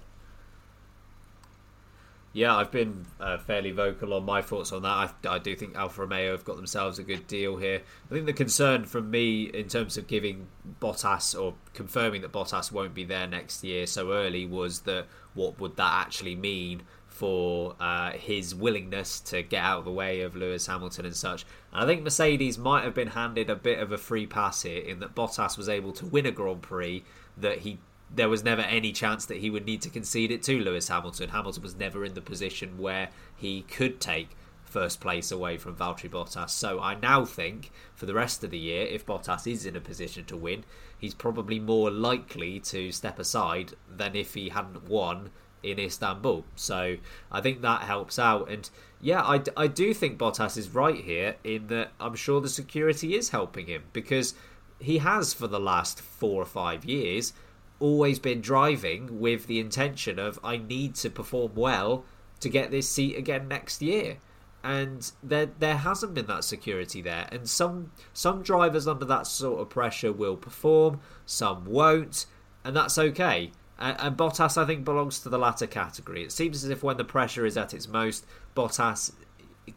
Yeah, 2.36 2.54
I've 2.58 2.70
been 2.70 3.06
uh, 3.18 3.38
fairly 3.38 3.72
vocal 3.72 4.14
on 4.14 4.26
my 4.26 4.42
thoughts 4.42 4.74
on 4.74 4.82
that. 4.82 4.90
I, 4.90 5.10
I, 5.26 5.40
do 5.40 5.56
think 5.56 5.78
Alfa 5.78 6.02
Romeo 6.02 6.34
have 6.34 6.44
got 6.44 6.58
themselves 6.58 7.00
a 7.00 7.04
good 7.04 7.28
deal 7.28 7.56
here. 7.56 7.82
I 8.12 8.14
think 8.14 8.26
the 8.26 8.34
concern 8.34 8.84
from 8.84 9.10
me 9.10 9.44
in 9.44 9.70
terms 9.70 9.96
of 9.96 10.06
giving 10.08 10.48
Bottas 10.82 11.42
or 11.42 11.54
confirming 11.74 12.24
that 12.24 12.34
Bottas 12.34 12.74
won't 12.74 12.94
be 12.94 13.06
there 13.06 13.26
next 13.26 13.64
year 13.64 13.88
so 13.88 14.12
early 14.12 14.46
was 14.46 14.82
that 14.82 15.06
what 15.34 15.62
would 15.62 15.78
that 15.78 16.02
actually 16.06 16.36
mean 16.36 16.82
for 17.08 17.74
uh, 17.80 18.12
his 18.12 18.54
willingness 18.54 19.22
to 19.22 19.42
get 19.42 19.64
out 19.64 19.80
of 19.80 19.86
the 19.86 19.92
way 19.92 20.20
of 20.20 20.36
Lewis 20.36 20.68
Hamilton 20.68 21.06
and 21.06 21.16
such. 21.16 21.46
And 21.72 21.86
I 21.86 21.86
think 21.86 22.04
Mercedes 22.04 22.58
might 22.58 22.84
have 22.84 22.94
been 22.94 23.08
handed 23.08 23.50
a 23.50 23.56
bit 23.56 23.80
of 23.80 23.94
a 23.94 23.98
free 23.98 24.28
pass 24.28 24.64
here 24.64 24.84
in 24.84 25.00
that 25.00 25.16
Bottas 25.16 25.58
was 25.58 25.70
able 25.70 25.94
to 25.94 26.06
win 26.06 26.26
a 26.26 26.32
Grand 26.32 26.62
Prix 26.64 27.06
that 27.38 27.60
he 27.60 27.80
there 28.16 28.30
was 28.30 28.44
never 28.44 28.62
any 28.62 28.92
chance 28.92 29.26
that 29.26 29.38
he 29.38 29.50
would 29.50 29.66
need 29.66 29.82
to 29.82 29.90
concede 29.90 30.32
it 30.32 30.42
to 30.44 30.60
Lewis 30.60 30.88
Hamilton. 30.88 31.30
Hamilton 31.30 31.64
was 31.64 31.76
never 31.76 32.06
in 32.06 32.14
the 32.14 32.22
position 32.22 32.78
where 32.78 33.10
he 33.36 33.62
could 33.64 34.00
take 34.00 34.30
first 34.64 35.00
place 35.00 35.32
away 35.32 35.58
from 35.58 35.76
Valtteri 35.76 36.10
Bottas. 36.10 36.50
So 36.50 36.80
I 36.82 36.96
now 36.96 37.24
think 37.24 37.72
for 37.94 38.06
the 38.06 38.14
rest 38.14 38.44
of 38.44 38.52
the 38.52 38.58
year, 38.58 38.86
if 38.86 39.06
Bottas 39.06 39.50
is 39.50 39.66
in 39.66 39.76
a 39.76 39.82
position 39.82 40.26
to 40.26 40.36
win, 40.38 40.66
he's 40.98 41.14
probably 41.14 41.60
more 41.60 41.92
likely 41.92 42.60
to 42.60 42.92
step 42.92 43.20
aside 43.20 43.74
than 43.90 44.16
if 44.16 44.34
he 44.34 44.50
hadn't 44.50 44.90
won 44.90 45.30
in 45.64 45.80
Istanbul. 45.80 46.46
So 46.56 46.98
I 47.32 47.42
think 47.42 47.62
that 47.62 47.82
helps 47.82 48.20
out. 48.20 48.50
And 48.50 48.70
yeah, 49.02 49.24
I, 49.24 49.42
I 49.56 49.68
do 49.68 49.94
think 49.94 50.18
Bottas 50.18 50.58
is 50.58 50.70
right 50.70 51.02
here 51.04 51.36
in 51.44 51.68
that 51.68 51.92
I'm 52.00 52.16
sure 52.16 52.42
the 52.42 52.50
security 52.50 53.16
is 53.16 53.30
helping 53.30 53.68
him 53.68 53.84
because 53.94 54.36
he 54.80 54.98
has 55.00 55.34
for 55.34 55.48
the 55.48 55.60
last 55.60 56.02
four 56.02 56.42
or 56.42 56.46
five 56.46 56.86
years 56.86 57.34
always 57.80 58.20
been 58.20 58.42
driving 58.42 59.20
with 59.20 59.48
the 59.48 59.60
intention 59.60 60.20
of 60.20 60.40
I 60.44 60.58
need 60.58 60.96
to 60.96 61.10
perform 61.10 61.56
well 61.56 62.06
to 62.40 62.50
get 62.50 62.72
this 62.72 62.90
seat 62.90 63.18
again 63.18 63.48
next 63.48 63.82
year. 63.82 64.18
And 64.64 65.12
there 65.22 65.48
there 65.60 65.78
hasn't 65.78 66.16
been 66.16 66.26
that 66.26 66.44
security 66.44 67.02
there. 67.02 67.28
And 67.32 67.48
some 67.48 67.92
some 68.14 68.42
drivers 68.42 68.88
under 68.88 69.06
that 69.06 69.28
sort 69.28 69.62
of 69.62 69.70
pressure 69.70 70.12
will 70.12 70.38
perform, 70.38 71.02
some 71.26 71.66
won't, 71.66 72.26
and 72.64 72.76
that's 72.76 72.98
okay. 72.98 73.52
And, 73.78 73.96
and 74.00 74.18
Bottas, 74.18 74.58
I 74.58 74.66
think, 74.66 74.86
belongs 74.86 75.20
to 75.20 75.30
the 75.30 75.38
latter 75.38 75.68
category. 75.68 76.24
It 76.24 76.32
seems 76.32 76.64
as 76.64 76.70
if 76.70 76.82
when 76.82 76.98
the 76.98 77.04
pressure 77.04 77.46
is 77.46 77.58
at 77.58 77.74
its 77.74 77.88
most, 77.88 78.26
Bottas 78.56 79.12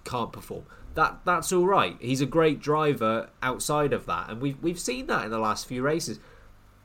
can't 0.05 0.33
perform. 0.33 0.65
That 0.95 1.21
that's 1.25 1.53
all 1.53 1.67
right. 1.67 1.97
He's 2.01 2.21
a 2.21 2.27
great 2.27 2.61
driver 2.61 3.29
outside 3.43 3.93
of 3.93 4.07
that, 4.07 4.31
and 4.31 4.41
we've 4.41 4.61
we've 4.63 4.81
seen 4.81 5.07
that 5.09 5.25
in 5.25 5.31
the 5.31 5.39
last 5.39 5.67
few 5.67 5.83
races. 5.83 6.19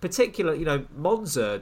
Particular, 0.03 0.53
you 0.53 0.65
know, 0.65 0.85
Monza, 0.93 1.61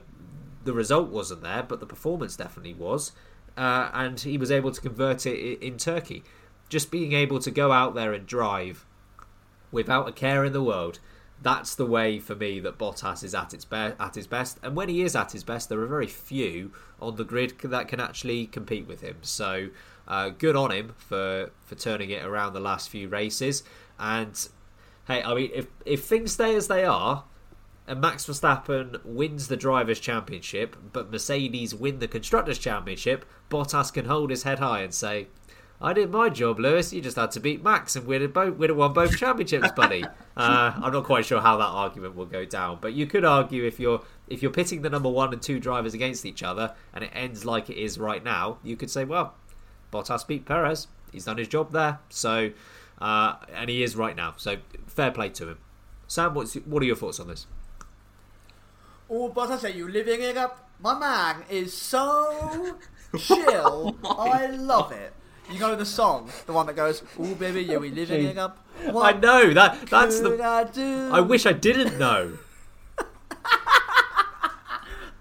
the 0.63 0.73
result 0.73 1.09
wasn't 1.09 1.43
there, 1.43 1.61
but 1.61 1.79
the 1.79 1.85
performance 1.85 2.35
definitely 2.35 2.73
was, 2.73 3.11
uh, 3.55 3.91
and 3.93 4.19
he 4.19 4.35
was 4.35 4.49
able 4.49 4.71
to 4.71 4.81
convert 4.81 5.27
it 5.27 5.61
in 5.61 5.77
Turkey. 5.77 6.23
Just 6.67 6.89
being 6.89 7.13
able 7.13 7.37
to 7.39 7.51
go 7.51 7.71
out 7.71 7.93
there 7.93 8.13
and 8.13 8.25
drive 8.25 8.85
without 9.71 10.09
a 10.09 10.11
care 10.11 10.43
in 10.43 10.53
the 10.53 10.63
world 10.63 10.99
that's 11.41 11.75
the 11.75 11.85
way 11.85 12.19
for 12.19 12.35
me 12.35 12.59
that 12.59 12.77
Bottas 12.77 13.23
is 13.23 13.33
at 13.33 13.53
its 13.53 13.65
be- 13.65 13.75
at 13.75 14.15
his 14.15 14.27
best. 14.27 14.59
And 14.61 14.75
when 14.75 14.89
he 14.89 15.01
is 15.01 15.15
at 15.15 15.31
his 15.31 15.43
best, 15.43 15.69
there 15.69 15.79
are 15.81 15.87
very 15.87 16.07
few 16.07 16.71
on 17.01 17.15
the 17.15 17.23
grid 17.23 17.57
that 17.63 17.87
can 17.87 17.99
actually 17.99 18.45
compete 18.45 18.87
with 18.87 19.01
him. 19.01 19.17
So 19.21 19.69
uh, 20.07 20.29
good 20.29 20.55
on 20.55 20.71
him 20.71 20.93
for 20.97 21.51
for 21.65 21.75
turning 21.75 22.11
it 22.11 22.23
around 22.23 22.53
the 22.53 22.59
last 22.59 22.89
few 22.89 23.07
races. 23.07 23.63
And 23.99 24.47
hey, 25.07 25.23
I 25.23 25.33
mean, 25.33 25.51
if 25.53 25.67
if 25.85 26.03
things 26.03 26.33
stay 26.33 26.55
as 26.55 26.67
they 26.67 26.85
are. 26.85 27.25
And 27.91 27.99
Max 27.99 28.25
Verstappen 28.25 29.03
wins 29.03 29.49
the 29.49 29.57
Drivers' 29.57 29.99
Championship, 29.99 30.77
but 30.93 31.11
Mercedes 31.11 31.75
win 31.75 31.99
the 31.99 32.07
Constructors' 32.07 32.57
Championship. 32.57 33.25
Bottas 33.49 33.91
can 33.91 34.05
hold 34.05 34.29
his 34.29 34.43
head 34.43 34.59
high 34.59 34.79
and 34.79 34.93
say, 34.93 35.27
I 35.81 35.91
did 35.91 36.09
my 36.09 36.29
job, 36.29 36.57
Lewis. 36.57 36.93
You 36.93 37.01
just 37.01 37.17
had 37.17 37.31
to 37.31 37.41
beat 37.41 37.61
Max, 37.61 37.97
and 37.97 38.07
we'd 38.07 38.21
have, 38.21 38.31
both, 38.31 38.55
we'd 38.55 38.69
have 38.69 38.77
won 38.77 38.93
both 38.93 39.17
championships, 39.17 39.73
buddy. 39.73 40.05
Uh, 40.37 40.71
I'm 40.81 40.93
not 40.93 41.03
quite 41.03 41.25
sure 41.25 41.41
how 41.41 41.57
that 41.57 41.65
argument 41.65 42.15
will 42.15 42.25
go 42.25 42.45
down, 42.45 42.77
but 42.79 42.93
you 42.93 43.05
could 43.05 43.25
argue 43.25 43.65
if 43.65 43.81
you're 43.81 44.01
if 44.29 44.41
you're 44.41 44.49
pitting 44.49 44.81
the 44.81 44.89
number 44.89 45.09
one 45.09 45.33
and 45.33 45.41
two 45.41 45.59
drivers 45.59 45.93
against 45.93 46.25
each 46.25 46.41
other, 46.41 46.73
and 46.93 47.03
it 47.03 47.11
ends 47.13 47.43
like 47.43 47.69
it 47.69 47.75
is 47.75 47.99
right 47.99 48.23
now, 48.23 48.57
you 48.63 48.77
could 48.77 48.89
say, 48.89 49.03
well, 49.03 49.35
Bottas 49.91 50.25
beat 50.25 50.45
Perez. 50.45 50.87
He's 51.11 51.25
done 51.25 51.37
his 51.37 51.49
job 51.49 51.73
there, 51.73 51.99
so 52.07 52.51
uh, 53.01 53.35
and 53.53 53.69
he 53.69 53.83
is 53.83 53.97
right 53.97 54.15
now. 54.15 54.35
So 54.37 54.55
fair 54.87 55.11
play 55.11 55.27
to 55.31 55.49
him. 55.49 55.57
Sam, 56.07 56.33
what's 56.33 56.53
what 56.53 56.81
are 56.81 56.85
your 56.85 56.95
thoughts 56.95 57.19
on 57.19 57.27
this? 57.27 57.45
Oh, 59.13 59.29
Bottas, 59.29 59.65
are 59.65 59.69
you 59.69 59.89
living 59.89 60.21
it 60.21 60.37
up? 60.37 60.69
My 60.79 60.97
man 60.97 61.43
is 61.49 61.75
so 61.75 62.77
chill. 63.17 63.97
I 64.05 64.47
love 64.47 64.93
it. 64.93 65.11
You 65.51 65.59
know 65.59 65.75
the 65.75 65.85
song, 65.85 66.29
the 66.45 66.53
one 66.53 66.65
that 66.67 66.77
goes, 66.77 67.03
"Oh 67.19 67.35
baby, 67.35 67.61
yeah, 67.63 67.75
we 67.75 67.89
living 67.89 68.25
it 68.25 68.37
up." 68.37 68.65
What 68.85 69.13
I 69.13 69.19
know 69.19 69.53
that. 69.53 69.85
That's 69.87 70.21
the. 70.21 70.41
I, 70.41 70.63
do? 70.63 71.09
I 71.11 71.19
wish 71.19 71.45
I 71.45 71.51
didn't 71.51 71.99
know. 71.99 72.37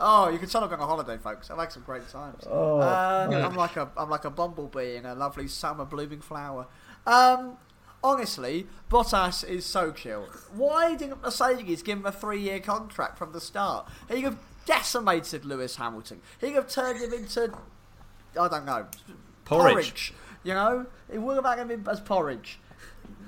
Oh, 0.02 0.30
you 0.30 0.38
can 0.38 0.48
tell 0.48 0.62
I'm 0.62 0.70
going 0.70 0.80
on 0.80 0.88
holiday, 0.88 1.18
folks. 1.18 1.50
I 1.50 1.56
make 1.56 1.70
some 1.70 1.82
great 1.82 2.08
times. 2.08 2.44
Oh. 2.48 2.78
Uh, 2.78 3.28
I'm 3.30 3.54
like 3.54 3.76
a 3.76 3.90
I'm 3.98 4.08
like 4.08 4.24
a 4.24 4.30
bumblebee 4.30 4.96
in 4.96 5.04
a 5.04 5.14
lovely 5.14 5.46
summer 5.46 5.84
blooming 5.84 6.22
flower. 6.22 6.68
Um, 7.06 7.58
honestly, 8.02 8.66
Bottas 8.90 9.48
is 9.48 9.64
so 9.64 9.92
chill. 9.92 10.26
Why 10.54 10.94
didn't 10.94 11.22
Mercedes 11.22 11.82
give 11.82 11.98
him 11.98 12.06
a 12.06 12.12
three 12.12 12.40
year 12.40 12.60
contract 12.60 13.18
from 13.18 13.32
the 13.32 13.40
start? 13.40 13.88
He 14.08 14.16
could 14.16 14.24
have 14.24 14.38
decimated 14.66 15.44
Lewis 15.44 15.76
Hamilton. 15.76 16.20
He 16.40 16.48
could 16.48 16.56
have 16.56 16.68
turned 16.68 17.00
him 17.00 17.12
into 17.12 17.52
I 18.38 18.48
don't 18.48 18.64
know 18.64 18.86
Porridge. 19.44 20.14
You 20.42 20.54
know, 20.54 20.86
it 21.12 21.18
would 21.18 21.36
have 21.36 21.44
had 21.44 21.70
him 21.70 21.86
as 21.90 22.00
porridge. 22.00 22.58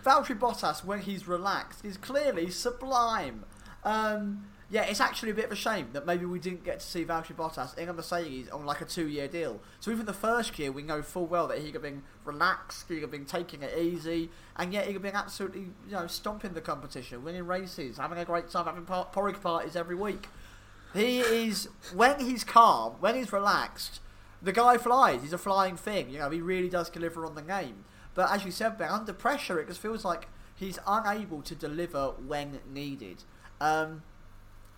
Valtteri 0.04 0.38
Bottas, 0.38 0.84
when 0.84 1.00
he's 1.00 1.28
relaxed, 1.28 1.84
is 1.84 1.96
clearly 1.96 2.50
sublime. 2.50 3.44
Um, 3.84 4.46
yeah, 4.72 4.84
it's 4.84 5.02
actually 5.02 5.32
a 5.32 5.34
bit 5.34 5.44
of 5.44 5.52
a 5.52 5.56
shame 5.56 5.88
that 5.92 6.06
maybe 6.06 6.24
we 6.24 6.38
didn't 6.38 6.64
get 6.64 6.80
to 6.80 6.86
see 6.86 7.04
Valtteri 7.04 7.36
Bottas 7.36 7.76
in 7.76 7.90
a 7.90 7.92
Mercedes 7.92 8.48
on 8.48 8.64
like 8.64 8.80
a 8.80 8.86
two-year 8.86 9.28
deal. 9.28 9.60
So 9.80 9.90
even 9.90 10.06
the 10.06 10.14
first 10.14 10.58
year, 10.58 10.72
we 10.72 10.82
know 10.82 11.02
full 11.02 11.26
well 11.26 11.46
that 11.48 11.58
he 11.58 11.66
could 11.66 11.74
have 11.74 11.82
been 11.82 12.02
relaxed, 12.24 12.88
he 12.88 12.94
could 12.94 13.02
have 13.02 13.10
been 13.10 13.26
taking 13.26 13.62
it 13.62 13.76
easy, 13.76 14.30
and 14.56 14.72
yet 14.72 14.86
he 14.86 14.94
could 14.94 15.04
have 15.04 15.12
been 15.12 15.20
absolutely, 15.20 15.60
you 15.86 15.92
know, 15.92 16.06
stomping 16.06 16.54
the 16.54 16.62
competition, 16.62 17.22
winning 17.22 17.46
races, 17.46 17.98
having 17.98 18.16
a 18.16 18.24
great 18.24 18.48
time, 18.48 18.64
having 18.64 18.86
por- 18.86 19.04
porridge 19.12 19.42
parties 19.42 19.76
every 19.76 19.94
week. 19.94 20.28
He 20.94 21.20
is 21.20 21.68
when 21.94 22.20
he's 22.20 22.42
calm, 22.42 22.94
when 22.98 23.14
he's 23.14 23.30
relaxed, 23.30 24.00
the 24.40 24.52
guy 24.52 24.78
flies. 24.78 25.20
He's 25.20 25.34
a 25.34 25.38
flying 25.38 25.76
thing. 25.76 26.08
You 26.08 26.18
know, 26.18 26.30
he 26.30 26.40
really 26.40 26.70
does 26.70 26.88
deliver 26.88 27.26
on 27.26 27.34
the 27.34 27.42
game. 27.42 27.84
But 28.14 28.30
as 28.30 28.46
you 28.46 28.50
said, 28.50 28.78
Ben, 28.78 28.88
under 28.88 29.12
pressure, 29.12 29.60
it 29.60 29.68
just 29.68 29.80
feels 29.80 30.02
like 30.02 30.28
he's 30.54 30.78
unable 30.86 31.42
to 31.42 31.54
deliver 31.54 32.14
when 32.26 32.60
needed. 32.72 33.24
Um, 33.60 34.02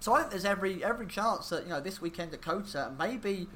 so 0.04 0.12
I 0.12 0.18
think 0.18 0.32
there's 0.32 0.44
every 0.44 0.84
every 0.84 1.06
chance 1.06 1.48
that 1.48 1.62
you 1.62 1.70
know 1.70 1.80
this 1.80 1.98
weekend 1.98 2.30
Dakota 2.30 2.92
maybe 2.98 3.48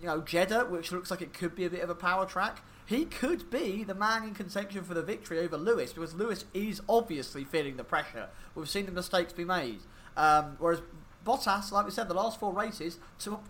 you 0.00 0.06
know 0.06 0.22
Jeddah, 0.22 0.64
which 0.70 0.90
looks 0.90 1.10
like 1.10 1.20
it 1.20 1.34
could 1.34 1.54
be 1.54 1.66
a 1.66 1.70
bit 1.70 1.82
of 1.82 1.90
a 1.90 1.94
power 1.94 2.24
track, 2.24 2.62
he 2.86 3.04
could 3.04 3.50
be 3.50 3.84
the 3.84 3.94
man 3.94 4.22
in 4.22 4.32
contention 4.32 4.84
for 4.84 4.94
the 4.94 5.02
victory 5.02 5.38
over 5.38 5.58
Lewis 5.58 5.92
because 5.92 6.14
Lewis 6.14 6.46
is 6.54 6.80
obviously 6.88 7.44
feeling 7.44 7.76
the 7.76 7.84
pressure. 7.84 8.30
We've 8.54 8.70
seen 8.70 8.86
the 8.86 8.92
mistakes 8.92 9.34
be 9.34 9.44
made, 9.44 9.80
um, 10.16 10.56
whereas 10.58 10.80
Bottas, 11.26 11.70
like 11.72 11.84
we 11.84 11.90
said, 11.90 12.08
the 12.08 12.14
last 12.14 12.40
four 12.40 12.54
races, 12.54 12.98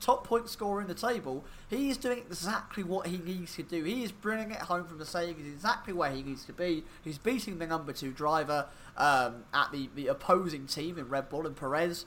top 0.01 0.27
point 0.27 0.49
scorer 0.49 0.81
in 0.81 0.89
the 0.89 0.95
table, 0.95 1.45
he 1.69 1.91
is 1.91 1.97
doing 1.97 2.19
exactly 2.19 2.83
what 2.83 3.07
he 3.07 3.19
needs 3.19 3.55
to 3.55 3.63
do. 3.63 3.85
He 3.85 4.03
is 4.03 4.11
bringing 4.11 4.51
it 4.51 4.63
home 4.63 4.87
from 4.87 4.99
Mercedes 4.99 5.47
exactly 5.47 5.93
where 5.93 6.11
he 6.11 6.25
needs 6.25 6.45
to 6.47 6.53
be. 6.53 6.83
He's 7.05 7.19
beating 7.19 7.59
the 7.59 7.69
number 7.69 7.93
two 7.93 8.11
driver 8.11 8.67
um, 8.97 9.45
at 9.55 9.71
the, 9.71 9.91
the 9.95 10.09
opposing 10.09 10.67
team 10.67 10.99
in 10.99 11.09
Red 11.09 11.29
Bull 11.29 11.47
and 11.47 11.55
Perez. 11.55 12.07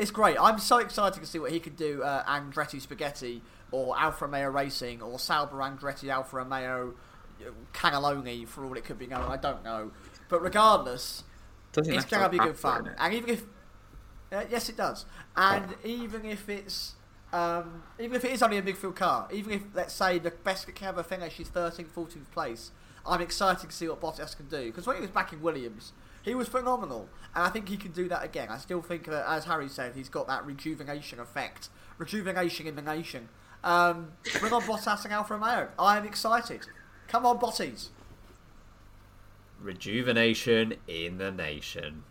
It's 0.00 0.10
great. 0.10 0.36
I'm 0.40 0.58
so 0.58 0.78
excited 0.78 1.20
to 1.20 1.26
see 1.26 1.38
what 1.38 1.52
he 1.52 1.60
can 1.60 1.74
do. 1.74 2.02
Uh, 2.02 2.24
Andretti 2.24 2.80
Spaghetti 2.80 3.42
or 3.70 3.98
Alfa 3.98 4.24
Romeo 4.26 4.48
Racing 4.48 5.02
or 5.02 5.18
Sauber 5.18 5.58
Andretti 5.58 6.08
Alfa 6.08 6.36
Romeo 6.36 6.94
Cannelloni 7.72 8.46
for 8.48 8.64
all 8.64 8.74
it 8.76 8.84
could 8.84 8.98
be 8.98 9.06
going. 9.06 9.22
I 9.22 9.36
don't 9.36 9.62
know, 9.64 9.90
but 10.28 10.42
regardless, 10.42 11.24
Doesn't 11.72 11.92
it's 11.94 12.04
going 12.06 12.22
to 12.22 12.28
be 12.30 12.38
have 12.38 12.46
good 12.48 12.58
fun. 12.58 12.84
innit? 12.84 12.94
And 12.98 13.14
even 13.14 13.30
if 13.30 13.42
uh, 14.32 14.44
yes, 14.50 14.68
it 14.68 14.76
does. 14.76 15.04
And 15.36 15.74
even 15.84 16.24
if 16.24 16.48
it's 16.48 16.94
Um, 17.32 17.82
even 17.98 18.16
if 18.16 18.24
it 18.24 18.32
is 18.32 18.42
only 18.42 18.58
a 18.58 18.62
midfield 18.62 18.96
car, 18.96 19.28
even 19.32 19.52
if 19.52 19.62
let's 19.74 19.94
say 19.94 20.18
the 20.18 20.30
best 20.32 20.66
that 20.66 20.74
can 20.74 20.88
ever 20.88 21.02
finish 21.02 21.38
is 21.38 21.48
13th, 21.48 21.90
14th 21.94 22.30
place, 22.32 22.72
I'm 23.06 23.20
excited 23.20 23.70
to 23.70 23.76
see 23.76 23.88
what 23.88 24.00
Bottas 24.00 24.36
can 24.36 24.46
do 24.48 24.64
because 24.66 24.86
when 24.86 24.96
he 24.96 25.02
was 25.02 25.10
back 25.10 25.32
in 25.32 25.40
Williams, 25.40 25.92
he 26.22 26.34
was 26.34 26.48
phenomenal, 26.48 27.08
and 27.34 27.44
I 27.44 27.48
think 27.48 27.68
he 27.68 27.76
can 27.76 27.92
do 27.92 28.08
that 28.08 28.24
again. 28.24 28.48
I 28.50 28.58
still 28.58 28.82
think 28.82 29.06
that, 29.06 29.24
as 29.28 29.44
Harry 29.44 29.68
said, 29.68 29.94
he's 29.94 30.08
got 30.08 30.26
that 30.28 30.44
rejuvenation 30.44 31.18
effect, 31.20 31.68
rejuvenation 31.98 32.66
in 32.66 32.76
the 32.76 32.82
nation. 32.82 33.28
Um, 33.62 34.12
bring 34.40 34.52
on 34.52 34.62
Bottas 34.62 35.04
and 35.04 35.12
Alfa 35.12 35.34
Romeo. 35.34 35.68
I 35.78 35.98
am 35.98 36.06
excited. 36.06 36.66
Come 37.08 37.26
on, 37.26 37.38
Botties. 37.38 37.88
Rejuvenation 39.60 40.74
in 40.88 41.18
the 41.18 41.30
nation. 41.30 42.04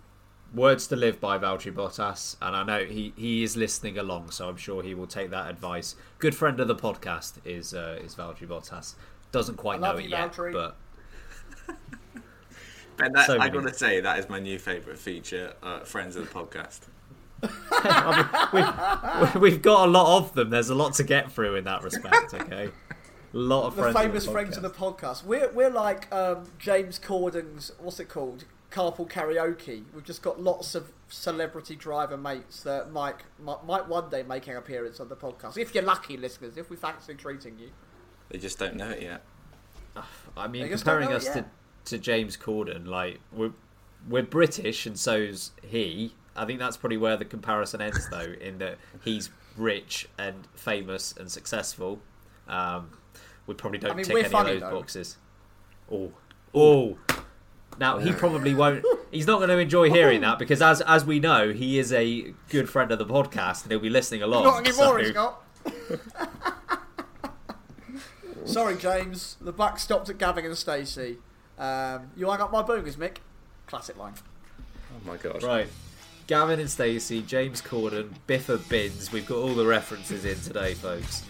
Words 0.53 0.88
to 0.88 0.95
live 0.95 1.20
by, 1.20 1.38
Valtteri 1.38 1.72
Bottas, 1.72 2.36
and 2.41 2.55
I 2.55 2.64
know 2.64 2.86
he, 2.86 3.14
he 3.16 3.43
is 3.43 3.55
listening 3.55 3.99
along, 3.99 4.32
so 4.32 4.49
I'm 4.49 4.57
sure 4.57 4.82
he 4.82 4.95
will 4.95 5.07
take 5.07 5.30
that 5.30 5.49
advice. 5.49 5.95
Good 6.18 6.34
friend 6.34 6.60
of 6.60 6.68
the 6.68 6.76
podcast 6.76 7.34
is 7.45 7.74
uh, 7.74 7.99
is 8.03 8.16
Valtteri 8.16 8.47
Bottas. 8.47 8.95
Doesn't 9.32 9.57
quite 9.57 9.80
know 9.80 9.93
you, 9.93 10.05
it 10.05 10.10
yet, 10.10 10.34
Valtteri. 10.34 10.53
but 10.53 10.78
And 13.01 13.15
that, 13.15 13.27
So 13.27 13.35
I 13.35 13.49
many. 13.49 13.51
gotta 13.51 13.73
say, 13.73 13.99
that 14.01 14.19
is 14.19 14.29
my 14.29 14.39
new 14.39 14.59
favourite 14.59 14.99
feature, 14.99 15.53
uh, 15.63 15.79
friends 15.81 16.15
of 16.15 16.27
the 16.27 16.33
podcast. 16.33 16.81
we've 19.39 19.61
got 19.61 19.87
a 19.87 19.91
lot 19.91 20.17
of 20.17 20.33
them. 20.33 20.49
There's 20.49 20.69
a 20.69 20.75
lot 20.75 20.93
to 20.95 21.03
get 21.03 21.31
through 21.31 21.55
in 21.55 21.63
that 21.65 21.83
respect. 21.83 22.33
Okay, 22.33 22.65
a 23.33 23.37
lot 23.37 23.67
of 23.67 23.75
the 23.75 23.83
friends 23.83 23.97
famous 23.97 24.23
of 24.23 24.27
the 24.27 24.31
friends 24.33 24.57
of 24.57 24.63
the 24.63 24.69
podcast. 24.69 25.23
podcast. 25.23 25.25
We're 25.25 25.51
we're 25.51 25.69
like 25.69 26.13
um, 26.13 26.49
James 26.57 26.99
Corden's 26.99 27.71
what's 27.79 27.99
it 27.99 28.09
called? 28.09 28.45
Carpool 28.71 29.09
karaoke. 29.09 29.83
We've 29.93 30.03
just 30.03 30.21
got 30.21 30.39
lots 30.41 30.75
of 30.75 30.91
celebrity 31.07 31.75
driver 31.75 32.17
mates 32.17 32.61
that 32.63 32.91
might 32.91 33.15
might, 33.41 33.65
might 33.65 33.87
one 33.87 34.09
day 34.09 34.21
make 34.23 34.47
an 34.47 34.57
appearance 34.57 34.99
on 34.99 35.09
the 35.09 35.15
podcast. 35.15 35.57
If 35.57 35.73
you're 35.73 35.83
lucky, 35.83 36.17
listeners. 36.17 36.57
If 36.57 36.69
we 36.69 36.75
fancy 36.75 37.15
treating 37.15 37.57
you. 37.57 37.69
They 38.29 38.37
just 38.37 38.59
don't 38.59 38.75
know 38.75 38.89
it 38.89 39.01
yet. 39.01 39.23
I 40.37 40.47
mean, 40.47 40.61
They 40.63 40.69
just 40.69 40.85
don't 40.85 40.99
comparing 40.99 41.15
us 41.17 41.25
it 41.27 41.31
to, 41.33 41.39
yet. 41.39 41.49
To 41.89 41.97
James 41.97 42.37
Corden, 42.37 42.87
like 42.87 43.19
we're 43.31 43.51
we're 44.07 44.23
British, 44.23 44.85
and 44.85 44.97
so's 44.97 45.51
he. 45.61 46.13
I 46.35 46.45
think 46.45 46.59
that's 46.59 46.77
probably 46.77 46.97
where 46.97 47.17
the 47.17 47.25
comparison 47.25 47.81
ends, 47.81 48.07
though, 48.09 48.33
in 48.39 48.59
that 48.59 48.77
he's 49.03 49.29
rich 49.57 50.07
and 50.17 50.47
famous 50.55 51.13
and 51.17 51.29
successful. 51.29 51.99
Um, 52.47 52.91
we 53.45 53.53
probably 53.55 53.79
don't 53.79 53.91
I 53.91 53.95
mean, 53.95 54.05
tick 54.05 54.15
any 54.15 54.25
of 54.25 54.31
those 54.31 54.61
though. 54.61 54.71
boxes. 54.71 55.17
Oh, 55.91 56.11
oh. 56.53 56.97
Now 57.79 57.97
he 57.97 58.11
probably 58.11 58.53
won't. 58.53 58.85
He's 59.11 59.25
not 59.27 59.37
going 59.37 59.49
to 59.49 59.57
enjoy 59.57 59.89
hearing 59.89 60.21
that 60.21 60.37
because, 60.39 60.61
as 60.61 60.81
as 60.81 61.05
we 61.05 61.19
know, 61.19 61.51
he 61.51 61.79
is 61.79 61.91
a 61.93 62.33
good 62.49 62.69
friend 62.69 62.91
of 62.91 62.99
the 62.99 63.05
podcast 63.05 63.63
and 63.63 63.71
he'll 63.71 63.79
be 63.81 63.89
listening 63.89 64.21
along. 64.21 64.43
Not 64.43 64.67
anymore, 64.67 64.99
so- 64.99 65.05
he's 65.05 65.13
not. 65.13 65.43
Sorry, 68.45 68.77
James. 68.77 69.37
The 69.41 69.51
buck 69.51 69.77
stopped 69.79 70.09
at 70.09 70.17
Gavin 70.17 70.45
and 70.45 70.57
Stacey. 70.57 71.17
Um, 71.60 72.10
you 72.16 72.30
hung 72.30 72.39
up 72.39 72.51
my 72.51 72.64
boogers, 72.64 72.95
Mick. 72.95 73.18
Classic 73.68 73.97
line. 73.97 74.14
Oh 74.91 75.07
my 75.07 75.18
god. 75.18 75.43
Right. 75.43 75.68
Gavin 76.28 76.60
and 76.60 76.70
Stacey, 76.70 77.22
James 77.22 77.62
Corden, 77.62 78.12
Biffa 78.28 78.68
Bins. 78.70 79.12
We've 79.12 79.26
got 79.26 79.38
all 79.39 79.53
the 79.53 79.66
references 79.66 80.26
in 80.26 80.39
today, 80.39 80.76
folks. 80.76 81.24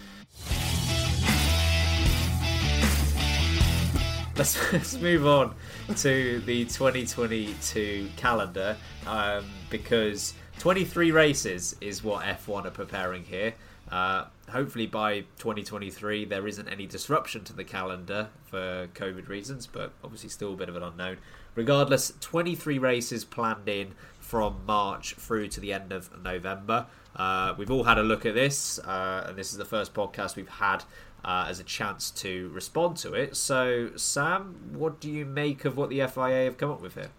Let's, 4.35 4.73
let's 4.73 4.95
move 4.95 5.25
on 5.25 5.55
to 5.97 6.39
the 6.41 6.65
2022 6.65 8.09
calendar 8.17 8.77
um, 9.07 9.45
because 9.69 10.33
23 10.59 11.11
races 11.11 11.73
is 11.79 12.03
what 12.03 12.25
F1 12.25 12.65
are 12.65 12.71
preparing 12.71 13.23
here. 13.23 13.53
Uh, 13.89 14.25
hopefully 14.49 14.85
by 14.85 15.21
2023 15.39 16.25
there 16.25 16.45
isn't 16.47 16.67
any 16.67 16.85
disruption 16.85 17.45
to 17.45 17.53
the 17.53 17.63
calendar 17.63 18.27
for 18.43 18.87
COVID 18.93 19.29
reasons, 19.29 19.65
but 19.65 19.93
obviously 20.03 20.27
still 20.27 20.53
a 20.53 20.57
bit 20.57 20.67
of 20.67 20.75
an 20.75 20.83
unknown. 20.83 21.17
Regardless, 21.55 22.11
23 22.19 22.77
races 22.77 23.23
planned 23.23 23.69
in 23.69 23.93
from 24.19 24.57
March 24.67 25.15
through 25.15 25.47
to 25.47 25.61
the 25.61 25.71
end 25.71 25.93
of 25.93 26.21
November. 26.21 26.87
Uh, 27.15 27.55
we've 27.57 27.71
all 27.71 27.85
had 27.85 27.97
a 27.97 28.03
look 28.03 28.25
at 28.25 28.35
this, 28.35 28.79
uh, 28.79 29.27
and 29.29 29.37
this 29.37 29.53
is 29.53 29.57
the 29.57 29.65
first 29.65 29.93
podcast 29.93 30.35
we've 30.35 30.49
had 30.49 30.83
uh, 31.23 31.45
as 31.47 31.61
a 31.61 31.63
chance 31.63 32.11
to 32.11 32.49
respond 32.49 32.97
to 32.97 33.13
it. 33.13 33.37
So, 33.37 33.91
Sam, 33.95 34.55
what 34.73 34.99
do 34.99 35.09
you 35.09 35.25
make 35.25 35.63
of 35.63 35.77
what 35.77 35.89
the 35.89 36.05
FIA 36.05 36.43
have 36.43 36.57
come 36.57 36.69
up 36.69 36.81
with 36.81 36.95
here? 36.95 37.11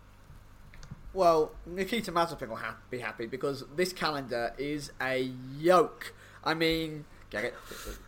Well, 1.12 1.52
Nikita 1.66 2.12
Mazepin 2.12 2.48
will 2.48 2.56
ha- 2.56 2.76
be 2.90 2.98
happy 3.00 3.26
because 3.26 3.64
this 3.76 3.92
calendar 3.92 4.54
is 4.58 4.92
a 5.00 5.30
yolk. 5.58 6.12
I 6.44 6.54
mean, 6.54 7.04
get 7.30 7.44
it? 7.44 7.54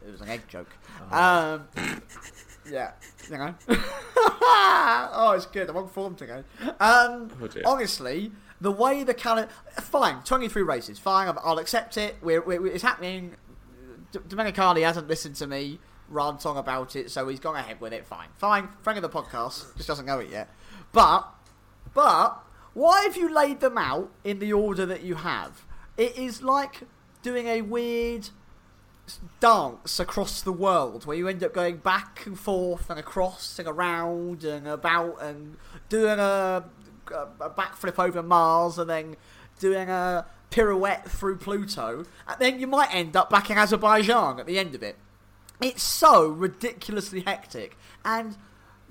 It 0.06 0.10
was 0.12 0.20
an 0.20 0.28
egg 0.28 0.42
joke. 0.48 0.68
Um, 1.10 1.66
yeah, 2.70 2.92
you 3.28 3.36
know. 3.38 3.54
oh, 3.68 5.32
it's 5.36 5.46
good. 5.46 5.68
I'm 5.68 5.76
on 5.76 5.88
form 5.88 6.14
today. 6.14 6.42
Um, 6.80 7.30
Oh, 7.40 7.48
honestly, 7.64 8.32
the 8.60 8.70
way 8.70 9.02
the 9.04 9.14
calendar, 9.14 9.50
fine, 9.80 10.22
23 10.22 10.62
races, 10.62 10.98
fine. 10.98 11.28
I'll- 11.28 11.40
I'll 11.44 11.58
accept 11.58 11.96
it. 11.96 12.16
We're, 12.22 12.40
we're, 12.40 12.66
it's 12.68 12.82
happening. 12.84 13.34
D- 14.12 14.20
Domenicali 14.20 14.82
hasn't 14.84 15.08
listened 15.08 15.36
to 15.36 15.46
me 15.46 15.80
rant 16.08 16.44
on 16.46 16.56
about 16.56 16.94
it, 16.96 17.10
so 17.10 17.26
he's 17.28 17.40
gone 17.40 17.56
ahead 17.56 17.80
with 17.80 17.92
it. 17.92 18.06
Fine, 18.06 18.28
fine. 18.36 18.68
Friend 18.82 18.96
of 18.96 19.02
the 19.02 19.08
podcast 19.08 19.74
just 19.76 19.88
doesn't 19.88 20.06
know 20.06 20.18
it 20.20 20.30
yet, 20.30 20.48
but 20.92 21.26
but 21.94 22.42
why 22.74 23.02
have 23.02 23.16
you 23.16 23.32
laid 23.32 23.60
them 23.60 23.76
out 23.76 24.10
in 24.24 24.38
the 24.38 24.52
order 24.52 24.86
that 24.86 25.02
you 25.02 25.16
have? 25.16 25.64
It 25.96 26.16
is 26.16 26.42
like 26.42 26.82
doing 27.22 27.46
a 27.46 27.62
weird 27.62 28.30
dance 29.40 29.98
across 29.98 30.42
the 30.42 30.52
world 30.52 31.04
where 31.04 31.16
you 31.16 31.28
end 31.28 31.42
up 31.42 31.52
going 31.52 31.76
back 31.78 32.24
and 32.24 32.38
forth 32.38 32.88
and 32.88 32.98
across 32.98 33.58
and 33.58 33.68
around 33.68 34.44
and 34.44 34.66
about 34.66 35.20
and 35.20 35.56
doing 35.88 36.18
a, 36.18 36.64
a, 37.12 37.50
backflip 37.50 37.98
over 37.98 38.22
Mars 38.22 38.78
and 38.78 38.88
then 38.88 39.16
doing 39.58 39.88
a 39.88 40.26
pirouette 40.50 41.08
through 41.08 41.36
Pluto. 41.36 42.04
And 42.26 42.36
then 42.38 42.60
you 42.60 42.66
might 42.66 42.94
end 42.94 43.16
up 43.16 43.28
back 43.28 43.50
in 43.50 43.58
Azerbaijan 43.58 44.40
at 44.40 44.46
the 44.46 44.58
end 44.58 44.74
of 44.74 44.82
it. 44.82 44.96
It's 45.60 45.82
so 45.82 46.26
ridiculously 46.28 47.20
hectic. 47.20 47.76
And 48.04 48.36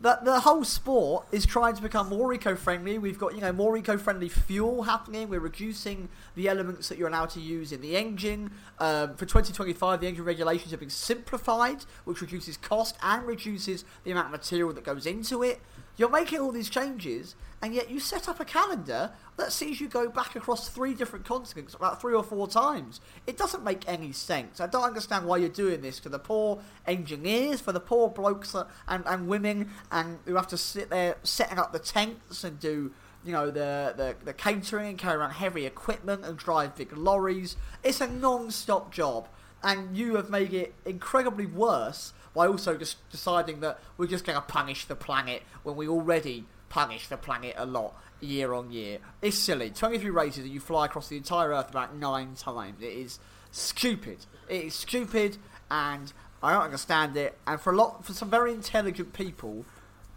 the, 0.01 0.19
the 0.23 0.39
whole 0.39 0.63
sport 0.63 1.27
is 1.31 1.45
trying 1.45 1.75
to 1.75 1.81
become 1.81 2.09
more 2.09 2.33
eco-friendly. 2.33 2.97
We've 2.97 3.19
got 3.19 3.35
you 3.35 3.41
know 3.41 3.53
more 3.53 3.77
eco-friendly 3.77 4.29
fuel 4.29 4.83
happening. 4.83 5.29
We're 5.29 5.39
reducing 5.39 6.09
the 6.35 6.49
elements 6.49 6.89
that 6.89 6.97
you're 6.97 7.07
allowed 7.07 7.29
to 7.31 7.39
use 7.39 7.71
in 7.71 7.81
the 7.81 7.95
engine. 7.95 8.51
Um, 8.79 9.15
for 9.15 9.25
2025, 9.25 10.01
the 10.01 10.07
engine 10.07 10.25
regulations 10.25 10.71
have 10.71 10.79
been 10.79 10.89
simplified, 10.89 11.85
which 12.05 12.21
reduces 12.21 12.57
cost 12.57 12.97
and 13.03 13.25
reduces 13.27 13.85
the 14.03 14.11
amount 14.11 14.27
of 14.27 14.31
material 14.31 14.73
that 14.73 14.83
goes 14.83 15.05
into 15.05 15.43
it. 15.43 15.61
You're 15.97 16.09
making 16.09 16.39
all 16.39 16.51
these 16.51 16.69
changes, 16.69 17.35
and 17.61 17.75
yet 17.75 17.91
you 17.91 17.99
set 17.99 18.27
up 18.27 18.39
a 18.39 18.45
calendar 18.45 19.11
that 19.37 19.51
sees 19.51 19.79
you 19.79 19.87
go 19.87 20.09
back 20.09 20.35
across 20.35 20.69
three 20.69 20.93
different 20.93 21.25
continents 21.25 21.73
about 21.73 22.01
three 22.01 22.13
or 22.13 22.23
four 22.23 22.47
times. 22.47 23.01
It 23.27 23.37
doesn't 23.37 23.63
make 23.63 23.87
any 23.87 24.11
sense. 24.11 24.59
I 24.59 24.67
don't 24.67 24.83
understand 24.83 25.25
why 25.25 25.37
you're 25.37 25.49
doing 25.49 25.81
this 25.81 25.99
to 26.01 26.09
the 26.09 26.19
poor 26.19 26.59
engineers, 26.87 27.61
for 27.61 27.71
the 27.71 27.79
poor 27.79 28.09
blokes 28.09 28.55
and, 28.87 29.03
and 29.05 29.27
women, 29.27 29.69
and 29.91 30.19
who 30.25 30.35
have 30.35 30.47
to 30.47 30.57
sit 30.57 30.89
there 30.89 31.17
setting 31.23 31.59
up 31.59 31.71
the 31.71 31.79
tents 31.79 32.43
and 32.43 32.59
do 32.59 32.91
you 33.23 33.31
know 33.31 33.51
the, 33.51 33.93
the 33.95 34.15
the 34.25 34.33
catering 34.33 34.89
and 34.89 34.97
carry 34.97 35.17
around 35.17 35.31
heavy 35.31 35.65
equipment 35.65 36.25
and 36.25 36.37
drive 36.37 36.75
big 36.75 36.95
lorries. 36.97 37.55
It's 37.83 38.01
a 38.01 38.07
non-stop 38.07 38.91
job, 38.91 39.27
and 39.61 39.95
you 39.95 40.15
have 40.15 40.29
made 40.29 40.53
it 40.53 40.73
incredibly 40.85 41.45
worse 41.45 42.13
by 42.33 42.47
also 42.47 42.77
just 42.77 42.97
deciding 43.09 43.59
that 43.61 43.79
we're 43.97 44.07
just 44.07 44.25
going 44.25 44.37
to 44.37 44.41
punish 44.41 44.85
the 44.85 44.95
planet 44.95 45.43
when 45.63 45.75
we 45.75 45.87
already 45.87 46.45
punish 46.69 47.07
the 47.07 47.17
planet 47.17 47.53
a 47.57 47.65
lot 47.65 47.93
year 48.21 48.53
on 48.53 48.71
year. 48.71 48.99
It's 49.21 49.37
silly. 49.37 49.69
23 49.69 50.09
races 50.09 50.43
and 50.45 50.53
you 50.53 50.59
fly 50.59 50.85
across 50.85 51.09
the 51.09 51.17
entire 51.17 51.49
Earth 51.49 51.69
about 51.69 51.95
nine 51.95 52.35
times. 52.35 52.81
It 52.81 52.93
is 52.93 53.19
stupid. 53.51 54.25
It 54.47 54.65
is 54.65 54.73
stupid, 54.73 55.37
and 55.69 56.11
I 56.41 56.53
don't 56.53 56.63
understand 56.63 57.17
it. 57.17 57.37
And 57.45 57.59
for 57.59 57.73
a 57.73 57.75
lot, 57.75 58.05
for 58.05 58.13
some 58.13 58.29
very 58.29 58.53
intelligent 58.53 59.13
people, 59.13 59.65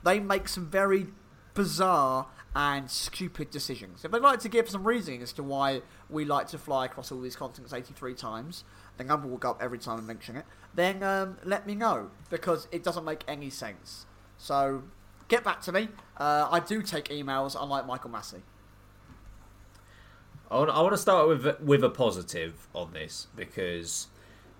they 0.04 0.20
make 0.20 0.48
some 0.48 0.66
very 0.66 1.08
bizarre 1.54 2.26
and 2.54 2.90
stupid 2.90 3.50
decisions. 3.50 4.04
If 4.04 4.10
they'd 4.12 4.22
like 4.22 4.40
to 4.40 4.48
give 4.48 4.68
some 4.68 4.84
reasoning 4.84 5.22
as 5.22 5.32
to 5.34 5.42
why 5.42 5.82
we 6.08 6.24
like 6.24 6.46
to 6.48 6.58
fly 6.58 6.84
across 6.86 7.10
all 7.10 7.20
these 7.20 7.36
continents 7.36 7.72
83 7.72 8.14
times, 8.14 8.64
the 8.96 9.04
number 9.04 9.26
will 9.26 9.38
go 9.38 9.50
up 9.50 9.62
every 9.62 9.78
time 9.78 9.98
I 9.98 10.02
mention 10.02 10.36
it, 10.36 10.44
then 10.74 11.02
um, 11.02 11.38
let 11.44 11.66
me 11.66 11.74
know, 11.74 12.10
because 12.30 12.68
it 12.70 12.84
doesn't 12.84 13.04
make 13.04 13.22
any 13.26 13.50
sense. 13.50 14.06
So, 14.38 14.84
get 15.28 15.42
back 15.42 15.60
to 15.62 15.72
me. 15.72 15.88
Uh, 16.16 16.48
I 16.50 16.60
do 16.60 16.82
take 16.82 17.08
emails, 17.08 17.56
unlike 17.60 17.86
Michael 17.86 18.10
Masi. 18.10 18.42
I 20.50 20.58
want, 20.58 20.92
to 20.92 20.98
start 20.98 21.26
with 21.26 21.60
with 21.60 21.82
a 21.82 21.90
positive 21.90 22.68
on 22.74 22.92
this 22.92 23.26
because 23.34 24.08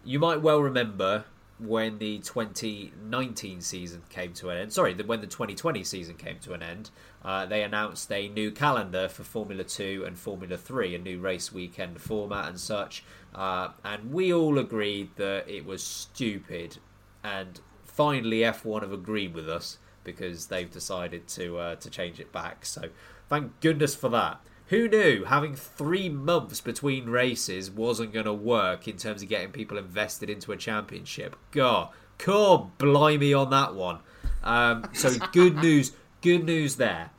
you 0.03 0.19
might 0.19 0.41
well 0.41 0.61
remember 0.61 1.25
when 1.59 1.99
the 1.99 2.19
2019 2.19 3.61
season 3.61 4.03
came 4.09 4.33
to 4.35 4.51
an 4.51 4.59
end. 4.59 4.73
Sorry, 4.73 4.95
when 4.95 5.21
the 5.21 5.27
2020 5.27 5.85
season 5.85 6.17
came 6.17 6.39
to 6.41 6.53
an 6.53 6.63
end, 6.63 6.91
uh, 7.25 7.47
they 7.47 7.63
announced 7.63 8.11
a 8.11 8.29
new 8.29 8.51
calendar 8.51 9.09
for 9.09 9.23
Formula 9.23 9.63
2 9.63 10.05
and 10.07 10.19
Formula 10.19 10.57
3, 10.57 10.95
a 10.95 10.99
new 10.99 11.21
race 11.21 11.53
weekend 11.53 12.01
format 12.01 12.49
and 12.49 12.59
such. 12.59 13.05
Uh, 13.35 13.69
and 13.85 14.13
we 14.13 14.33
all 14.33 14.59
agreed 14.59 15.11
that 15.17 15.49
it 15.49 15.65
was 15.65 15.83
stupid. 15.83 16.79
And 17.23 17.61
finally, 17.85 18.41
F1 18.41 18.83
have 18.83 18.93
agreed 18.93 19.35
with 19.35 19.49
us 19.49 19.79
because 20.03 20.47
they've 20.47 20.71
decided 20.71 21.27
to 21.29 21.59
uh, 21.59 21.75
to 21.77 21.89
change 21.89 22.21
it 22.21 22.31
back. 22.31 22.67
So 22.67 22.91
thank 23.29 23.59
goodness 23.61 23.95
for 23.95 24.09
that. 24.11 24.41
Who 24.69 24.89
knew 24.89 25.25
having 25.25 25.55
three 25.55 26.09
months 26.09 26.61
between 26.61 27.07
races 27.07 27.71
wasn't 27.71 28.15
going 28.15 28.25
to 28.25 28.33
work 28.33 28.89
in 28.89 28.97
terms 28.97 29.23
of 29.23 29.29
getting 29.29 29.53
people 29.53 29.77
invested 29.77 30.31
into 30.31 30.53
a 30.53 30.57
championship? 30.57 31.37
God, 31.51 31.91
God, 32.19 32.77
blimey 32.79 33.35
on 33.35 33.51
that 33.51 33.75
one. 33.75 33.99
Um, 34.43 34.89
so 34.95 35.11
good 35.33 35.57
news, 35.57 35.93
good 36.23 36.45
news 36.45 36.77
there. 36.77 37.11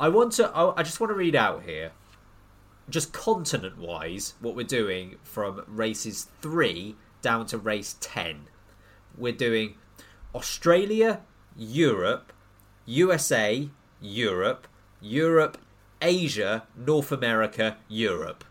I 0.00 0.08
want 0.08 0.32
to. 0.32 0.50
I 0.54 0.82
just 0.82 0.98
want 0.98 1.10
to 1.10 1.14
read 1.14 1.36
out 1.36 1.62
here, 1.62 1.92
just 2.90 3.12
continent-wise, 3.12 4.34
what 4.40 4.56
we're 4.56 4.64
doing 4.66 5.16
from 5.22 5.62
races 5.68 6.26
three 6.40 6.96
down 7.20 7.46
to 7.46 7.58
race 7.58 7.94
ten. 8.00 8.48
We're 9.16 9.32
doing 9.32 9.76
Australia, 10.34 11.20
Europe, 11.56 12.32
USA, 12.86 13.68
Europe, 14.00 14.66
Europe, 15.00 15.58
Asia, 16.02 16.64
North 16.76 17.12
America, 17.12 17.78
Europe. 17.88 18.44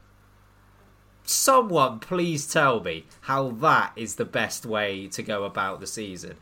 Someone 1.23 1.99
please 1.99 2.47
tell 2.47 2.81
me 2.81 3.05
how 3.21 3.49
that 3.49 3.93
is 3.95 4.15
the 4.15 4.25
best 4.25 4.65
way 4.65 5.07
to 5.07 5.21
go 5.21 5.43
about 5.43 5.79
the 5.79 5.87
season. 5.87 6.37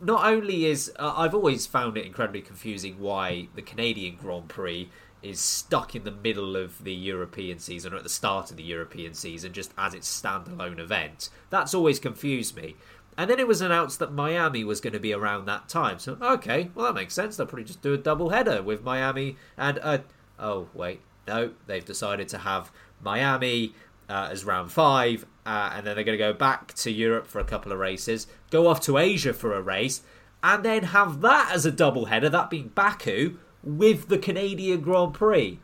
Not 0.00 0.26
only 0.26 0.66
is 0.66 0.92
uh, 0.98 1.14
I've 1.16 1.34
always 1.34 1.66
found 1.66 1.96
it 1.96 2.04
incredibly 2.04 2.42
confusing 2.42 2.98
why 2.98 3.48
the 3.54 3.62
Canadian 3.62 4.16
Grand 4.16 4.48
Prix 4.48 4.90
is 5.22 5.40
stuck 5.40 5.94
in 5.94 6.04
the 6.04 6.10
middle 6.10 6.56
of 6.56 6.84
the 6.84 6.92
European 6.92 7.58
season 7.58 7.92
or 7.92 7.96
at 7.96 8.02
the 8.02 8.08
start 8.08 8.50
of 8.50 8.56
the 8.56 8.62
European 8.62 9.14
season 9.14 9.52
just 9.52 9.72
as 9.78 9.94
its 9.94 10.08
standalone 10.08 10.78
event. 10.78 11.30
That's 11.50 11.74
always 11.74 11.98
confused 11.98 12.56
me. 12.56 12.76
And 13.18 13.30
then 13.30 13.38
it 13.40 13.48
was 13.48 13.62
announced 13.62 13.98
that 14.00 14.12
Miami 14.12 14.62
was 14.62 14.80
going 14.80 14.92
to 14.92 15.00
be 15.00 15.14
around 15.14 15.46
that 15.46 15.70
time. 15.70 15.98
So, 15.98 16.18
okay, 16.20 16.70
well, 16.74 16.86
that 16.86 16.94
makes 16.94 17.14
sense. 17.14 17.36
They'll 17.36 17.46
probably 17.46 17.64
just 17.64 17.80
do 17.80 17.94
a 17.94 17.98
double 17.98 18.30
header 18.30 18.62
with 18.62 18.84
Miami 18.84 19.36
and. 19.56 19.78
Uh, 19.82 19.98
oh, 20.38 20.68
wait. 20.74 21.00
No, 21.26 21.52
they've 21.66 21.84
decided 21.84 22.28
to 22.28 22.38
have 22.38 22.70
Miami 23.02 23.74
uh, 24.08 24.28
as 24.30 24.44
round 24.44 24.70
five, 24.70 25.26
uh, 25.44 25.72
and 25.74 25.86
then 25.86 25.94
they're 25.94 26.04
going 26.04 26.18
to 26.18 26.24
go 26.24 26.32
back 26.32 26.72
to 26.74 26.90
Europe 26.90 27.26
for 27.26 27.40
a 27.40 27.44
couple 27.44 27.72
of 27.72 27.78
races, 27.78 28.26
go 28.50 28.68
off 28.68 28.80
to 28.82 28.98
Asia 28.98 29.32
for 29.32 29.54
a 29.54 29.60
race, 29.60 30.02
and 30.42 30.64
then 30.64 30.84
have 30.84 31.20
that 31.22 31.50
as 31.52 31.66
a 31.66 31.72
double 31.72 32.06
header, 32.06 32.28
that 32.28 32.50
being 32.50 32.68
Baku, 32.68 33.38
with 33.62 34.08
the 34.08 34.18
Canadian 34.18 34.80
Grand 34.80 35.14
Prix. 35.14 35.58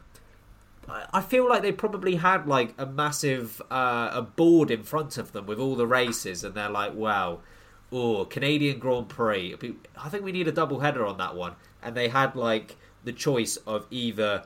I- 0.89 1.21
feel 1.21 1.49
like 1.49 1.63
they 1.63 1.73
probably 1.73 2.17
had 2.17 2.47
like 2.47 2.75
a 2.77 2.85
massive 2.85 3.63
uh, 3.71 4.11
a 4.13 4.23
board 4.23 4.71
in 4.71 4.83
front 4.83 5.17
of 5.17 5.33
them 5.33 5.47
with 5.47 5.59
all 5.59 5.77
the 5.77 5.87
races, 5.87 6.43
and 6.43 6.55
they're 6.55 6.69
like, 6.69 6.95
"Wow, 6.95 7.41
oh 7.93 8.25
Canadian 8.25 8.79
Grand 8.79 9.09
Prix. 9.09 9.57
I 9.97 10.09
think 10.09 10.25
we 10.25 10.33
need 10.33 10.49
a 10.49 10.53
double 10.53 10.81
header 10.81 11.07
on 11.07 11.17
that 11.19 11.37
one." 11.37 11.55
And 11.83 11.97
they 11.97 12.09
had 12.09 12.35
like 12.35 12.77
the 13.05 13.13
choice 13.13 13.57
of 13.59 13.87
either 13.91 14.43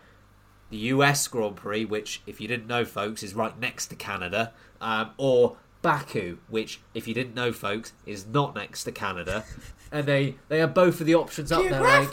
the 0.71 0.77
US 0.79 1.27
Grand 1.29 1.57
Prix, 1.57 1.85
which, 1.85 2.23
if 2.27 2.41
you 2.41 2.49
didn't 2.49 2.67
know, 2.67 2.85
folks, 2.85 3.23
is 3.23 3.35
right 3.35 3.59
next 3.59 3.87
to 3.89 3.97
Canada, 3.97 4.53
um, 4.81 5.11
or 5.17 5.57
Baku, 5.83 6.39
which, 6.49 6.81
if 6.95 7.07
you 7.07 7.15
didn't 7.15 7.35
know, 7.35 7.53
folks, 7.53 7.93
is 8.05 8.27
not 8.27 8.55
next 8.55 8.85
to 8.85 8.93
Canada. 8.93 9.45
And 9.93 10.05
they 10.05 10.35
they 10.49 10.59
have 10.59 10.75
both 10.75 11.01
of 11.01 11.07
the 11.07 11.15
options 11.15 11.53
up 11.53 11.63
there. 11.63 11.81
Like, 11.81 12.11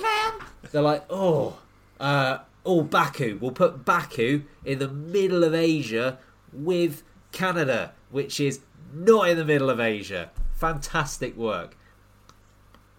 they're 0.72 0.82
like, 0.84 1.04
oh, 1.10 1.58
uh, 2.00 2.38
oh, 2.66 2.84
Baku. 2.84 3.40
We'll 3.42 3.52
put 3.52 3.84
Baku 3.84 4.44
in 4.64 4.78
the 4.78 4.88
middle 4.88 5.44
of 5.44 5.56
Asia 5.56 6.20
with 6.54 7.02
Canada, 7.32 7.94
which 8.12 8.40
is 8.40 8.60
not 8.94 9.28
in 9.28 9.38
the 9.38 9.44
middle 9.44 9.72
of 9.72 9.80
Asia. 9.80 10.30
Fantastic 10.54 11.36
work. 11.36 11.76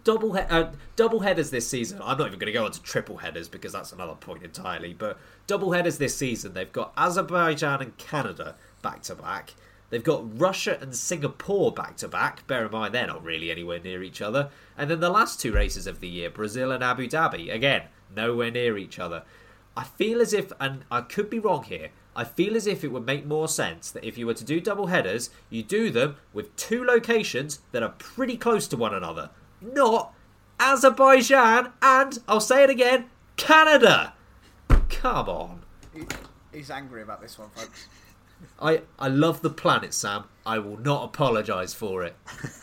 Double 0.05 0.33
he- 0.33 0.39
uh, 0.39 0.71
double 0.95 1.19
headers 1.19 1.49
this 1.49 1.67
season. 1.67 1.99
I'm 2.01 2.17
not 2.17 2.27
even 2.27 2.39
going 2.39 2.45
to 2.45 2.53
go 2.53 2.63
on 2.63 2.71
to 2.71 2.81
triple 2.81 3.17
headers 3.17 3.49
because 3.49 3.73
that's 3.73 3.91
another 3.91 4.15
point 4.15 4.43
entirely. 4.43 4.93
But 4.93 5.19
double 5.47 5.73
headers 5.73 5.97
this 5.97 6.15
season. 6.15 6.53
They've 6.53 6.71
got 6.71 6.93
Azerbaijan 6.95 7.81
and 7.81 7.97
Canada 7.97 8.55
back 8.81 9.01
to 9.03 9.15
back. 9.15 9.55
They've 9.89 10.03
got 10.03 10.39
Russia 10.39 10.77
and 10.79 10.95
Singapore 10.95 11.71
back 11.71 11.97
to 11.97 12.07
back. 12.07 12.45
Bear 12.47 12.65
in 12.65 12.71
mind 12.71 12.93
they're 12.93 13.07
not 13.07 13.23
really 13.23 13.49
anywhere 13.49 13.79
near 13.79 14.03
each 14.03 14.21
other. 14.21 14.49
And 14.77 14.89
then 14.89 14.99
the 14.99 15.09
last 15.09 15.39
two 15.41 15.51
races 15.51 15.87
of 15.87 15.99
the 15.99 16.07
year, 16.07 16.29
Brazil 16.29 16.71
and 16.71 16.83
Abu 16.83 17.07
Dhabi. 17.07 17.53
Again, 17.53 17.83
nowhere 18.15 18.51
near 18.51 18.77
each 18.77 18.99
other. 18.99 19.23
I 19.75 19.83
feel 19.83 20.21
as 20.21 20.33
if, 20.33 20.51
and 20.59 20.85
I 20.89 21.01
could 21.01 21.29
be 21.29 21.39
wrong 21.39 21.63
here, 21.63 21.89
I 22.15 22.23
feel 22.23 22.55
as 22.55 22.65
if 22.65 22.83
it 22.83 22.91
would 22.91 23.05
make 23.05 23.25
more 23.25 23.47
sense 23.47 23.91
that 23.91 24.05
if 24.05 24.17
you 24.17 24.25
were 24.25 24.33
to 24.35 24.45
do 24.45 24.61
double 24.61 24.87
headers, 24.87 25.31
you 25.49 25.63
do 25.63 25.89
them 25.89 26.15
with 26.31 26.55
two 26.55 26.83
locations 26.85 27.59
that 27.71 27.83
are 27.83 27.95
pretty 27.97 28.37
close 28.37 28.67
to 28.67 28.77
one 28.77 28.93
another. 28.93 29.31
Not 29.73 30.13
Azerbaijan 30.59 31.71
and, 31.81 32.19
I'll 32.27 32.39
say 32.39 32.63
it 32.63 32.69
again, 32.69 33.05
Canada. 33.37 34.13
Come 34.89 35.29
on. 35.29 35.61
He- 35.93 36.05
He's 36.53 36.71
angry 36.71 37.01
about 37.01 37.21
this 37.21 37.37
one, 37.37 37.49
folks. 37.49 37.87
I, 38.61 38.83
I 38.97 39.09
love 39.09 39.41
the 39.41 39.49
planet, 39.49 39.93
Sam. 39.93 40.25
I 40.45 40.59
will 40.59 40.77
not 40.77 41.03
apologise 41.03 41.73
for 41.73 42.03
it. 42.03 42.15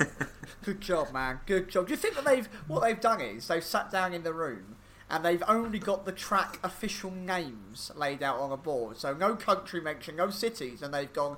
Good 0.64 0.80
job, 0.80 1.12
man. 1.12 1.40
Good 1.44 1.68
job. 1.68 1.86
Do 1.88 1.90
you 1.92 1.96
think 1.98 2.14
that 2.14 2.24
they've 2.24 2.46
what 2.68 2.80
they've 2.80 3.00
done 3.00 3.20
is 3.20 3.48
they've 3.48 3.62
sat 3.64 3.90
down 3.90 4.14
in 4.14 4.22
the 4.22 4.32
room 4.32 4.76
and 5.10 5.22
they've 5.24 5.42
only 5.46 5.78
got 5.78 6.06
the 6.06 6.12
track 6.12 6.58
official 6.62 7.10
names 7.10 7.90
laid 7.94 8.22
out 8.22 8.38
on 8.38 8.50
a 8.50 8.56
board, 8.56 8.96
so 8.96 9.12
no 9.12 9.34
country 9.34 9.80
mention, 9.80 10.16
no 10.16 10.30
cities, 10.30 10.80
and 10.80 10.94
they've 10.94 11.12
gone 11.12 11.36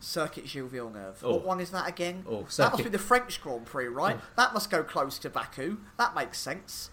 Circuit 0.00 0.48
Gilles 0.48 0.68
Villeneuve. 0.68 1.20
Oh. 1.22 1.32
What 1.32 1.44
one 1.44 1.60
is 1.60 1.70
that 1.70 1.88
again? 1.88 2.24
Oh, 2.28 2.46
that 2.56 2.72
must 2.72 2.84
be 2.84 2.90
the 2.90 2.98
French 2.98 3.40
Grand 3.40 3.66
Prix, 3.66 3.88
right? 3.88 4.16
Oh. 4.18 4.24
That 4.36 4.54
must 4.54 4.70
go 4.70 4.82
close 4.82 5.18
to 5.20 5.30
Baku. 5.30 5.78
That 5.98 6.14
makes 6.14 6.38
sense. 6.38 6.90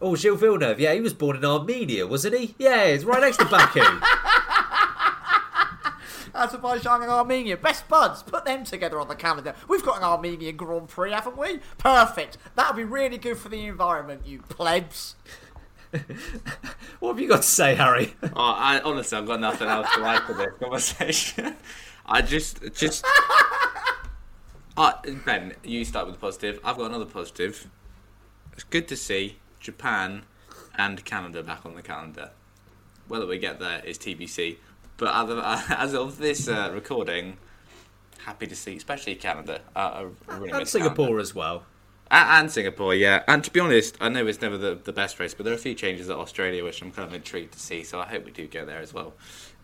Oh, 0.00 0.14
Gilles 0.14 0.36
Villeneuve. 0.36 0.78
Yeah, 0.78 0.94
he 0.94 1.00
was 1.00 1.14
born 1.14 1.36
in 1.36 1.44
Armenia, 1.44 2.06
wasn't 2.06 2.38
he? 2.38 2.54
Yeah, 2.58 2.84
it's 2.84 3.04
right 3.04 3.20
next 3.20 3.38
to 3.38 3.44
Baku. 3.46 3.80
Azerbaijan 6.34 7.02
and 7.02 7.10
Armenia, 7.10 7.56
best 7.56 7.88
buds. 7.88 8.22
Put 8.22 8.44
them 8.44 8.64
together 8.64 9.00
on 9.00 9.08
the 9.08 9.16
calendar. 9.16 9.54
We've 9.66 9.84
got 9.84 9.98
an 9.98 10.04
Armenian 10.04 10.56
Grand 10.56 10.88
Prix, 10.88 11.10
haven't 11.10 11.36
we? 11.36 11.60
Perfect. 11.78 12.38
That'll 12.54 12.74
be 12.76 12.84
really 12.84 13.18
good 13.18 13.38
for 13.38 13.48
the 13.48 13.66
environment, 13.66 14.22
you 14.24 14.40
plebs. 14.42 15.16
what 17.00 17.10
have 17.10 17.20
you 17.20 17.28
got 17.28 17.42
to 17.42 17.48
say, 17.48 17.74
Harry? 17.74 18.14
Oh, 18.22 18.30
I 18.36 18.80
honestly, 18.80 19.16
I've 19.16 19.26
got 19.26 19.40
nothing 19.40 19.68
else 19.68 19.88
to 19.94 20.04
add 20.04 20.26
to 20.26 20.34
this 20.34 20.52
conversation. 20.60 21.56
I 22.06 22.22
just, 22.22 22.60
just. 22.74 23.04
Uh, 24.76 24.92
ben, 25.24 25.54
you 25.64 25.84
start 25.84 26.06
with 26.06 26.14
the 26.14 26.20
positive. 26.20 26.60
I've 26.64 26.76
got 26.76 26.86
another 26.86 27.04
positive. 27.04 27.68
It's 28.52 28.64
good 28.64 28.88
to 28.88 28.96
see 28.96 29.38
Japan 29.60 30.24
and 30.76 31.04
Canada 31.04 31.42
back 31.42 31.66
on 31.66 31.74
the 31.74 31.82
calendar. 31.82 32.30
Whether 33.08 33.26
we 33.26 33.38
get 33.38 33.58
there 33.58 33.82
is 33.84 33.98
TBC. 33.98 34.56
But 34.96 35.14
as 35.70 35.94
of, 35.94 36.18
this 36.18 36.48
uh, 36.48 36.70
recording, 36.74 37.36
happy 38.24 38.46
to 38.46 38.56
see, 38.56 38.76
especially 38.76 39.14
Canada. 39.14 39.60
Uh, 39.76 40.06
really 40.26 40.50
and 40.50 40.66
Singapore 40.66 41.06
Canada. 41.06 41.22
as 41.22 41.34
well. 41.34 41.64
And, 42.10 42.50
Singapore, 42.50 42.94
yeah. 42.94 43.22
And 43.28 43.44
to 43.44 43.50
be 43.50 43.60
honest, 43.60 43.96
I 44.00 44.08
know 44.08 44.26
it's 44.26 44.40
never 44.40 44.56
the, 44.56 44.74
the 44.82 44.92
best 44.92 45.20
race, 45.20 45.34
but 45.34 45.44
there 45.44 45.52
are 45.52 45.56
a 45.56 45.60
few 45.60 45.74
changes 45.74 46.08
at 46.08 46.16
Australia 46.16 46.64
which 46.64 46.80
I'm 46.80 46.90
kind 46.90 47.06
of 47.06 47.14
intrigued 47.14 47.52
to 47.52 47.58
see. 47.58 47.84
So 47.84 48.00
I 48.00 48.06
hope 48.06 48.24
we 48.24 48.30
do 48.30 48.46
go 48.46 48.64
there 48.64 48.80
as 48.80 48.94
well. 48.94 49.14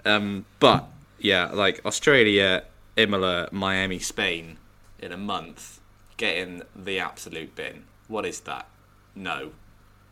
Um, 0.05 0.45
but 0.61 0.87
yeah, 1.19 1.51
like 1.53 1.85
Australia, 1.87 2.65
Imola, 2.97 3.49
Miami, 3.51 3.99
Spain 3.99 4.59
in 4.99 5.13
a 5.13 5.17
month, 5.17 5.81
getting 6.17 6.63
the 6.77 6.99
absolute 6.99 7.55
bin. 7.57 7.85
What 8.09 8.27
is 8.27 8.41
that? 8.41 8.69
No. 9.15 9.53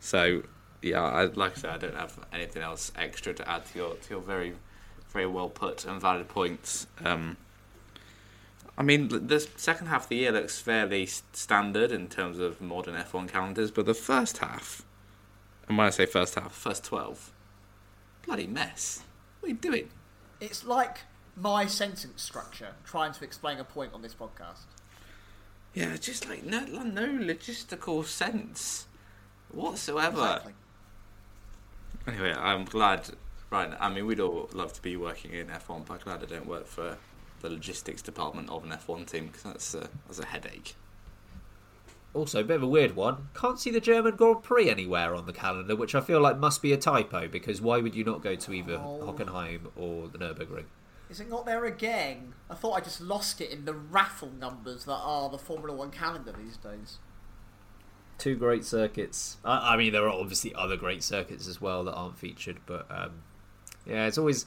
So 0.01 0.43
yeah, 0.81 1.03
I, 1.03 1.25
like 1.25 1.53
I 1.53 1.61
said, 1.61 1.71
I 1.71 1.79
don't 1.79 1.95
have 1.95 2.19
anything 2.33 2.63
else 2.63 2.93
extra 2.97 3.35
to 3.35 3.49
add 3.49 3.67
to 3.67 3.79
your 3.79 3.95
to 3.95 4.11
your 4.11 4.21
very 4.21 4.55
very 5.11 5.27
well 5.27 5.49
put 5.49 5.85
and 5.85 6.01
valid 6.01 6.29
points. 6.29 6.87
Um, 7.05 7.37
I 8.77 8.83
mean, 8.83 9.09
the 9.09 9.47
second 9.57 9.89
half 9.89 10.05
of 10.05 10.09
the 10.09 10.17
year 10.17 10.33
looks 10.33 10.59
fairly 10.59 11.07
standard 11.07 11.93
in 11.93 12.09
terms 12.09 12.39
of 12.39 12.61
modern 12.61 12.95
F1 12.95 13.29
calendars, 13.29 13.71
but 13.71 13.85
the 13.85 13.95
first 13.95 14.39
half, 14.39 14.83
and 15.69 15.77
when 15.77 15.87
I 15.87 15.91
say 15.91 16.07
first 16.07 16.35
half, 16.37 16.53
first 16.53 16.85
12, 16.85 17.33
bloody 18.25 18.47
mess. 18.47 19.03
What 19.41 19.49
are 19.49 19.51
you 19.51 19.59
doing? 19.59 19.91
It's 20.41 20.65
like 20.65 21.01
my 21.37 21.67
sentence 21.67 22.23
structure 22.23 22.75
trying 22.85 23.13
to 23.13 23.25
explain 23.25 23.59
a 23.59 23.65
point 23.65 23.93
on 23.93 24.03
this 24.03 24.15
podcast. 24.15 24.65
Yeah, 25.75 25.97
just 25.97 26.29
like 26.29 26.45
no, 26.45 26.61
no 26.61 27.07
logistical 27.07 28.05
sense 28.05 28.87
whatsoever. 29.51 30.21
Exactly. 30.21 30.53
Anyway, 32.07 32.33
I'm 32.33 32.65
glad. 32.65 33.11
Right, 33.51 33.71
I 33.79 33.91
mean, 33.91 34.07
we'd 34.07 34.21
all 34.21 34.49
love 34.55 34.73
to 34.73 34.83
be 34.83 34.97
working 34.97 35.33
in 35.33 35.49
F1, 35.49 35.87
but 35.87 35.95
I'm 35.95 36.01
glad 36.01 36.23
I 36.23 36.27
don't 36.27 36.47
work 36.47 36.67
for 36.67 36.97
the 37.43 37.51
logistics 37.51 38.01
department 38.03 38.49
of 38.51 38.65
an 38.65 38.71
F1 38.71 39.07
team 39.11 39.27
because 39.27 39.43
that's 39.43 39.75
a, 39.75 39.89
that's 40.07 40.19
a 40.21 40.25
headache. 40.27 40.75
also 42.15 42.41
a 42.41 42.45
bit 42.45 42.57
of 42.57 42.63
a 42.63 42.69
weird 42.69 42.95
one. 42.97 43.29
Can't 43.35 43.59
see 43.59 43.71
the 43.71 43.81
German 43.81 44.17
Grand 44.17 44.43
Prix 44.43 44.71
anywhere 44.71 45.15
on 45.15 45.27
the 45.27 45.33
calendar, 45.33 45.75
which 45.77 45.95
I 45.95 46.01
feel 46.01 46.21
like 46.21 46.39
must 46.39 46.63
be 46.63 46.73
a 46.73 46.77
typo 46.77 47.29
because 47.29 47.61
why 47.61 47.79
would 47.79 47.95
you 47.95 48.05
not 48.05 48.23
go 48.23 48.35
to 48.35 48.53
either 48.53 48.75
Oh. 48.75 49.01
Hockenheim 49.13 49.69
or 49.77 50.09
the 50.09 50.19
Nurburgring? 50.19 50.65
Is 51.11 51.21
it 51.21 51.29
not 51.29 51.45
there 51.45 51.65
again? 51.67 52.33
I 52.49 52.55
thought 52.55 52.73
I 52.73 52.81
just 52.81 53.01
lost 53.01 53.41
it 53.43 53.51
in 53.51 53.65
the 53.67 53.75
raffle 53.75 54.31
numbers 54.39 54.85
that 54.87 54.93
are 55.03 55.29
the 55.29 55.37
Formula 55.39 55.77
One 55.77 55.91
calendar 55.91 56.33
these 56.33 56.57
days. 56.57 56.99
Two 58.19 58.37
great 58.37 58.65
circuits. 58.65 59.37
I, 59.45 59.75
I 59.75 59.77
mean, 59.77 59.93
there 59.93 60.05
are 60.07 60.11
obviously 60.13 60.55
other 60.55 60.77
great 60.77 61.03
circuits 61.03 61.49
as 61.49 61.61
well 61.61 61.85
that 61.85 61.93
aren't 61.95 62.19
featured, 62.19 62.61
but 62.67 62.87
um, 62.91 63.23
yeah, 63.85 64.07
it's 64.07 64.17
always 64.17 64.47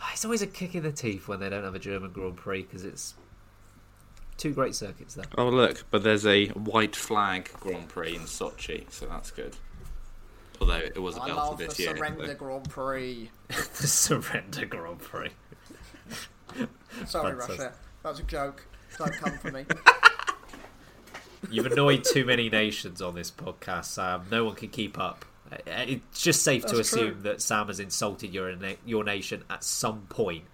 Ah, 0.00 0.10
it's 0.12 0.24
always 0.24 0.42
a 0.42 0.46
kick 0.46 0.74
in 0.74 0.82
the 0.82 0.92
teeth 0.92 1.28
when 1.28 1.40
they 1.40 1.48
don't 1.48 1.64
have 1.64 1.74
a 1.74 1.78
German 1.78 2.10
Grand 2.12 2.36
Prix 2.36 2.62
because 2.62 2.84
it's 2.84 3.14
two 4.36 4.52
great 4.52 4.74
circuits 4.74 5.14
there. 5.14 5.26
Oh 5.36 5.48
look, 5.48 5.84
but 5.90 6.02
there's 6.02 6.26
a 6.26 6.46
white 6.48 6.96
flag 6.96 7.50
Grand 7.60 7.88
Prix 7.88 8.14
in 8.16 8.22
Sochi, 8.22 8.90
so 8.90 9.06
that's 9.06 9.30
good. 9.30 9.56
Although 10.60 10.76
it 10.76 10.98
was 11.00 11.16
a 11.16 11.22
I 11.22 11.26
Delta 11.28 11.42
love 11.42 11.58
the 11.58 11.66
this 11.66 11.78
year. 11.78 11.96
Surrender 11.96 12.26
so- 12.26 12.34
Grand 12.34 12.68
Prix. 12.68 13.30
the 13.48 13.54
Surrender 13.86 14.66
Grand 14.66 14.98
Prix. 14.98 15.30
Sorry, 17.06 17.30
Fantastic. 17.32 17.58
Russia. 17.58 17.72
That 18.02 18.08
was 18.08 18.20
a 18.20 18.24
joke. 18.24 18.66
Don't 18.98 19.12
come 19.12 19.38
for 19.38 19.50
me. 19.52 19.64
You've 21.50 21.66
annoyed 21.66 22.04
too 22.04 22.24
many 22.24 22.50
nations 22.50 23.00
on 23.00 23.14
this 23.14 23.30
podcast, 23.30 23.86
Sam. 23.86 24.26
No 24.30 24.44
one 24.44 24.54
can 24.54 24.68
keep 24.68 24.98
up. 24.98 25.24
Uh, 25.52 25.56
It's 25.66 26.22
just 26.22 26.42
safe 26.42 26.64
to 26.66 26.76
That's 26.76 26.90
true. 26.90 27.00
assume 27.02 27.22
that 27.22 27.42
Sam 27.42 27.66
has 27.68 27.80
insulted 27.80 28.32
your 28.32 28.54
your 28.84 29.04
nation 29.04 29.44
at 29.50 29.64
some 29.64 30.02
point 30.08 30.44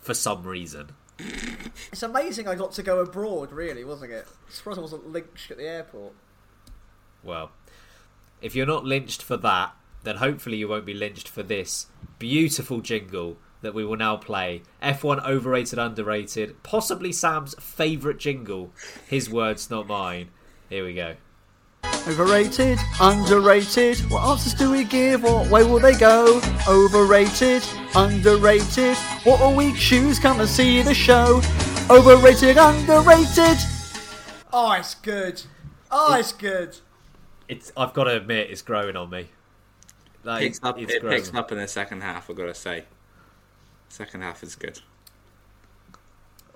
for 0.00 0.14
some 0.14 0.44
reason. 0.44 0.90
It's 1.90 2.02
amazing 2.02 2.46
I 2.46 2.54
got 2.54 2.72
to 2.72 2.82
go 2.82 3.00
abroad, 3.00 3.50
really, 3.52 3.84
wasn't 3.84 4.12
it? 4.12 4.26
Surprised 4.50 4.78
I 4.78 4.82
wasn't 4.82 5.10
lynched 5.10 5.50
at 5.50 5.56
the 5.56 5.64
airport. 5.66 6.12
Well, 7.22 7.50
if 8.42 8.54
you're 8.54 8.66
not 8.66 8.84
lynched 8.84 9.22
for 9.22 9.36
that, 9.38 9.74
then 10.04 10.16
hopefully 10.16 10.58
you 10.58 10.68
won't 10.68 10.84
be 10.84 10.94
lynched 10.94 11.28
for 11.28 11.42
this 11.42 11.86
beautiful 12.18 12.80
jingle 12.80 13.38
that 13.62 13.72
we 13.74 13.84
will 13.84 13.96
now 13.96 14.16
play. 14.16 14.62
F1 14.82 15.26
overrated, 15.26 15.78
underrated, 15.78 16.62
possibly 16.62 17.10
Sam's 17.12 17.54
favourite 17.58 18.18
jingle. 18.18 18.70
His 19.08 19.30
words, 19.30 19.70
not 19.70 19.86
mine. 19.86 20.28
Here 20.68 20.84
we 20.84 20.92
go. 20.94 21.16
Overrated, 22.08 22.78
underrated. 23.00 23.98
What 24.10 24.22
answers 24.28 24.54
do 24.54 24.70
we 24.70 24.84
give? 24.84 25.24
What 25.24 25.50
way 25.50 25.64
will 25.64 25.80
they 25.80 25.94
go? 25.98 26.40
Overrated, 26.68 27.64
underrated. 27.96 28.96
What 29.24 29.40
will 29.40 29.54
we 29.56 29.72
choose? 29.74 30.18
Come 30.20 30.38
and 30.40 30.48
see 30.48 30.82
the 30.82 30.94
show. 30.94 31.40
Overrated, 31.90 32.58
underrated. 32.58 33.58
Oh, 34.52 34.72
it's 34.78 34.94
good. 34.94 35.42
Oh, 35.90 36.14
it's 36.16 36.32
good. 36.32 36.76
It's. 37.48 37.72
I've 37.76 37.92
got 37.92 38.04
to 38.04 38.16
admit, 38.16 38.50
it's 38.50 38.62
growing 38.62 38.94
on 38.96 39.10
me. 39.10 39.26
Like, 40.22 40.42
Picks 40.42 40.60
up, 40.62 40.78
it's 40.80 40.92
it 40.92 41.00
growing. 41.02 41.16
picks 41.16 41.34
up 41.34 41.50
in 41.52 41.58
the 41.58 41.68
second 41.68 42.02
half. 42.02 42.30
I've 42.30 42.36
got 42.36 42.46
to 42.46 42.54
say, 42.54 42.84
second 43.88 44.22
half 44.22 44.42
is 44.44 44.54
good. 44.54 44.80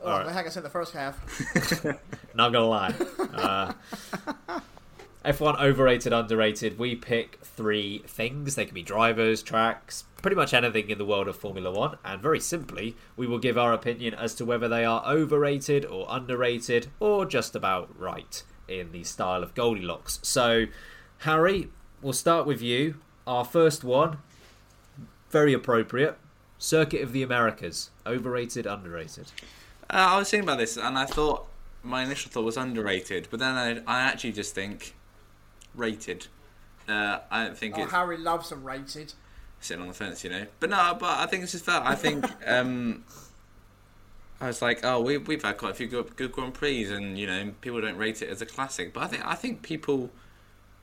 Oh, 0.03 0.11
Alright. 0.12 0.26
the 0.26 0.33
heck, 0.33 0.47
it's 0.47 0.57
in 0.57 0.62
the 0.62 0.70
first 0.70 0.93
half. 0.95 1.16
Not 2.35 2.53
gonna 2.53 2.66
lie. 2.66 2.95
Uh, 3.35 3.72
F1 5.24 5.60
overrated, 5.60 6.14
underrated. 6.14 6.78
We 6.78 6.96
pick 6.96 7.40
three 7.42 8.02
things. 8.06 8.54
They 8.54 8.64
can 8.64 8.74
be 8.74 8.82
drivers, 8.82 9.42
tracks, 9.42 10.04
pretty 10.22 10.34
much 10.34 10.54
anything 10.54 10.88
in 10.88 10.96
the 10.96 11.04
world 11.04 11.28
of 11.28 11.36
Formula 11.36 11.70
One. 11.70 11.98
And 12.02 12.22
very 12.22 12.40
simply, 12.40 12.96
we 13.16 13.26
will 13.26 13.38
give 13.38 13.58
our 13.58 13.74
opinion 13.74 14.14
as 14.14 14.34
to 14.36 14.46
whether 14.46 14.66
they 14.66 14.82
are 14.82 15.04
overrated 15.06 15.84
or 15.84 16.06
underrated 16.08 16.88
or 17.00 17.26
just 17.26 17.54
about 17.54 17.90
right 17.98 18.42
in 18.66 18.92
the 18.92 19.04
style 19.04 19.42
of 19.42 19.54
Goldilocks. 19.54 20.20
So, 20.22 20.66
Harry, 21.18 21.68
we'll 22.00 22.14
start 22.14 22.46
with 22.46 22.62
you. 22.62 22.94
Our 23.26 23.44
first 23.44 23.84
one, 23.84 24.18
very 25.28 25.52
appropriate. 25.52 26.16
Circuit 26.58 27.02
of 27.02 27.12
the 27.12 27.22
Americas. 27.22 27.90
Overrated, 28.06 28.64
underrated. 28.64 29.32
Uh, 29.90 29.96
I 30.12 30.18
was 30.18 30.30
thinking 30.30 30.48
about 30.48 30.58
this, 30.58 30.78
and 30.78 30.96
I 30.96 31.04
thought 31.04 31.46
my 31.82 32.04
initial 32.04 32.30
thought 32.30 32.44
was 32.44 32.56
underrated, 32.56 33.28
but 33.30 33.38
then 33.38 33.54
I, 33.54 33.82
I 33.86 34.00
actually 34.00 34.32
just 34.32 34.54
think 34.54 34.94
rated. 35.74 36.26
Uh, 36.88 37.18
I 37.30 37.44
don't 37.44 37.56
think 37.58 37.76
Oh, 37.78 37.82
it's 37.84 37.92
Harry 37.92 38.16
loves 38.18 38.50
them 38.50 38.64
rated. 38.64 39.12
sitting 39.60 39.82
on 39.82 39.88
the 39.88 39.94
fence, 39.94 40.24
you 40.24 40.30
know. 40.30 40.46
But 40.58 40.70
no, 40.70 40.96
but 40.98 41.18
I 41.20 41.26
think 41.26 41.42
it's 41.42 41.52
just 41.52 41.66
that. 41.66 41.84
I 41.86 41.94
think 41.94 42.24
um, 42.46 43.04
I 44.40 44.46
was 44.46 44.62
like, 44.62 44.80
oh, 44.84 45.00
we 45.00 45.18
we've 45.18 45.42
had 45.42 45.58
quite 45.58 45.72
a 45.72 45.74
few 45.74 45.86
good, 45.86 46.16
good 46.16 46.32
Grand 46.32 46.54
Prix, 46.54 46.84
and 46.92 47.18
you 47.18 47.26
know, 47.26 47.52
people 47.60 47.80
don't 47.80 47.96
rate 47.96 48.22
it 48.22 48.28
as 48.30 48.40
a 48.42 48.46
classic. 48.46 48.92
But 48.92 49.04
I 49.04 49.06
think 49.06 49.26
I 49.26 49.34
think 49.34 49.62
people 49.62 50.10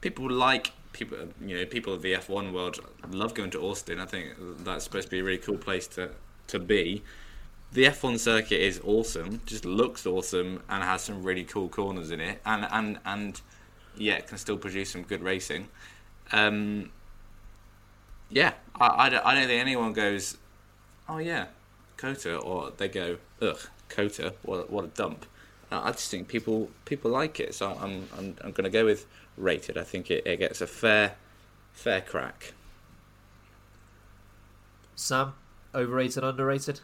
people 0.01 0.29
like 0.29 0.71
people 0.93 1.17
you 1.45 1.57
know 1.57 1.65
people 1.65 1.93
of 1.93 2.01
the 2.01 2.13
F1 2.13 2.53
world 2.53 2.79
love 3.11 3.33
going 3.33 3.49
to 3.51 3.61
Austin. 3.61 3.99
I 3.99 4.05
think 4.05 4.35
that's 4.63 4.83
supposed 4.83 5.05
to 5.07 5.11
be 5.11 5.19
a 5.19 5.23
really 5.23 5.39
cool 5.39 5.57
place 5.57 5.87
to 5.87 6.11
to 6.47 6.59
be. 6.59 7.03
The 7.73 7.83
F1 7.85 8.17
circuit 8.19 8.61
is 8.61 8.79
awesome, 8.85 9.41
just 9.45 9.65
looks 9.65 10.05
awesome, 10.05 10.63
and 10.69 10.83
has 10.83 11.01
some 11.01 11.21
really 11.23 11.43
cool 11.43 11.67
corners 11.67 12.11
in 12.11 12.21
it, 12.21 12.39
and 12.45 12.65
and 12.71 12.99
and 13.05 13.41
yeah, 13.97 14.19
can 14.21 14.37
still 14.37 14.57
produce 14.57 14.91
some 14.91 15.03
good 15.03 15.21
racing. 15.21 15.67
Um, 16.31 16.91
yeah, 18.29 18.53
I, 18.75 19.05
I, 19.05 19.09
don't, 19.09 19.25
I 19.25 19.35
don't 19.35 19.47
think 19.47 19.61
anyone 19.61 19.93
goes, 19.93 20.37
oh 21.07 21.17
yeah, 21.17 21.47
COTA, 21.97 22.37
or 22.37 22.71
they 22.75 22.87
go, 22.87 23.17
ugh, 23.41 23.59
COTA, 23.89 24.33
what, 24.43 24.69
what 24.69 24.85
a 24.85 24.87
dump. 24.89 25.25
I 25.69 25.91
just 25.91 26.09
think 26.09 26.29
people 26.29 26.69
people 26.85 27.11
like 27.11 27.41
it, 27.41 27.53
so 27.53 27.71
I'm 27.71 28.07
I'm, 28.17 28.37
I'm 28.41 28.51
going 28.51 28.63
to 28.63 28.69
go 28.69 28.85
with 28.85 29.05
rated. 29.35 29.77
I 29.77 29.83
think 29.83 30.09
it, 30.09 30.25
it 30.25 30.37
gets 30.37 30.61
a 30.61 30.67
fair 30.67 31.15
fair 31.73 31.99
crack. 31.99 32.53
Sam, 34.95 35.33
overrated, 35.75 36.23
underrated? 36.23 36.79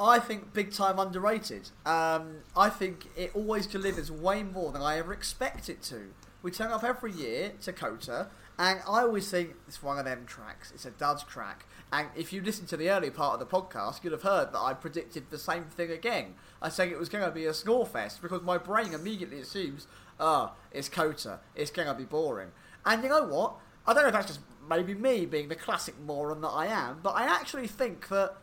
I 0.00 0.18
think 0.20 0.52
big 0.52 0.72
time 0.72 0.98
underrated. 0.98 1.70
Um, 1.84 2.42
I 2.56 2.68
think 2.68 3.08
it 3.16 3.32
always 3.34 3.66
delivers 3.66 4.10
way 4.10 4.42
more 4.42 4.70
than 4.70 4.80
I 4.82 4.98
ever 4.98 5.12
expect 5.12 5.68
it 5.68 5.82
to. 5.84 6.10
We 6.40 6.52
turn 6.52 6.70
up 6.70 6.84
every 6.84 7.12
year 7.12 7.52
to 7.62 7.72
COTA, 7.72 8.28
and 8.58 8.80
I 8.88 9.00
always 9.02 9.28
think 9.28 9.54
it's 9.66 9.82
one 9.82 9.98
of 9.98 10.04
them 10.04 10.24
tracks. 10.24 10.70
It's 10.72 10.84
a 10.84 10.92
dud 10.92 11.22
track. 11.28 11.66
And 11.92 12.08
if 12.14 12.32
you 12.32 12.42
listen 12.42 12.66
to 12.66 12.76
the 12.76 12.90
early 12.90 13.10
part 13.10 13.34
of 13.34 13.40
the 13.40 13.46
podcast, 13.46 14.04
you'd 14.04 14.12
have 14.12 14.22
heard 14.22 14.52
that 14.52 14.60
I 14.60 14.74
predicted 14.74 15.30
the 15.30 15.38
same 15.38 15.64
thing 15.64 15.90
again. 15.90 16.34
I 16.62 16.68
said 16.68 16.88
it 16.88 16.98
was 16.98 17.08
going 17.08 17.24
to 17.24 17.30
be 17.30 17.46
a 17.46 17.54
score 17.54 17.86
fest 17.86 18.22
because 18.22 18.42
my 18.42 18.58
brain 18.58 18.94
immediately 18.94 19.40
assumes, 19.40 19.88
oh, 20.20 20.52
it's 20.70 20.88
COTA. 20.88 21.40
It's 21.56 21.70
going 21.72 21.88
to 21.88 21.94
be 21.94 22.04
boring. 22.04 22.50
And 22.86 23.02
you 23.02 23.08
know 23.08 23.24
what? 23.24 23.54
I 23.86 23.94
don't 23.94 24.02
know 24.02 24.08
if 24.08 24.14
that's 24.14 24.26
just 24.28 24.40
maybe 24.68 24.94
me 24.94 25.26
being 25.26 25.48
the 25.48 25.54
classic 25.56 25.98
moron 25.98 26.40
that 26.42 26.48
I 26.48 26.66
am, 26.66 27.00
but 27.02 27.10
I 27.16 27.24
actually 27.24 27.66
think 27.66 28.08
that 28.08 28.36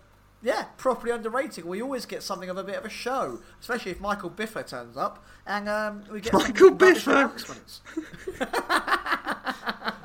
yeah, 0.46 0.66
properly 0.78 1.12
underrated. 1.12 1.66
We 1.66 1.82
always 1.82 2.06
get 2.06 2.22
something 2.22 2.50
of 2.50 2.58
a 2.58 2.64
bit 2.64 2.76
of 2.76 2.86
a 2.86 2.90
show, 2.90 3.40
especially 3.60 3.92
if 3.92 4.00
Michael 4.00 4.30
Biffa 4.30 4.66
turns 4.66 4.96
up, 4.96 5.26
and 5.48 5.68
um, 5.68 6.04
we 6.12 6.22
get 6.22 6.32
some 6.32 6.44
Michael 6.44 6.70
rubbish 6.70 7.06
Biffa? 7.06 7.12
announcements. 7.12 7.82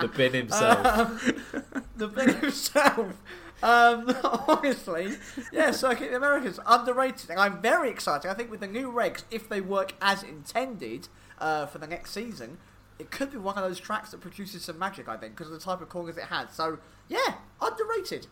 The 0.00 0.08
bin 0.08 0.32
himself. 0.32 1.32
the 1.96 2.08
thing 2.08 2.34
himself. 2.40 3.22
Um, 3.62 4.16
honestly, 4.48 5.16
yeah, 5.52 5.70
Circuit 5.70 6.06
of 6.06 6.10
the 6.10 6.16
Americas 6.16 6.58
underrated, 6.66 7.30
and 7.30 7.38
I'm 7.38 7.62
very 7.62 7.88
excited. 7.88 8.28
I 8.28 8.34
think 8.34 8.50
with 8.50 8.58
the 8.58 8.66
new 8.66 8.90
regs, 8.90 9.22
if 9.30 9.48
they 9.48 9.60
work 9.60 9.94
as 10.02 10.24
intended 10.24 11.06
uh, 11.38 11.66
for 11.66 11.78
the 11.78 11.86
next 11.86 12.10
season, 12.10 12.58
it 12.98 13.12
could 13.12 13.30
be 13.30 13.38
one 13.38 13.56
of 13.56 13.62
those 13.62 13.78
tracks 13.78 14.10
that 14.10 14.20
produces 14.20 14.64
some 14.64 14.78
magic. 14.78 15.08
I 15.08 15.16
think 15.16 15.36
because 15.36 15.52
of 15.52 15.58
the 15.58 15.64
type 15.64 15.80
of 15.80 15.88
corners 15.88 16.16
it 16.16 16.24
has. 16.24 16.50
So 16.52 16.78
yeah, 17.08 17.34
underrated. 17.60 18.26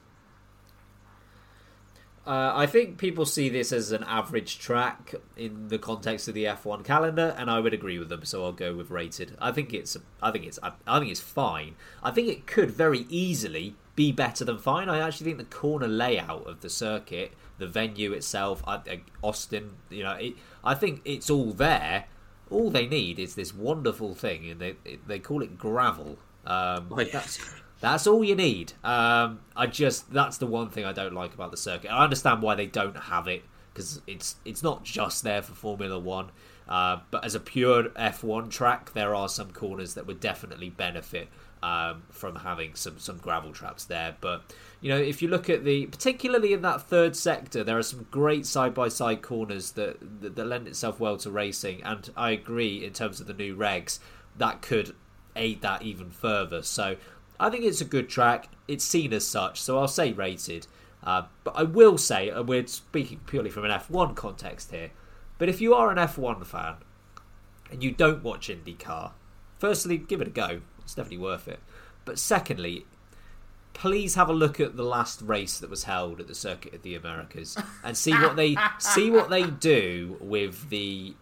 Uh, 2.26 2.52
I 2.54 2.66
think 2.66 2.98
people 2.98 3.24
see 3.24 3.48
this 3.48 3.72
as 3.72 3.92
an 3.92 4.04
average 4.04 4.58
track 4.58 5.14
in 5.36 5.68
the 5.68 5.78
context 5.78 6.28
of 6.28 6.34
the 6.34 6.44
F1 6.44 6.84
calendar, 6.84 7.34
and 7.38 7.50
I 7.50 7.60
would 7.60 7.72
agree 7.72 7.98
with 7.98 8.08
them. 8.10 8.24
So 8.24 8.44
I'll 8.44 8.52
go 8.52 8.74
with 8.74 8.90
rated. 8.90 9.36
I 9.40 9.52
think 9.52 9.72
it's, 9.72 9.96
I 10.22 10.30
think 10.30 10.44
it's, 10.46 10.58
I, 10.62 10.72
I 10.86 10.98
think 10.98 11.10
it's 11.10 11.20
fine. 11.20 11.76
I 12.02 12.10
think 12.10 12.28
it 12.28 12.46
could 12.46 12.70
very 12.70 13.06
easily 13.08 13.74
be 13.96 14.12
better 14.12 14.44
than 14.44 14.58
fine. 14.58 14.88
I 14.88 14.98
actually 15.00 15.32
think 15.32 15.38
the 15.38 15.56
corner 15.56 15.88
layout 15.88 16.46
of 16.46 16.60
the 16.60 16.68
circuit, 16.70 17.32
the 17.58 17.66
venue 17.66 18.12
itself, 18.12 18.62
I, 18.66 18.74
I- 18.88 19.00
Austin, 19.22 19.76
you 19.88 20.02
know, 20.04 20.12
it, 20.12 20.34
I 20.62 20.74
think 20.74 21.00
it's 21.06 21.30
all 21.30 21.52
there. 21.52 22.04
All 22.50 22.70
they 22.70 22.86
need 22.86 23.18
is 23.18 23.34
this 23.34 23.54
wonderful 23.54 24.14
thing, 24.14 24.50
and 24.50 24.60
they 24.60 24.74
they 25.06 25.18
call 25.20 25.40
it 25.40 25.56
gravel. 25.56 26.18
Um, 26.44 26.88
Oh. 26.90 27.60
That's 27.80 28.06
all 28.06 28.22
you 28.22 28.34
need. 28.34 28.72
Um, 28.84 29.40
I 29.56 29.66
just 29.66 30.12
that's 30.12 30.38
the 30.38 30.46
one 30.46 30.68
thing 30.68 30.84
I 30.84 30.92
don't 30.92 31.14
like 31.14 31.34
about 31.34 31.50
the 31.50 31.56
circuit. 31.56 31.90
I 31.90 32.04
understand 32.04 32.42
why 32.42 32.54
they 32.54 32.66
don't 32.66 32.96
have 32.96 33.26
it 33.26 33.42
because 33.72 34.02
it's 34.06 34.36
it's 34.44 34.62
not 34.62 34.84
just 34.84 35.24
there 35.24 35.42
for 35.42 35.54
Formula 35.54 35.98
One. 35.98 36.30
Uh, 36.68 37.00
but 37.10 37.24
as 37.24 37.34
a 37.34 37.40
pure 37.40 37.84
F1 37.90 38.48
track, 38.48 38.92
there 38.92 39.12
are 39.12 39.28
some 39.28 39.50
corners 39.50 39.94
that 39.94 40.06
would 40.06 40.20
definitely 40.20 40.70
benefit 40.70 41.28
um, 41.64 42.02
from 42.10 42.36
having 42.36 42.74
some 42.74 42.98
some 42.98 43.16
gravel 43.18 43.52
traps 43.52 43.84
there. 43.84 44.16
But 44.20 44.42
you 44.80 44.90
know, 44.90 44.98
if 44.98 45.20
you 45.22 45.28
look 45.28 45.50
at 45.50 45.64
the 45.64 45.86
particularly 45.86 46.52
in 46.52 46.62
that 46.62 46.82
third 46.82 47.16
sector, 47.16 47.64
there 47.64 47.78
are 47.78 47.82
some 47.82 48.06
great 48.10 48.46
side 48.46 48.74
by 48.74 48.88
side 48.88 49.22
corners 49.22 49.72
that, 49.72 49.98
that 50.20 50.36
that 50.36 50.44
lend 50.44 50.68
itself 50.68 51.00
well 51.00 51.16
to 51.18 51.30
racing. 51.30 51.82
And 51.82 52.08
I 52.16 52.30
agree 52.30 52.84
in 52.84 52.92
terms 52.92 53.20
of 53.20 53.26
the 53.26 53.34
new 53.34 53.56
regs 53.56 53.98
that 54.36 54.62
could 54.62 54.94
aid 55.36 55.62
that 55.62 55.82
even 55.82 56.10
further. 56.10 56.62
So 56.62 56.96
I 57.40 57.48
think 57.50 57.64
it's 57.64 57.80
a 57.80 57.86
good 57.86 58.08
track. 58.08 58.48
It's 58.68 58.84
seen 58.84 59.12
as 59.12 59.26
such, 59.26 59.60
so 59.60 59.78
I'll 59.78 59.88
say 59.88 60.12
rated. 60.12 60.66
Uh, 61.02 61.22
but 61.42 61.54
I 61.56 61.62
will 61.62 61.96
say, 61.96 62.28
and 62.28 62.46
we're 62.46 62.66
speaking 62.66 63.20
purely 63.26 63.48
from 63.48 63.64
an 63.64 63.70
F1 63.70 64.14
context 64.14 64.70
here, 64.70 64.90
but 65.38 65.48
if 65.48 65.60
you 65.60 65.74
are 65.74 65.90
an 65.90 65.96
F1 65.96 66.44
fan 66.44 66.74
and 67.70 67.82
you 67.82 67.90
don't 67.90 68.22
watch 68.22 68.48
IndyCar, 68.48 69.12
firstly, 69.58 69.96
give 69.96 70.20
it 70.20 70.28
a 70.28 70.30
go. 70.30 70.60
It's 70.82 70.94
definitely 70.94 71.24
worth 71.24 71.48
it. 71.48 71.60
But 72.04 72.18
secondly, 72.18 72.84
please 73.72 74.14
have 74.16 74.28
a 74.28 74.34
look 74.34 74.60
at 74.60 74.76
the 74.76 74.82
last 74.82 75.22
race 75.22 75.58
that 75.58 75.70
was 75.70 75.84
held 75.84 76.20
at 76.20 76.28
the 76.28 76.34
Circuit 76.34 76.74
of 76.74 76.82
the 76.82 76.94
Americas 76.94 77.56
and 77.82 77.96
see 77.96 78.12
what 78.12 78.36
they 78.36 78.56
see 78.78 79.10
what 79.10 79.30
they 79.30 79.44
do 79.44 80.18
with 80.20 80.68
the 80.68 81.14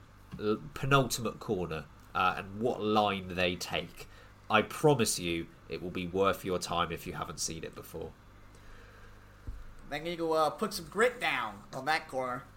penultimate 0.74 1.38
corner 1.38 1.84
uh, 2.14 2.34
and 2.38 2.60
what 2.60 2.82
line 2.82 3.28
they 3.28 3.54
take. 3.54 4.07
I 4.50 4.62
promise 4.62 5.18
you, 5.18 5.46
it 5.68 5.82
will 5.82 5.90
be 5.90 6.06
worth 6.06 6.44
your 6.44 6.58
time 6.58 6.90
if 6.92 7.06
you 7.06 7.12
haven't 7.12 7.40
seen 7.40 7.64
it 7.64 7.74
before. 7.74 8.10
Then 9.90 10.06
you 10.06 10.32
uh, 10.32 10.50
put 10.50 10.74
some 10.74 10.86
grit 10.86 11.20
down 11.20 11.54
on 11.74 11.84
that 11.86 12.08
corner. 12.08 12.42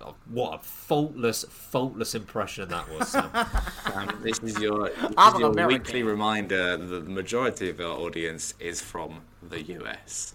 Oh, 0.00 0.16
what 0.28 0.54
a 0.54 0.58
faultless, 0.58 1.44
faultless 1.44 2.16
impression 2.16 2.68
that 2.70 2.90
was. 2.90 3.08
Sam. 3.08 3.30
Um, 3.94 4.20
this 4.22 4.38
is 4.40 4.58
your, 4.58 4.88
this 4.88 5.14
I'm 5.16 5.34
is 5.34 5.40
your 5.40 5.66
weekly 5.66 6.02
reminder 6.02 6.76
that 6.76 7.04
the 7.04 7.10
majority 7.10 7.70
of 7.70 7.80
our 7.80 7.86
audience 7.86 8.54
is 8.58 8.80
from 8.80 9.22
the 9.42 9.62
US. 9.62 10.34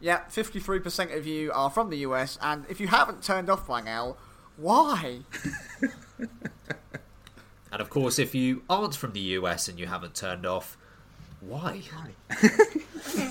Yeah, 0.00 0.20
53% 0.30 1.16
of 1.16 1.26
you 1.26 1.50
are 1.52 1.70
from 1.70 1.90
the 1.90 1.98
US, 1.98 2.38
and 2.40 2.64
if 2.68 2.80
you 2.80 2.88
haven't 2.88 3.22
turned 3.22 3.50
off 3.50 3.66
by 3.66 3.80
now, 3.80 4.16
why? 4.56 5.20
and 7.74 7.80
of 7.80 7.90
course, 7.90 8.20
if 8.20 8.36
you 8.36 8.62
aren't 8.70 8.94
from 8.94 9.14
the 9.14 9.20
US 9.20 9.66
and 9.66 9.80
you 9.80 9.86
haven't 9.86 10.14
turned 10.14 10.46
off, 10.46 10.76
why? 11.40 11.80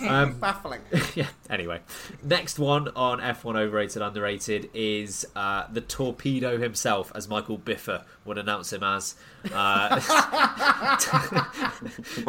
um, 0.06 0.34
Baffling. 0.42 0.82
yeah. 1.16 1.28
Anyway, 1.50 1.80
next 2.22 2.60
one 2.60 2.90
on 2.90 3.22
F1 3.22 3.56
overrated 3.56 4.02
underrated 4.02 4.70
is 4.74 5.26
uh, 5.34 5.68
the 5.72 5.80
torpedo 5.80 6.58
himself, 6.58 7.10
as 7.16 7.30
Michael 7.30 7.58
Biffa 7.58 8.04
would 8.26 8.38
announce 8.38 8.74
him 8.74 8.84
as. 8.84 9.16
Uh, 9.46 9.96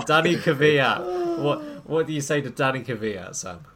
Danny 0.07 0.37
Kvyat. 0.37 1.39
What 1.43 1.63
What 1.85 2.07
do 2.07 2.13
you 2.13 2.21
say 2.21 2.41
to 2.43 2.51
Danny 2.51 2.85
Kvyat, 2.85 3.35
Sam? 3.35 3.67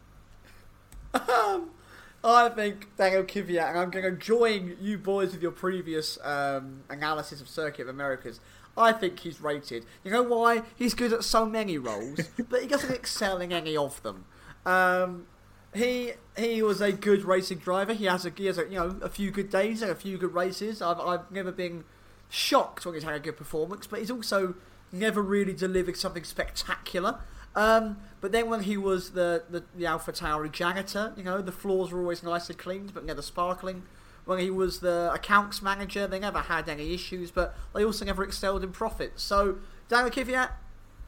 I 2.24 2.48
think 2.48 2.96
Daniel 2.96 3.22
Kvyat, 3.22 3.70
and 3.70 3.78
I'm 3.78 3.90
going 3.90 4.04
to 4.04 4.12
join 4.12 4.76
you 4.80 4.98
boys 4.98 5.32
with 5.32 5.42
your 5.42 5.52
previous 5.52 6.18
um, 6.24 6.82
analysis 6.88 7.40
of 7.40 7.48
Circuit 7.48 7.82
of 7.82 7.88
Americas. 7.88 8.40
I 8.76 8.92
think 8.92 9.20
he's 9.20 9.40
rated. 9.40 9.84
You 10.04 10.10
know 10.10 10.22
why? 10.22 10.62
He's 10.76 10.94
good 10.94 11.12
at 11.12 11.24
so 11.24 11.46
many 11.46 11.78
roles, 11.78 12.20
but 12.48 12.62
he 12.62 12.68
doesn't 12.68 12.92
excel 12.92 13.40
in 13.40 13.52
any 13.52 13.76
of 13.76 14.02
them. 14.02 14.24
Um, 14.66 15.26
he 15.74 16.12
he 16.36 16.62
was 16.62 16.80
a 16.80 16.92
good 16.92 17.24
racing 17.24 17.58
driver. 17.58 17.92
He 17.92 18.06
has 18.06 18.24
a 18.24 18.30
he 18.30 18.46
has 18.46 18.58
a, 18.58 18.64
you 18.64 18.76
know 18.76 18.96
a 19.02 19.08
few 19.08 19.30
good 19.30 19.50
days 19.50 19.82
and 19.82 19.90
a 19.90 19.94
few 19.94 20.18
good 20.18 20.34
races. 20.34 20.80
I've 20.82 21.00
I've 21.00 21.30
never 21.30 21.52
been 21.52 21.84
shocked 22.28 22.84
when 22.84 22.94
he's 22.94 23.04
had 23.04 23.14
a 23.14 23.20
good 23.20 23.36
performance, 23.36 23.86
but 23.86 24.00
he's 24.00 24.10
also 24.10 24.54
never 24.92 25.22
really 25.22 25.52
delivered 25.52 25.96
something 25.96 26.24
spectacular. 26.24 27.20
Um, 27.59 27.98
but 28.20 28.30
then 28.30 28.48
when 28.48 28.62
he 28.62 28.76
was 28.76 29.11
the, 29.11 29.42
the, 29.50 29.64
the 29.74 29.84
Alpha 29.84 30.12
Tauri 30.12 30.50
janitor, 30.52 31.12
you 31.16 31.24
know, 31.24 31.42
the 31.42 31.50
floors 31.50 31.90
were 31.90 31.98
always 31.98 32.22
nicely 32.22 32.54
cleaned 32.54 32.94
but 32.94 33.04
never 33.04 33.20
sparkling. 33.20 33.82
When 34.26 34.38
he 34.38 34.48
was 34.48 34.78
the 34.78 35.11
accounts 35.12 35.61
manager, 35.61 36.06
they 36.06 36.20
never 36.20 36.38
had 36.42 36.68
any 36.68 36.94
issues, 36.94 37.32
but 37.32 37.56
they 37.74 37.84
also 37.84 38.04
never 38.04 38.22
excelled 38.22 38.62
in 38.62 38.70
profits. 38.70 39.24
So, 39.24 39.59
Daniel 39.88 40.11
Kvyat, 40.11 40.50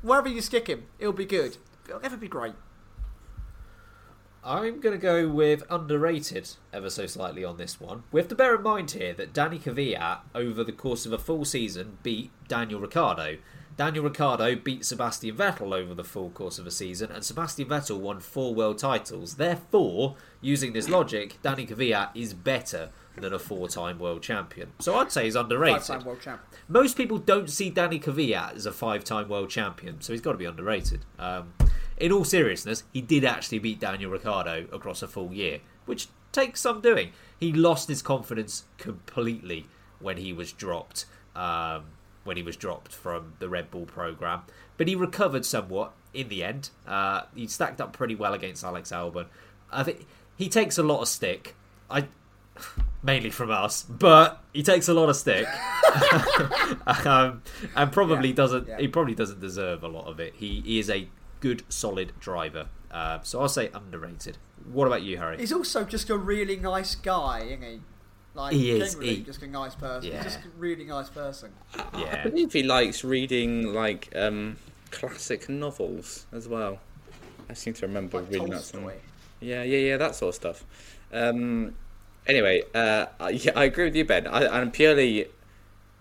wherever 0.02 0.28
you 0.28 0.40
stick 0.40 0.66
him, 0.66 0.86
it'll 0.98 1.12
be 1.12 1.24
good. 1.24 1.58
It'll 1.86 2.00
never 2.00 2.16
be 2.16 2.26
great. 2.26 2.54
I'm 4.42 4.80
going 4.80 4.94
to 4.94 5.00
go 5.00 5.28
with 5.28 5.62
underrated 5.70 6.50
ever 6.72 6.90
so 6.90 7.06
slightly 7.06 7.44
on 7.44 7.58
this 7.58 7.80
one. 7.80 8.02
We 8.10 8.20
have 8.20 8.28
to 8.28 8.34
bear 8.34 8.56
in 8.56 8.62
mind 8.62 8.90
here 8.90 9.12
that 9.12 9.32
Danny 9.32 9.60
Kvyat, 9.60 10.20
over 10.34 10.64
the 10.64 10.72
course 10.72 11.06
of 11.06 11.12
a 11.12 11.18
full 11.18 11.44
season, 11.44 11.98
beat 12.02 12.32
Daniel 12.48 12.80
Ricciardo. 12.80 13.36
Daniel 13.76 14.04
Ricciardo 14.04 14.56
beat 14.56 14.84
Sebastian 14.84 15.36
Vettel 15.36 15.72
over 15.72 15.94
the 15.94 16.04
full 16.04 16.30
course 16.30 16.58
of 16.58 16.66
a 16.66 16.70
season, 16.70 17.10
and 17.10 17.24
Sebastian 17.24 17.68
Vettel 17.68 17.98
won 17.98 18.20
four 18.20 18.54
world 18.54 18.78
titles. 18.78 19.36
Therefore, 19.36 20.16
using 20.40 20.72
this 20.72 20.88
logic, 20.88 21.38
Danny 21.42 21.66
Kvyat 21.66 22.10
is 22.14 22.34
better 22.34 22.90
than 23.16 23.32
a 23.32 23.38
four-time 23.38 23.98
world 23.98 24.22
champion. 24.22 24.72
So 24.78 24.96
I'd 24.96 25.10
say 25.12 25.24
he's 25.24 25.34
underrated. 25.34 25.82
Five-time 25.82 26.04
world 26.04 26.20
champ. 26.20 26.40
Most 26.68 26.96
people 26.96 27.18
don't 27.18 27.50
see 27.50 27.70
Danny 27.70 27.98
Kvyat 27.98 28.56
as 28.56 28.66
a 28.66 28.72
five-time 28.72 29.28
world 29.28 29.50
champion, 29.50 30.00
so 30.00 30.12
he's 30.12 30.22
got 30.22 30.32
to 30.32 30.38
be 30.38 30.44
underrated. 30.44 31.04
Um, 31.18 31.54
in 31.96 32.12
all 32.12 32.24
seriousness, 32.24 32.84
he 32.92 33.00
did 33.00 33.24
actually 33.24 33.58
beat 33.58 33.80
Daniel 33.80 34.10
Ricciardo 34.10 34.66
across 34.72 35.02
a 35.02 35.08
full 35.08 35.32
year, 35.32 35.60
which 35.86 36.08
takes 36.32 36.60
some 36.60 36.80
doing. 36.80 37.12
He 37.38 37.52
lost 37.52 37.88
his 37.88 38.02
confidence 38.02 38.64
completely 38.78 39.66
when 39.98 40.16
he 40.16 40.32
was 40.32 40.52
dropped. 40.52 41.06
Um, 41.34 41.84
when 42.24 42.36
he 42.36 42.42
was 42.42 42.56
dropped 42.56 42.92
from 42.92 43.34
the 43.38 43.48
Red 43.48 43.70
Bull 43.70 43.86
program, 43.86 44.42
but 44.76 44.88
he 44.88 44.94
recovered 44.94 45.44
somewhat 45.46 45.92
in 46.12 46.28
the 46.28 46.42
end. 46.44 46.70
Uh, 46.86 47.22
he 47.34 47.46
stacked 47.46 47.80
up 47.80 47.92
pretty 47.92 48.14
well 48.14 48.34
against 48.34 48.62
Alex 48.64 48.90
Albon. 48.90 49.26
I 49.72 49.82
think 49.82 50.06
he 50.36 50.48
takes 50.48 50.76
a 50.78 50.82
lot 50.82 51.00
of 51.00 51.08
stick. 51.08 51.54
I 51.90 52.06
mainly 53.02 53.30
from 53.30 53.50
us, 53.50 53.82
but 53.82 54.42
he 54.52 54.62
takes 54.62 54.88
a 54.88 54.94
lot 54.94 55.08
of 55.08 55.16
stick, 55.16 55.46
um, 57.06 57.42
and 57.76 57.92
probably 57.92 58.28
Yeah, 58.30 58.34
doesn't. 58.34 58.68
yeah. 58.68 58.78
He 58.78 58.88
probably 58.88 59.14
doesn't 59.14 59.40
deserve 59.40 59.82
a 59.82 59.88
lot 59.88 60.06
of 60.06 60.20
it. 60.20 60.34
He, 60.36 60.60
he 60.64 60.78
is 60.78 60.90
a 60.90 61.08
good, 61.40 61.62
solid 61.68 62.12
driver. 62.20 62.68
Uh, 62.90 63.20
so 63.22 63.40
I'll 63.40 63.48
say 63.48 63.70
underrated. 63.72 64.36
What 64.70 64.86
about 64.86 65.02
you, 65.02 65.16
Harry? 65.18 65.38
He's 65.38 65.52
also 65.52 65.84
just 65.84 66.10
a 66.10 66.18
really 66.18 66.56
nice 66.56 66.94
guy, 66.94 67.40
isn't 67.44 67.62
he? 67.62 67.80
Like, 68.34 68.52
He 68.52 68.70
is, 68.70 68.98
he- 68.98 69.22
just 69.22 69.42
a 69.42 69.46
nice 69.46 69.74
person. 69.74 70.10
Yeah. 70.10 70.22
He's 70.22 70.34
just 70.34 70.44
a 70.44 70.48
really 70.58 70.84
nice 70.84 71.08
person. 71.08 71.50
Yeah. 71.76 71.84
I 71.92 72.00
Yeah, 72.00 72.22
believe 72.28 72.52
he 72.52 72.62
likes 72.62 73.02
reading 73.04 73.72
like 73.74 74.08
um, 74.14 74.56
classic 74.90 75.48
novels 75.48 76.26
as 76.32 76.46
well. 76.48 76.78
I 77.48 77.54
seem 77.54 77.74
to 77.74 77.86
remember 77.86 78.20
Like 78.20 78.30
reading 78.30 78.50
that 78.50 78.62
somewhere. 78.62 78.98
Yeah, 79.40 79.62
yeah, 79.64 79.78
yeah, 79.78 79.96
that 79.96 80.14
sort 80.14 80.28
of 80.30 80.34
stuff. 80.36 80.64
Um, 81.12 81.74
anyway, 82.26 82.62
uh, 82.74 83.06
I- 83.18 83.30
yeah, 83.30 83.52
I 83.56 83.64
agree 83.64 83.84
with 83.84 83.96
you, 83.96 84.04
Ben. 84.04 84.26
I, 84.26 84.46
I'm 84.60 84.70
purely. 84.70 85.26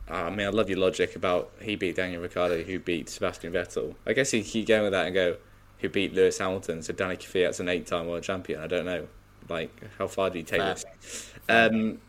I 0.08 0.30
mean, 0.32 0.48
I 0.48 0.50
love 0.50 0.70
your 0.70 0.80
logic 0.80 1.16
about 1.16 1.52
he 1.62 1.76
beat 1.76 1.96
Daniel 1.96 2.22
Ricciardo, 2.22 2.64
who 2.64 2.80
beat 2.80 3.10
Sebastian 3.10 3.54
Vettel. 3.54 3.94
I 4.08 4.14
guess 4.14 4.34
you 4.34 4.44
keep 4.44 4.68
going 4.68 4.82
with 4.84 4.92
that 4.94 5.06
and 5.06 5.14
go, 5.14 5.38
who 5.80 5.88
beat 5.90 6.16
Lewis 6.16 6.40
Hamilton? 6.40 6.82
So 6.82 6.94
Danny 6.94 7.16
Kvyat's 7.16 7.60
an 7.60 7.70
eight-time 7.70 8.08
world 8.08 8.24
champion. 8.24 8.60
I 8.60 8.66
don't 8.66 8.86
know, 8.86 9.08
like 9.50 9.70
how 10.00 10.08
far 10.08 10.32
do 10.32 10.40
you 10.40 10.44
take 10.44 10.62
Fair. 10.62 10.74
this? 10.74 11.32
Um, 11.48 12.00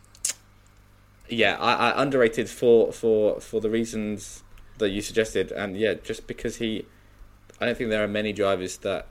yeah, 1.30 1.56
I, 1.58 1.90
I 1.90 2.02
underrated 2.02 2.48
for 2.48 2.92
for 2.92 3.40
for 3.40 3.60
the 3.60 3.70
reasons 3.70 4.42
that 4.78 4.90
you 4.90 5.00
suggested, 5.00 5.52
and 5.52 5.76
yeah, 5.76 5.94
just 5.94 6.26
because 6.26 6.56
he, 6.56 6.86
I 7.60 7.66
don't 7.66 7.76
think 7.76 7.90
there 7.90 8.02
are 8.02 8.08
many 8.08 8.32
drivers 8.32 8.78
that 8.78 9.06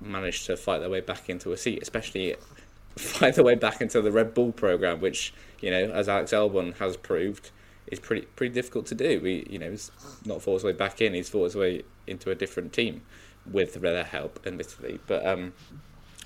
manage 0.00 0.44
to 0.46 0.56
fight 0.56 0.80
their 0.80 0.90
way 0.90 1.00
back 1.00 1.28
into 1.28 1.52
a 1.52 1.56
seat, 1.56 1.80
especially 1.80 2.36
fight 2.96 3.34
their 3.34 3.44
way 3.44 3.54
back 3.54 3.80
into 3.80 4.00
the 4.02 4.12
Red 4.12 4.34
Bull 4.34 4.52
program, 4.52 5.00
which 5.00 5.32
you 5.60 5.70
know, 5.70 5.90
as 5.90 6.08
Alex 6.08 6.32
Albon 6.32 6.76
has 6.78 6.96
proved, 6.96 7.50
is 7.86 8.00
pretty 8.00 8.26
pretty 8.36 8.54
difficult 8.54 8.86
to 8.86 8.94
do. 8.94 9.20
We 9.20 9.46
you 9.48 9.58
know, 9.58 9.70
he's 9.70 9.90
not 10.24 10.42
fought 10.42 10.54
his 10.54 10.64
way 10.64 10.72
back 10.72 11.00
in; 11.00 11.14
he's 11.14 11.28
fought 11.28 11.44
his 11.44 11.56
way 11.56 11.82
into 12.06 12.30
a 12.30 12.34
different 12.34 12.72
team 12.72 13.02
with 13.50 13.74
their 13.74 14.04
help, 14.04 14.40
admittedly. 14.44 15.00
But 15.06 15.26
um, 15.26 15.54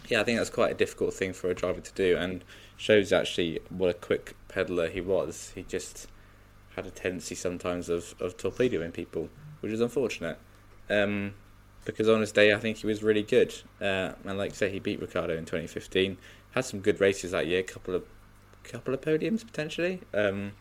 yeah, 0.08 0.20
I 0.20 0.24
think 0.24 0.38
that's 0.38 0.50
quite 0.50 0.72
a 0.72 0.74
difficult 0.74 1.14
thing 1.14 1.32
for 1.32 1.50
a 1.50 1.54
driver 1.54 1.80
to 1.80 1.92
do, 1.94 2.16
and 2.16 2.44
shows 2.76 3.12
actually 3.12 3.60
what 3.68 3.90
a 3.90 3.94
quick 3.94 4.34
peddler 4.50 4.90
he 4.90 5.00
was. 5.00 5.52
He 5.54 5.62
just 5.62 6.08
had 6.76 6.86
a 6.86 6.90
tendency 6.90 7.34
sometimes 7.34 7.88
of, 7.88 8.14
of 8.20 8.36
torpedoing 8.36 8.92
people, 8.92 9.28
which 9.60 9.72
is 9.72 9.80
unfortunate. 9.80 10.38
Um, 10.88 11.34
because 11.84 12.08
on 12.08 12.20
his 12.20 12.32
day, 12.32 12.52
I 12.52 12.58
think 12.58 12.78
he 12.78 12.86
was 12.86 13.02
really 13.02 13.22
good. 13.22 13.54
Uh, 13.80 14.12
and 14.24 14.38
like 14.38 14.52
I 14.52 14.54
say, 14.54 14.70
he 14.70 14.78
beat 14.78 15.00
Ricciardo 15.00 15.36
in 15.36 15.44
2015. 15.44 16.18
Had 16.52 16.64
some 16.64 16.80
good 16.80 17.00
races 17.00 17.30
that 17.30 17.46
year, 17.46 17.62
couple 17.62 17.94
of 17.94 18.04
couple 18.62 18.92
of 18.92 19.00
podiums 19.00 19.44
potentially, 19.44 20.00
um, 20.12 20.52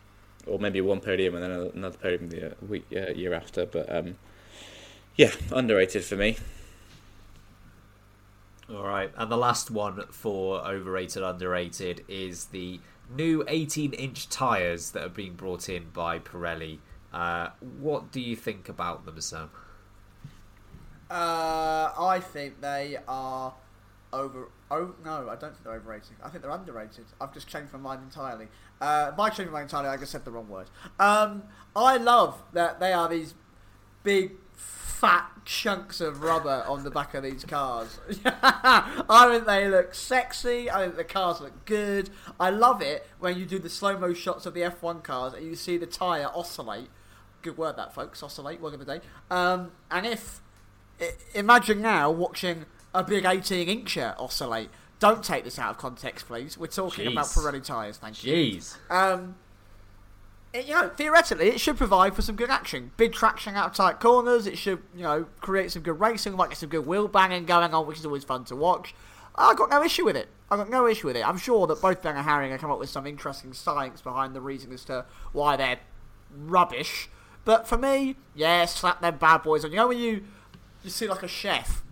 or 0.47 0.57
maybe 0.57 0.79
one 0.79 1.01
podium 1.01 1.35
and 1.35 1.43
then 1.43 1.51
another- 1.75 1.97
podium 1.97 2.29
the 2.29 2.51
uh, 2.51 2.55
week 2.67 2.85
uh, 2.95 3.11
year 3.11 3.33
after. 3.33 3.65
But 3.65 3.93
um, 3.93 4.15
yeah, 5.15 5.31
underrated 5.51 6.03
for 6.03 6.15
me. 6.15 6.37
All 8.73 8.83
right, 8.83 9.11
and 9.17 9.31
the 9.31 9.37
last 9.37 9.71
one 9.71 10.03
for 10.11 10.59
overrated, 10.59 11.23
underrated 11.23 12.05
is 12.07 12.45
the 12.45 12.79
new 13.15 13.43
18 13.47 13.93
inch 13.93 14.29
tyres 14.29 14.91
that 14.91 15.03
are 15.03 15.09
being 15.09 15.33
brought 15.33 15.69
in 15.69 15.89
by 15.91 16.19
Pirelli. 16.19 16.79
Uh, 17.11 17.49
what 17.79 18.11
do 18.11 18.19
you 18.21 18.35
think 18.35 18.69
about 18.69 19.05
them, 19.05 19.19
Sam? 19.19 19.49
Uh, 21.09 21.91
I 21.97 22.19
think 22.19 22.61
they 22.61 22.97
are 23.07 23.53
over. 24.13 24.49
Oh 24.69 24.93
no, 25.03 25.27
I 25.29 25.35
don't 25.35 25.51
think 25.53 25.63
they're 25.63 25.73
overrated. 25.73 26.11
I 26.23 26.29
think 26.29 26.43
they're 26.43 26.51
underrated. 26.51 27.05
I've 27.19 27.33
just 27.33 27.47
changed 27.47 27.73
my 27.73 27.79
mind 27.79 28.01
entirely. 28.03 28.47
Uh, 28.79 29.11
by 29.11 29.29
changing 29.29 29.47
my 29.47 29.59
mind 29.59 29.69
entirely, 29.69 29.89
I 29.89 29.97
just 29.97 30.11
said 30.11 30.23
the 30.23 30.31
wrong 30.31 30.47
word. 30.47 30.67
Um, 30.99 31.43
I 31.75 31.97
love 31.97 32.43
that 32.53 32.79
they 32.79 32.93
are 32.93 33.09
these 33.09 33.33
big 34.03 34.33
fat 34.99 35.31
chunks 35.45 36.01
of 36.01 36.21
rubber 36.21 36.65
on 36.67 36.83
the 36.83 36.91
back 36.91 37.13
of 37.13 37.23
these 37.23 37.45
cars. 37.45 37.99
I 38.25 39.29
think 39.31 39.45
they 39.45 39.69
look 39.69 39.95
sexy. 39.95 40.69
I 40.69 40.83
think 40.83 40.97
the 40.97 41.05
cars 41.05 41.39
look 41.39 41.65
good. 41.65 42.09
I 42.39 42.49
love 42.49 42.81
it 42.81 43.07
when 43.19 43.37
you 43.37 43.45
do 43.45 43.59
the 43.59 43.69
slow 43.69 43.97
mo 43.97 44.13
shots 44.13 44.45
of 44.45 44.53
the 44.53 44.61
F1 44.61 45.01
cars 45.03 45.33
and 45.33 45.45
you 45.45 45.55
see 45.55 45.77
the 45.77 45.85
tyre 45.85 46.29
oscillate. 46.35 46.89
Good 47.41 47.57
word, 47.57 47.77
that 47.77 47.95
folks. 47.95 48.21
Oscillate. 48.21 48.59
Word 48.59 48.73
of 48.73 48.79
the 48.79 48.85
day. 48.85 49.01
Um, 49.31 49.71
and 49.89 50.05
if 50.05 50.41
imagine 51.33 51.81
now 51.81 52.11
watching 52.11 52.65
a 52.93 53.03
big 53.03 53.25
18 53.25 53.67
incher 53.67 54.19
oscillate. 54.19 54.69
Don't 54.99 55.23
take 55.23 55.45
this 55.45 55.57
out 55.57 55.71
of 55.71 55.77
context, 55.77 56.27
please. 56.27 56.57
We're 56.57 56.67
talking 56.67 57.07
about 57.07 57.25
Jeez. 57.25 57.37
Pirelli 57.37 57.63
tyres, 57.63 57.97
thank 57.97 58.21
you. 58.23 58.33
Jeez. 58.33 58.75
Um, 58.91 59.35
you 60.53 60.73
know, 60.73 60.89
theoretically, 60.89 61.49
it 61.49 61.59
should 61.59 61.77
provide 61.77 62.15
for 62.15 62.21
some 62.21 62.35
good 62.35 62.49
action. 62.49 62.91
Big 62.97 63.13
traction 63.13 63.55
out 63.55 63.67
of 63.67 63.73
tight 63.75 63.99
corners. 63.99 64.47
It 64.47 64.57
should, 64.57 64.81
you 64.95 65.03
know, 65.03 65.27
create 65.41 65.71
some 65.71 65.83
good 65.83 65.99
racing. 65.99 66.35
Might 66.35 66.49
get 66.49 66.57
some 66.57 66.69
good 66.69 66.87
wheel 66.87 67.07
banging 67.07 67.45
going 67.45 67.73
on, 67.73 67.85
which 67.85 67.99
is 67.99 68.05
always 68.05 68.23
fun 68.23 68.45
to 68.45 68.55
watch. 68.55 68.95
I've 69.35 69.57
got 69.57 69.69
no 69.69 69.83
issue 69.83 70.05
with 70.05 70.17
it. 70.17 70.27
I've 70.49 70.57
got 70.57 70.69
no 70.69 70.87
issue 70.87 71.07
with 71.07 71.15
it. 71.15 71.27
I'm 71.27 71.37
sure 71.37 71.67
that 71.67 71.81
both 71.81 72.01
Ben 72.01 72.15
and 72.15 72.25
Harry 72.25 72.47
going 72.47 72.59
come 72.59 72.71
up 72.71 72.79
with 72.79 72.89
some 72.89 73.05
interesting 73.05 73.53
science 73.53 74.01
behind 74.01 74.35
the 74.35 74.41
reason 74.41 74.71
as 74.73 74.83
to 74.85 75.05
why 75.31 75.55
they're 75.55 75.79
rubbish. 76.35 77.09
But 77.45 77.67
for 77.67 77.77
me, 77.77 78.15
yeah, 78.35 78.65
slap 78.65 79.01
them 79.01 79.17
bad 79.17 79.43
boys 79.43 79.63
on. 79.63 79.71
You 79.71 79.77
know 79.77 79.87
when 79.87 79.99
you 79.99 80.23
you 80.83 80.89
see 80.89 81.07
like 81.07 81.23
a 81.23 81.27
chef 81.27 81.83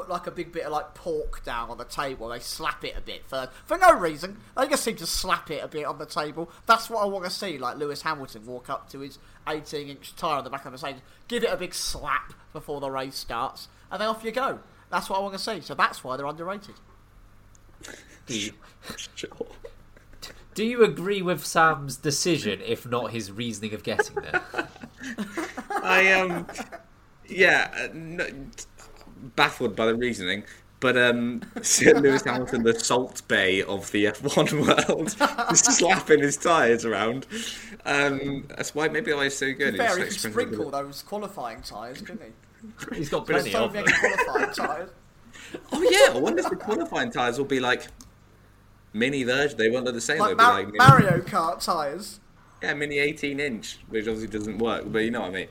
put 0.00 0.08
like 0.08 0.26
a 0.26 0.30
big 0.30 0.52
bit 0.52 0.64
of 0.64 0.72
like 0.72 0.94
pork 0.94 1.44
down 1.44 1.70
on 1.70 1.78
the 1.78 1.84
table. 1.84 2.28
They 2.28 2.38
slap 2.40 2.84
it 2.84 2.96
a 2.96 3.00
bit 3.00 3.22
first 3.26 3.52
for 3.66 3.76
no 3.76 3.92
reason. 3.98 4.38
They 4.56 4.66
just 4.66 4.82
seem 4.84 4.96
to 4.96 5.06
slap 5.06 5.50
it 5.50 5.62
a 5.62 5.68
bit 5.68 5.84
on 5.84 5.98
the 5.98 6.06
table. 6.06 6.50
That's 6.66 6.88
what 6.88 7.02
I 7.02 7.06
want 7.06 7.24
to 7.26 7.30
see. 7.30 7.58
Like 7.58 7.76
Lewis 7.76 8.02
Hamilton 8.02 8.46
walk 8.46 8.70
up 8.70 8.88
to 8.90 9.00
his 9.00 9.18
18-inch 9.46 10.16
tire 10.16 10.38
on 10.38 10.44
the 10.44 10.50
back 10.50 10.60
of 10.60 10.64
the 10.64 10.70
Mercedes, 10.72 11.02
give 11.28 11.44
it 11.44 11.52
a 11.52 11.56
big 11.56 11.74
slap 11.74 12.32
before 12.52 12.80
the 12.80 12.90
race 12.90 13.16
starts, 13.16 13.68
and 13.90 14.00
then 14.00 14.08
off 14.08 14.24
you 14.24 14.32
go. 14.32 14.60
That's 14.90 15.08
what 15.10 15.18
I 15.18 15.22
want 15.22 15.34
to 15.34 15.38
see. 15.38 15.60
So 15.60 15.74
that's 15.74 16.02
why 16.02 16.16
they're 16.16 16.26
underrated. 16.26 16.74
Do 18.26 18.38
you, 18.38 18.52
Sure. 19.14 19.28
do 20.54 20.64
you 20.64 20.82
agree 20.84 21.22
with 21.22 21.44
Sam's 21.44 21.96
decision, 21.96 22.60
if 22.64 22.86
not 22.86 23.10
his 23.12 23.30
reasoning 23.30 23.74
of 23.74 23.82
getting 23.82 24.16
there? 24.16 24.42
I 25.82 26.12
um, 26.12 26.46
yeah, 27.28 27.70
uh, 27.74 27.88
no, 27.94 28.26
baffled 29.36 29.76
by 29.76 29.86
the 29.86 29.94
reasoning. 29.94 30.44
But 30.80 30.96
um, 30.96 31.42
Sir 31.62 31.92
Lewis 31.98 32.22
Hamilton, 32.24 32.62
the 32.62 32.78
Salt 32.78 33.22
Bae 33.28 33.62
of 33.68 33.90
the 33.92 34.06
F1 34.06 34.52
world, 34.88 35.14
just 35.50 35.78
slapping 35.78 36.20
his 36.20 36.38
tyres 36.38 36.84
around. 36.86 37.26
Um, 37.84 38.46
that's 38.48 38.74
why 38.74 38.88
maybe 38.88 39.12
I 39.12 39.16
was 39.24 39.36
so 39.36 39.52
good. 39.52 39.76
Fair, 39.76 39.98
He's 39.98 40.14
he 40.14 40.18
so 40.18 40.28
could 40.28 40.32
sprinkle 40.32 40.70
those 40.70 41.02
qualifying 41.02 41.60
tyres, 41.62 42.00
couldn't 42.00 42.22
he? 42.22 42.96
He's 42.96 43.08
got 43.10 43.26
There's 43.26 43.42
plenty 43.42 43.52
so 43.52 43.64
of 43.64 43.72
them. 43.72 43.84
many 43.84 43.96
qualifying 43.98 44.54
tyres. 44.54 44.90
Oh 45.72 45.82
yeah, 45.82 46.14
I 46.16 46.18
wonder 46.18 46.40
if 46.40 46.48
the 46.48 46.56
qualifying 46.56 47.10
tyres 47.10 47.36
will 47.36 47.44
be 47.44 47.60
like 47.60 47.88
mini 48.92 49.24
version. 49.24 49.58
They 49.58 49.70
won't 49.70 49.84
look 49.84 49.94
the 49.94 50.00
same. 50.00 50.18
Like 50.18 50.36
They'll 50.36 50.46
Mar- 50.46 50.64
be 50.64 50.78
like 50.78 50.88
Mario 50.88 51.18
Kart 51.20 51.64
tyres. 51.64 52.20
Yeah, 52.62 52.74
mini 52.74 52.98
18 52.98 53.40
inch, 53.40 53.78
which 53.88 54.06
obviously 54.06 54.28
doesn't 54.28 54.58
work, 54.58 54.84
but 54.86 54.98
you 55.00 55.10
know 55.10 55.20
what 55.22 55.30
I 55.30 55.34
mean. 55.34 55.48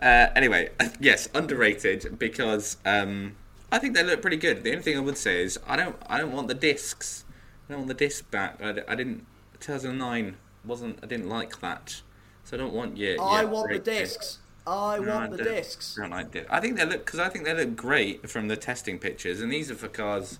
Uh, 0.00 0.28
anyway, 0.34 0.70
yes, 0.98 1.28
underrated 1.34 2.18
because 2.18 2.76
um, 2.86 3.36
I 3.70 3.78
think 3.78 3.94
they 3.94 4.02
look 4.02 4.22
pretty 4.22 4.38
good. 4.38 4.62
The 4.64 4.70
only 4.70 4.82
thing 4.82 4.96
I 4.96 5.00
would 5.00 5.18
say 5.18 5.42
is 5.42 5.58
I 5.66 5.76
don't, 5.76 5.96
I 6.06 6.18
don't 6.18 6.32
want 6.32 6.48
the 6.48 6.54
discs. 6.54 7.24
I 7.68 7.72
don't 7.72 7.80
want 7.82 7.88
the 7.88 7.94
disc 8.06 8.30
back. 8.30 8.58
I, 8.62 8.70
I 8.88 8.94
didn't. 8.94 9.26
2009 9.60 10.36
wasn't. 10.64 10.98
I 11.02 11.06
didn't 11.06 11.28
like 11.28 11.60
that, 11.60 12.00
so 12.44 12.56
I 12.56 12.58
don't 12.60 12.72
want 12.72 12.96
your. 12.96 13.20
I 13.20 13.44
want 13.44 13.70
the 13.70 13.78
discs. 13.78 14.38
I 14.66 14.98
No, 14.98 15.14
want 15.14 15.32
the 15.32 15.36
don't- 15.38 15.46
discs. 15.54 15.94
Don't 15.96 16.10
like 16.10 16.30
discs. 16.30 16.48
I 16.50 16.60
think 16.60 16.76
they 16.78 16.84
look 16.86 17.04
because 17.04 17.20
I 17.20 17.28
think 17.28 17.44
they 17.44 17.54
look 17.54 17.76
great 17.76 18.28
from 18.30 18.48
the 18.48 18.56
testing 18.56 18.98
pictures, 18.98 19.40
and 19.42 19.52
these 19.52 19.70
are 19.70 19.74
for 19.74 19.88
cars 19.88 20.38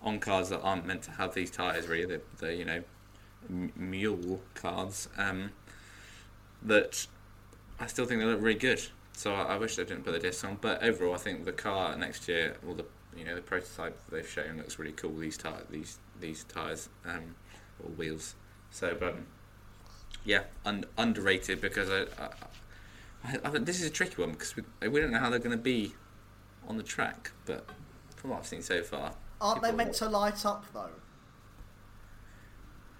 on 0.00 0.20
cars 0.20 0.48
that 0.50 0.60
aren't 0.60 0.86
meant 0.86 1.02
to 1.02 1.10
have 1.12 1.34
these 1.34 1.50
tires. 1.50 1.88
Really, 1.88 2.06
the, 2.06 2.20
the 2.38 2.54
you 2.54 2.64
know 2.64 2.82
m- 3.50 3.72
mule 3.74 4.40
cars. 4.54 5.08
Um, 5.18 5.50
that 6.64 7.06
I 7.82 7.86
still 7.86 8.06
think 8.06 8.20
they 8.20 8.26
look 8.26 8.40
really 8.40 8.58
good. 8.58 8.80
So 9.12 9.34
I, 9.34 9.54
I 9.54 9.58
wish 9.58 9.74
they 9.74 9.84
didn't 9.84 10.04
put 10.04 10.12
the 10.12 10.20
discs 10.20 10.44
on. 10.44 10.56
But 10.60 10.84
overall, 10.84 11.14
I 11.14 11.18
think 11.18 11.44
the 11.44 11.52
car 11.52 11.96
next 11.96 12.28
year, 12.28 12.56
or 12.66 12.74
the 12.74 12.84
you 13.16 13.24
know 13.24 13.34
the 13.34 13.42
prototype 13.42 13.98
they've 14.08 14.28
shown 14.28 14.58
looks 14.58 14.78
really 14.78 14.92
cool. 14.92 15.16
These 15.16 15.36
tire, 15.36 15.64
these 15.68 15.98
these 16.20 16.44
tires 16.44 16.88
um, 17.04 17.34
or 17.82 17.90
wheels. 17.90 18.36
So, 18.70 18.96
but 18.98 19.16
yeah, 20.24 20.44
un- 20.64 20.84
underrated 20.96 21.60
because 21.60 21.90
I, 21.90 22.06
I, 23.24 23.38
I, 23.44 23.58
this 23.58 23.80
is 23.80 23.86
a 23.88 23.90
tricky 23.90 24.22
one 24.22 24.30
because 24.30 24.54
we, 24.54 24.62
we 24.88 25.00
don't 25.00 25.10
know 25.10 25.18
how 25.18 25.28
they're 25.28 25.40
going 25.40 25.50
to 25.50 25.62
be 25.62 25.92
on 26.68 26.76
the 26.76 26.84
track. 26.84 27.32
But 27.46 27.66
from 28.14 28.30
what 28.30 28.38
I've 28.38 28.46
seen 28.46 28.62
so 28.62 28.82
far, 28.82 29.14
Aren't 29.40 29.60
they 29.60 29.72
meant 29.72 29.94
to 29.94 30.08
light 30.08 30.46
up 30.46 30.66
though? 30.72 30.90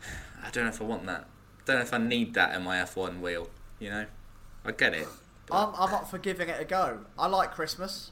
I 0.42 0.50
don't 0.50 0.64
know 0.64 0.70
if 0.70 0.82
I 0.82 0.84
want 0.84 1.06
that. 1.06 1.20
I 1.20 1.62
Don't 1.66 1.76
know 1.76 1.82
if 1.82 1.94
I 1.94 1.98
need 1.98 2.34
that 2.34 2.56
in 2.56 2.62
my 2.64 2.78
F1 2.78 3.20
wheel. 3.20 3.48
You 3.78 3.90
know, 3.90 4.06
I 4.64 4.72
get 4.72 4.94
it. 4.94 5.08
I'm, 5.50 5.68
I'm 5.74 5.92
up 5.94 6.08
for 6.10 6.18
giving 6.18 6.48
it 6.48 6.60
a 6.60 6.64
go. 6.64 7.00
I 7.18 7.26
like 7.26 7.52
Christmas, 7.52 8.10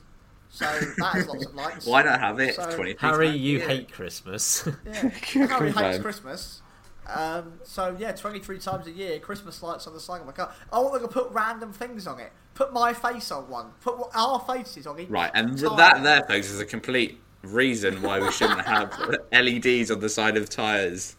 so 0.51 0.65
that 0.65 1.11
has 1.15 1.27
lots 1.27 1.47
of 1.47 1.55
likes. 1.55 1.87
Why 1.87 2.03
not 2.03 2.21
have 2.21 2.39
it? 2.41 2.57
So- 2.57 2.85
Harry, 2.99 3.29
you 3.31 3.59
year? 3.59 3.69
hate 3.69 3.93
Christmas. 3.93 4.67
Yeah, 4.85 4.93
Harry 5.47 5.69
hates 5.69 5.75
Fine. 5.75 6.03
Christmas. 6.03 6.63
Um, 7.07 7.55
so 7.65 7.97
yeah, 7.99 8.13
23 8.13 8.59
times 8.59 8.87
a 8.87 8.91
year, 8.91 9.19
Christmas 9.19 9.63
lights 9.63 9.87
on 9.87 9.95
the 9.95 10.01
side 10.01 10.21
of 10.21 10.27
my 10.27 10.33
car. 10.33 10.53
I 10.73 10.79
want 10.81 10.93
them 10.95 11.03
to 11.03 11.09
put 11.09 11.31
random 11.33 11.73
things 11.73 12.07
on 12.07 12.21
it. 12.21 12.31
Put 12.55 12.73
my 12.73 12.93
face 12.93 13.31
on 13.33 13.49
one. 13.49 13.71
Put 13.81 13.97
our 14.15 14.39
faces 14.41 14.87
on 14.87 15.01
each. 15.01 15.09
Right, 15.09 15.31
and 15.35 15.59
tire. 15.59 15.77
that 15.77 16.03
there, 16.03 16.23
folks, 16.29 16.51
is 16.51 16.61
a 16.61 16.65
complete 16.67 17.19
reason 17.43 18.03
why 18.03 18.21
we 18.21 18.31
shouldn't 18.31 18.61
have 18.67 18.93
LEDs 19.33 19.91
on 19.91 19.99
the 20.01 20.09
side 20.11 20.37
of 20.37 20.51
tyres. 20.51 21.17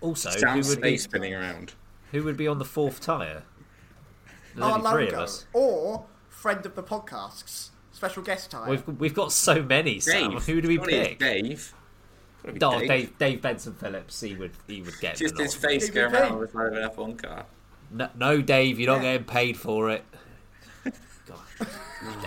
also, 0.00 0.30
who 0.30 0.38
Sound 0.38 0.64
would 0.66 0.80
be 0.80 0.96
spinning 0.96 1.34
around. 1.34 1.74
who 2.10 2.24
would 2.24 2.36
be 2.36 2.48
on 2.48 2.58
the 2.58 2.64
fourth 2.64 3.00
tyre? 3.00 3.42
There's 4.54 4.64
Our 4.66 4.78
only 4.78 4.90
three 4.90 5.08
of 5.08 5.14
us. 5.20 5.46
or 5.52 6.04
friend 6.28 6.64
of 6.66 6.74
the 6.74 6.82
podcasts, 6.82 7.70
special 7.92 8.22
guest 8.22 8.50
time. 8.50 8.68
We've 8.68 8.86
we've 8.98 9.14
got 9.14 9.32
so 9.32 9.62
many. 9.62 10.00
Sam, 10.00 10.32
Dave. 10.32 10.44
who 10.46 10.60
do 10.60 10.68
we 10.68 10.76
Surely 10.76 10.94
it's 10.94 11.08
pick? 11.08 11.18
Dave. 11.18 11.74
Gotta 12.42 12.52
be 12.54 12.60
Oh, 12.64 12.78
Dave. 12.80 12.88
Dave. 12.88 13.18
Dave 13.18 13.42
Benson 13.42 13.74
Phillips. 13.74 14.20
He 14.20 14.34
would 14.34 14.52
he 14.66 14.82
would 14.82 14.98
get 15.00 15.16
Just 15.16 15.36
the 15.36 15.44
his 15.44 15.54
nod. 15.54 15.62
face 15.70 15.90
going 15.90 16.10
DVP. 16.12 16.20
around 16.20 16.32
on 16.32 16.72
the 16.74 16.82
an 16.82 16.90
F1 16.90 17.22
car. 17.22 17.46
No, 17.90 18.08
no, 18.16 18.40
Dave, 18.42 18.78
you're 18.80 18.90
not 18.92 19.02
Yeah. 19.02 19.12
getting 19.12 19.26
paid 19.26 19.56
for 19.56 19.90
it. 19.90 20.04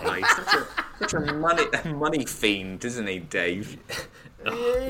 Right, 0.05 0.23
such 0.26 0.53
a, 0.53 0.65
such 0.99 1.13
a 1.15 1.34
money, 1.34 1.65
money 1.86 2.26
fiend, 2.26 2.86
isn't 2.86 3.07
he, 3.07 3.19
Dave? 3.19 3.78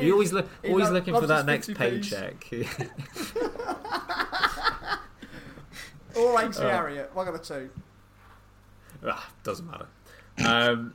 You 0.02 0.12
always 0.12 0.34
look 0.34 0.48
He 0.62 0.68
always 0.70 0.88
lo- 0.88 0.92
looking 0.96 1.14
for 1.14 1.22
loves 1.26 1.46
that 1.46 1.50
his 1.50 1.70
next 1.70 1.80
50p. 1.80 2.02
paycheck. 2.04 2.46
Or. 6.18 6.42
Ainsley 6.42 6.66
Harriott, 6.70 7.14
one 7.16 7.28
of 7.28 7.34
the 7.34 7.40
two. 7.40 7.70
ah, 9.08 9.30
doesn't 9.44 9.70
matter. 9.70 9.88
Um, 10.46 10.94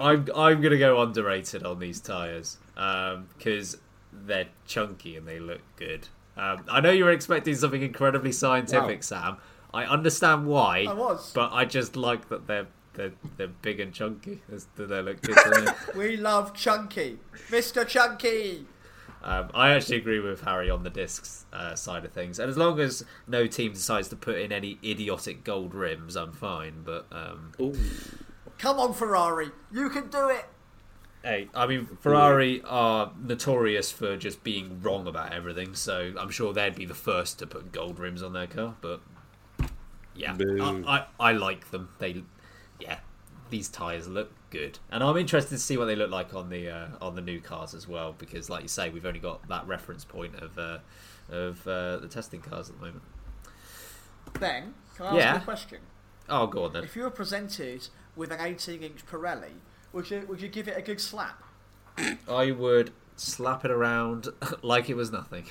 I'm 0.00 0.28
I'm 0.34 0.60
gonna 0.60 0.78
go 0.78 1.00
underrated 1.00 1.64
on 1.64 1.78
these 1.78 2.00
tires 2.00 2.58
because 2.74 3.76
they're 4.12 4.48
chunky 4.66 5.16
and 5.16 5.26
they 5.28 5.38
look 5.38 5.60
good. 5.76 6.08
Um, 6.36 6.64
I 6.68 6.80
know 6.80 6.90
you 6.90 7.04
were 7.04 7.12
expecting 7.12 7.54
something 7.54 7.82
incredibly 7.82 8.32
scientific, 8.32 8.96
Wow. 8.98 9.00
Sam. 9.00 9.36
I 9.72 9.84
understand 9.84 10.46
why. 10.46 10.86
I 10.88 10.92
was. 10.92 11.32
but 11.32 11.52
I 11.52 11.64
just 11.64 11.94
like 11.96 12.28
that 12.28 12.46
they're 12.48 12.66
they're, 12.94 13.12
they're 13.36 13.48
big 13.48 13.80
and 13.80 13.92
chunky. 13.92 14.40
They 14.76 15.02
look 15.02 15.20
good. 15.22 15.36
We 15.96 16.16
love 16.16 16.54
Chunky, 16.54 17.18
Mr. 17.50 17.86
Chunky. 17.86 18.66
Um, 19.26 19.48
I 19.54 19.70
actually 19.70 19.96
agree 19.96 20.20
with 20.20 20.42
Harry 20.42 20.68
on 20.68 20.82
the 20.82 20.90
discs 20.90 21.46
uh, 21.50 21.74
side 21.74 22.04
of 22.04 22.12
things, 22.12 22.38
and 22.38 22.50
as 22.50 22.58
long 22.58 22.78
as 22.78 23.04
no 23.26 23.46
team 23.46 23.72
decides 23.72 24.08
to 24.08 24.16
put 24.16 24.36
in 24.36 24.52
any 24.52 24.78
idiotic 24.84 25.44
gold 25.44 25.74
rims, 25.74 26.14
I'm 26.14 26.32
fine. 26.32 26.82
But 26.84 27.06
um, 27.10 27.52
Come 28.58 28.78
on, 28.78 28.92
Ferrari, 28.92 29.50
you 29.72 29.88
can 29.88 30.08
do 30.10 30.28
it. 30.28 30.44
hey, 31.22 31.48
I 31.54 31.66
mean, 31.66 31.86
Ferrari 32.00 32.60
are 32.66 33.12
notorious 33.18 33.90
for 33.90 34.16
just 34.18 34.44
being 34.44 34.82
wrong 34.82 35.06
about 35.06 35.32
everything, 35.32 35.74
so 35.74 36.12
I'm 36.18 36.30
sure 36.30 36.52
they'd 36.52 36.74
be 36.74 36.84
the 36.84 36.92
first 36.94 37.38
to 37.38 37.46
put 37.46 37.72
gold 37.72 37.98
rims 37.98 38.22
on 38.22 38.34
their 38.34 38.46
car. 38.46 38.74
But 38.82 39.00
yeah, 40.14 40.36
I, 40.38 41.06
I, 41.18 41.28
I 41.30 41.32
like 41.32 41.70
them. 41.70 41.88
They, 41.98 42.10
yeah, 42.10 42.20
these 43.54 43.68
tires 43.68 44.08
look 44.08 44.32
good, 44.50 44.80
and 44.90 45.00
I'm 45.04 45.16
interested 45.16 45.50
to 45.50 45.58
see 45.58 45.76
what 45.76 45.84
they 45.84 45.94
look 45.94 46.10
like 46.10 46.34
on 46.34 46.48
the 46.50 46.68
uh, 46.68 46.86
on 47.00 47.14
the 47.14 47.20
new 47.20 47.40
cars 47.40 47.72
as 47.72 47.86
well. 47.86 48.12
Because, 48.18 48.50
like 48.50 48.62
you 48.62 48.68
say, 48.68 48.90
we've 48.90 49.06
only 49.06 49.20
got 49.20 49.46
that 49.48 49.64
reference 49.68 50.04
point 50.04 50.34
of 50.34 50.58
uh, 50.58 50.78
of 51.30 51.64
uh, 51.68 51.98
the 51.98 52.08
testing 52.08 52.40
cars 52.40 52.68
at 52.68 52.74
the 52.80 52.84
moment. 52.84 53.02
Ben, 54.40 54.74
can 54.96 55.06
I 55.06 55.08
ask 55.10 55.16
Yeah. 55.18 55.34
you 55.34 55.38
a 55.40 55.44
question? 55.44 55.78
Oh, 56.28 56.46
go 56.48 56.64
on 56.64 56.72
then. 56.72 56.82
If 56.82 56.96
you 56.96 57.02
were 57.04 57.10
presented 57.10 57.86
with 58.16 58.32
an 58.32 58.38
18-inch 58.40 59.06
Pirelli, 59.06 59.52
would 59.92 60.10
you 60.10 60.24
would 60.28 60.40
you 60.42 60.48
give 60.48 60.66
it 60.66 60.76
a 60.76 60.82
good 60.82 61.00
slap? 61.00 61.40
I 62.28 62.50
would 62.50 62.90
slap 63.14 63.64
it 63.64 63.70
around 63.70 64.28
like 64.62 64.90
it 64.90 64.96
was 64.96 65.12
nothing. 65.12 65.44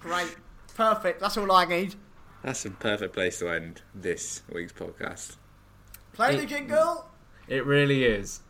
Great, 0.00 0.34
perfect. 0.76 1.20
That's 1.20 1.36
all 1.36 1.52
I 1.52 1.66
need. 1.66 1.94
That's 2.42 2.64
a 2.64 2.70
perfect 2.70 3.12
place 3.14 3.38
to 3.40 3.50
end 3.50 3.82
this 3.94 4.42
week's 4.50 4.72
podcast. 4.72 5.36
Play 6.14 6.36
the 6.36 6.42
It- 6.42 6.48
jingle. 6.48 7.06
It 7.48 7.64
really 7.66 8.04
is. 8.04 8.40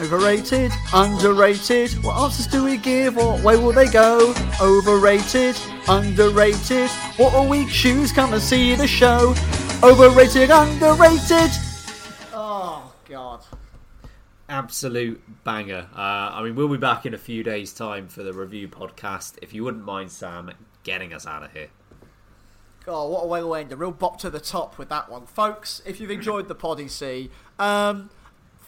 Overrated, 0.00 0.72
underrated. 0.94 1.92
What 2.04 2.16
answers 2.22 2.46
do 2.46 2.64
we 2.64 2.76
give? 2.76 3.16
What 3.16 3.42
way 3.42 3.56
will 3.56 3.72
they 3.72 3.88
go? 3.88 4.32
Overrated, 4.60 5.56
underrated. 5.88 6.88
What 7.16 7.32
a 7.34 7.42
week 7.42 7.68
shoes 7.68 8.12
come 8.12 8.32
and 8.32 8.40
see 8.42 8.74
the 8.74 8.86
show. 8.86 9.34
Overrated, 9.82 10.50
underrated. 10.50 11.50
Oh 12.32 12.92
God. 13.08 13.40
Absolute 14.48 15.20
banger. 15.44 15.88
Uh, 15.94 15.98
I 15.98 16.42
mean, 16.44 16.54
we'll 16.54 16.68
be 16.68 16.76
back 16.76 17.04
in 17.04 17.12
a 17.14 17.18
few 17.18 17.42
days' 17.42 17.72
time 17.72 18.06
for 18.08 18.22
the 18.22 18.32
review 18.32 18.68
podcast. 18.68 19.34
If 19.42 19.52
you 19.52 19.64
wouldn't 19.64 19.84
mind, 19.84 20.12
Sam, 20.12 20.52
getting 20.84 21.12
us 21.12 21.26
out 21.26 21.42
of 21.42 21.52
here. 21.52 21.68
Oh, 22.88 23.08
what 23.08 23.24
a 23.24 23.26
way 23.26 23.40
to 23.40 23.54
end. 23.54 23.72
A 23.72 23.76
real 23.76 23.90
bop 23.90 24.18
to 24.20 24.30
the 24.30 24.38
top 24.38 24.78
with 24.78 24.88
that 24.90 25.10
one. 25.10 25.26
Folks, 25.26 25.82
if 25.84 25.98
you've 26.00 26.10
enjoyed 26.10 26.46
the 26.46 26.88
C, 26.88 27.30
um, 27.58 28.10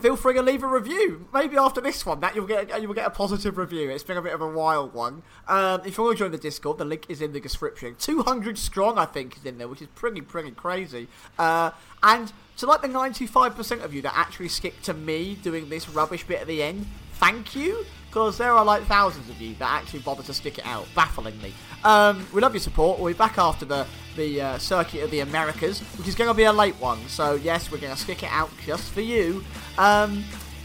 feel 0.01 0.16
free 0.16 0.35
to 0.35 0.43
leave 0.43 0.64
a 0.64 0.66
review. 0.66 1.29
Maybe 1.33 1.57
after 1.57 1.81
this 1.81 2.05
one, 2.05 2.19
that 2.21 2.35
you'll 2.35 2.47
get 2.47 2.83
you'll 2.83 2.95
get 2.95 3.07
a 3.07 3.11
positive 3.11 3.57
review. 3.57 3.91
It's 3.91 4.03
been 4.03 4.16
a 4.16 4.23
bit 4.23 4.35
of 4.35 4.41
a 4.41 4.49
wild 4.49 4.93
one. 4.93 5.23
Um, 5.47 5.83
if 5.85 5.97
you 5.97 6.05
want 6.05 6.19
to 6.19 6.25
join 6.25 6.33
the 6.33 6.39
Discord, 6.39 6.79
the 6.79 6.85
link 6.85 7.07
is 7.09 7.23
in 7.23 7.33
the 7.33 7.41
description. 7.41 7.95
200 7.99 8.59
strong, 8.59 8.99
I 8.99 9.05
think, 9.05 9.37
is 9.37 9.45
in 9.45 9.59
there, 9.59 9.69
which 9.69 9.83
is 9.83 9.89
pretty, 9.95 10.21
pretty 10.21 10.51
crazy. 10.51 11.07
Uh, 11.39 11.71
and 12.03 12.33
to 12.57 12.66
like 12.66 12.83
the 12.83 12.89
95% 12.89 13.85
of 13.85 13.95
you 13.95 14.03
that 14.03 14.14
actually 14.16 14.49
skipped 14.49 14.85
to 14.87 14.95
me 14.95 15.37
doing 15.43 15.69
this 15.69 15.89
rubbish 15.89 16.25
bit 16.25 16.41
at 16.41 16.49
the 16.49 16.61
end, 16.61 16.87
thank 17.14 17.55
you. 17.55 17.85
Because 18.09 18.39
there 18.39 18.53
are 18.53 18.65
like 18.65 18.85
thousands 18.85 19.29
of 19.29 19.41
you 19.41 19.55
that 19.57 19.83
actually 19.83 20.01
bother 20.01 20.23
to 20.23 20.35
stick 20.35 20.59
it 20.59 20.67
out, 20.67 20.87
bafflingly. 20.95 21.53
Um, 21.85 22.27
we 22.35 22.41
love 22.41 22.55
your 22.55 22.61
support. 22.61 22.99
We'll 22.99 23.13
be 23.13 23.19
back 23.19 23.39
after 23.39 23.65
the 23.65 23.87
the 24.17 24.41
uh, 24.41 24.59
circuit 24.59 25.05
of 25.05 25.11
the 25.11 25.21
Americas, 25.21 25.81
which 25.97 26.09
is 26.09 26.15
going 26.15 26.29
to 26.29 26.35
be 26.35 26.45
a 26.45 26.53
late 26.53 26.75
one. 26.81 26.99
So 27.09 27.35
yes, 27.35 27.71
we're 27.71 27.79
going 27.79 27.95
to 27.95 27.99
stick 27.99 28.23
it 28.23 28.31
out 28.31 28.51
just 28.65 28.91
for 28.93 29.03
you. 29.03 29.45
Um, 29.77 30.25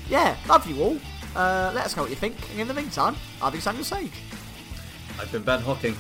yeah, 0.10 0.36
love 0.48 0.66
you 0.68 0.82
all. 0.82 0.98
Uh, 1.36 1.72
let 1.74 1.86
us 1.86 1.96
know 1.96 2.04
what 2.04 2.10
you 2.10 2.16
think. 2.16 2.36
And 2.52 2.62
in 2.62 2.68
the 2.68 2.74
meantime, 2.74 3.16
I've 3.42 3.52
been 3.52 3.62
Samuel 3.62 3.84
Sage. 3.84 4.12
I've 5.20 5.32
been 5.32 5.44
Ben 5.44 5.62
Hocking. 5.62 5.96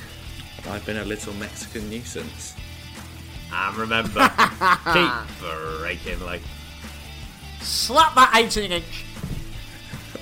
I've 0.69 0.85
been 0.85 0.97
a 0.97 1.05
little 1.05 1.33
Mexican 1.33 1.89
nuisance. 1.89 2.55
And 3.51 3.77
remember, 3.77 4.29
keep 4.93 5.11
braking 5.39 6.19
like. 6.25 6.41
Slap 7.61 8.15
that 8.15 8.31
18 8.35 8.71
inch. 8.71 9.05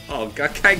Oh, 0.10 0.26
okay. 0.26 0.80